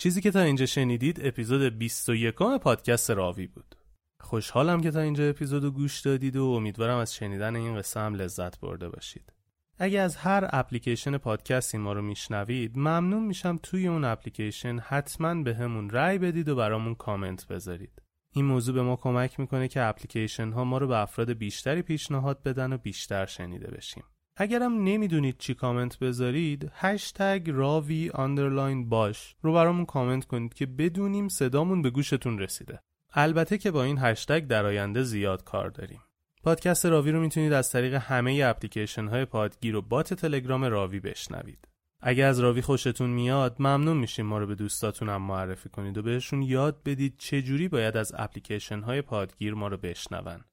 [0.05, 3.75] چیزی که تا اینجا شنیدید اپیزود 21 پادکست راوی بود.
[4.21, 8.61] خوشحالم که تا اینجا اپیزودو گوش دادید و امیدوارم از شنیدن این قصه هم لذت
[8.61, 9.33] برده باشید.
[9.79, 15.91] اگه از هر اپلیکیشن پادکستی ما رو میشنوید ممنون میشم توی اون اپلیکیشن حتما بهمون
[15.91, 18.03] رأی بدید و برامون کامنت بذارید.
[18.33, 22.43] این موضوع به ما کمک می‌کنه که اپلیکیشن ها ما رو به افراد بیشتری پیشنهاد
[22.43, 24.05] بدن و بیشتر شنیده بشیم.
[24.37, 31.29] اگرم نمی‌دونید چی کامنت بذارید هشتگ راوی underline باش رو برامون کامنت کنید که بدونیم
[31.29, 32.81] صدامون به گوشتون رسیده.
[33.13, 36.01] البته که با این هشتگ در آینده زیاد کار داریم.
[36.43, 41.69] پادکست راوی رو می‌تونید از طریق همه اپلیکیشن های پادگیر و بات تلگرام راوی بشنوید.
[42.01, 46.03] اگه از راوی خوشتون میاد ممنون میشیم ما رو به دوستاتون هم معرفی کنید و
[46.03, 50.45] بهشون یاد بدید چجوری باید از اپلیکیشن های پادگیر ما رو بشنون.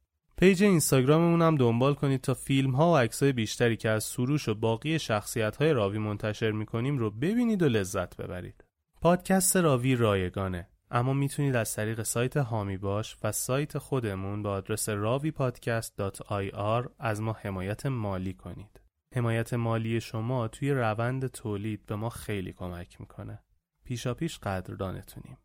[0.42, 4.56] پیج اینستاگراممون هم دنبال کنید تا فیلم ها و عکسای بیشتری که از سروش و
[4.56, 8.64] باقی شخصیت های راوی منتشر می‌کنیم رو ببینید و لذت ببرید.
[9.02, 14.90] پادکست راوی رایگانه اما می‌تونید از طریق سایت حامی باش و سایت خودمون به آدرس
[14.90, 18.82] ravipodcast.ir از ما حمایت مالی کنید.
[19.16, 23.40] حمایت مالی شما توی روند تولید به ما خیلی کمک می‌کنه.
[23.86, 25.38] پیشا پیش قدردانتونیم.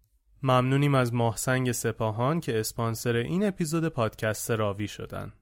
[0.46, 5.32] ممنونیم از ماهسنگ سپاهان که اسپانسر این اپیزود پادکست راوی شدن.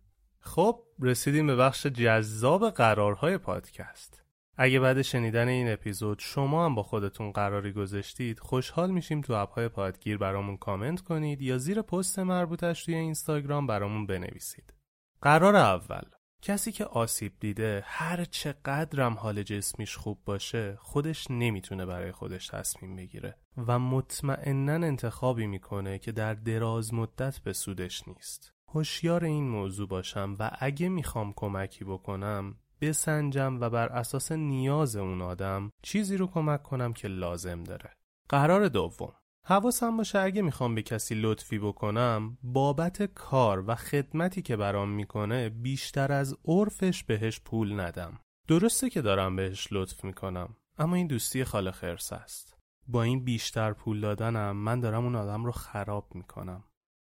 [0.40, 4.22] خب رسیدیم به بخش جذاب قرارهای پادکست.
[4.56, 9.68] اگه بعد شنیدن این اپیزود شما هم با خودتون قراری گذاشتید خوشحال میشیم تو اپهای
[9.68, 14.74] پادگیر برامون کامنت کنید یا زیر پست مربوطش توی اینستاگرام برامون بنویسید.
[15.22, 16.04] قرار اول
[16.44, 22.96] کسی که آسیب دیده هر چقدرم حال جسمیش خوب باشه خودش نمی‌تونه برای خودش تصمیم
[22.96, 28.52] بگیره و مطمئنا انتخابی می‌کنه که در دراز مدت به سودش نیست.
[28.68, 35.22] هوشیار این موضوع باشم و اگه می‌خوام کمکی بکنم بسنجم و بر اساس نیاز اون
[35.22, 37.90] آدم چیزی رو کمک کنم که لازم داره.
[38.28, 39.12] قرار دوم
[39.46, 45.48] حواسم باشه اگه می‌خوام به کسی لطفی بکنم بابت کار و خدمتی که برام می‌کنه
[45.48, 48.20] بیشتر از عرفش بهش پول ندم.
[48.48, 52.56] درسته که دارم بهش لطف می‌کنم اما این دوستی خاله خرس است.
[52.88, 56.64] با این بیشتر پول دادنم من دارم اون آدم رو خراب می‌کنم.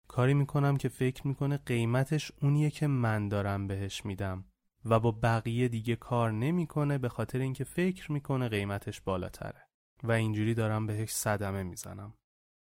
[0.09, 4.45] کاری می‌کنم که فکر می‌کنه قیمتش اونیه که من دارم بهش میدم
[4.85, 9.69] و با بقیه دیگه کار نمی‌کنه به خاطر اینکه فکر می‌کنه قیمتش بالاتره
[10.03, 12.15] و اینجوری دارم بهش صدمه می‌زنم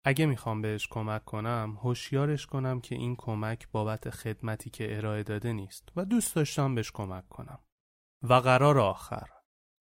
[0.08, 5.52] اگه می‌خوام بهش کمک کنم هوشیارش کنم که این کمک بابت خدمتی که ارائه داده
[5.52, 7.58] نیست و دوست داشتم بهش کمک کنم.
[8.22, 9.26] و قرار آخر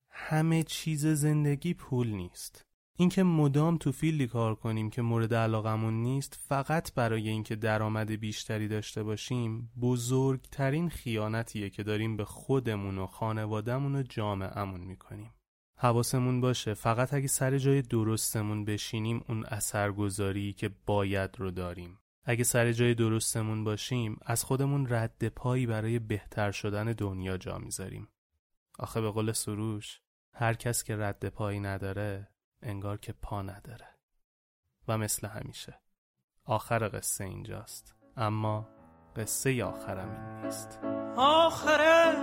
[0.10, 2.66] همه چیز زندگی پول نیست.
[2.98, 8.68] اینکه مدام تو فیلدی کار کنیم که مورد علاقمون نیست فقط برای اینکه درآمد بیشتری
[8.68, 15.34] داشته باشیم بزرگترین خیانتیه که داریم به خودمون و خانوادهمون و جامعهمون می‌کنیم.
[15.78, 22.00] حواسمون باشه فقط اگه سر جای درستمون بشینیم اون اثرگذاری که باید رو داریم.
[22.24, 28.08] اگه سر جای درستمون باشیم از خودمون رد پایی برای بهتر شدن دنیا جا می‌ذاریم.
[28.80, 30.02] آخه به قول سروش
[30.34, 32.28] هر کس که رد پایی نداره
[32.62, 33.88] انگار که پا نداره.
[34.88, 35.80] و مثل همیشه.
[36.46, 37.96] آخر قصه اینجاست.
[38.18, 38.70] اما
[39.16, 40.80] قصه آخرم این نیست.
[41.18, 42.14] آخر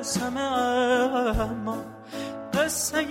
[0.00, 1.95] قصه اما
[2.56, 3.06] قصه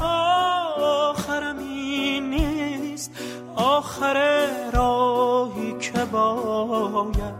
[0.00, 3.10] آخرم این نیست.
[3.56, 7.34] آخر راهی که باید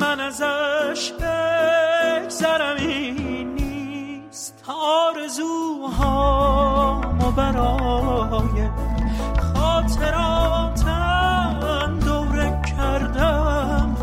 [0.00, 4.64] من ازش بگذرم این نیست.
[4.68, 6.14] آرزوها
[7.36, 8.68] برای
[9.54, 10.78] خاطراتم
[12.04, 13.96] دوره کردم.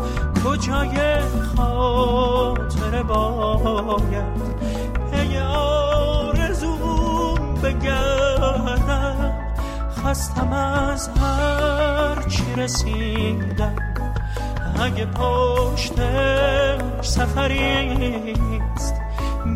[0.44, 1.20] کجای
[1.56, 4.51] خاطر باید؟
[10.04, 13.76] خستم از هر چی رسیدم.
[14.82, 15.94] اگه پشت
[17.02, 18.94] سفریست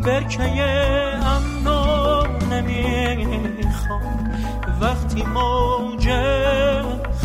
[0.05, 0.43] برکه
[1.25, 4.31] امنو نمی‌خوام.
[4.81, 6.09] وقتی موج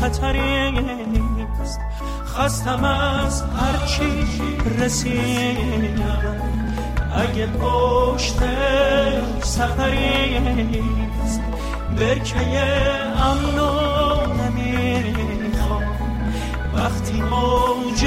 [0.01, 1.81] خطریست
[2.26, 4.26] خستم از هرچی
[4.78, 6.42] رسیدم.
[7.17, 8.39] اگه پشت
[9.42, 11.12] سفریست
[11.99, 12.39] برکه
[13.17, 13.71] امنو
[14.35, 15.83] نمی‌خوام.
[16.75, 18.07] وقتی موج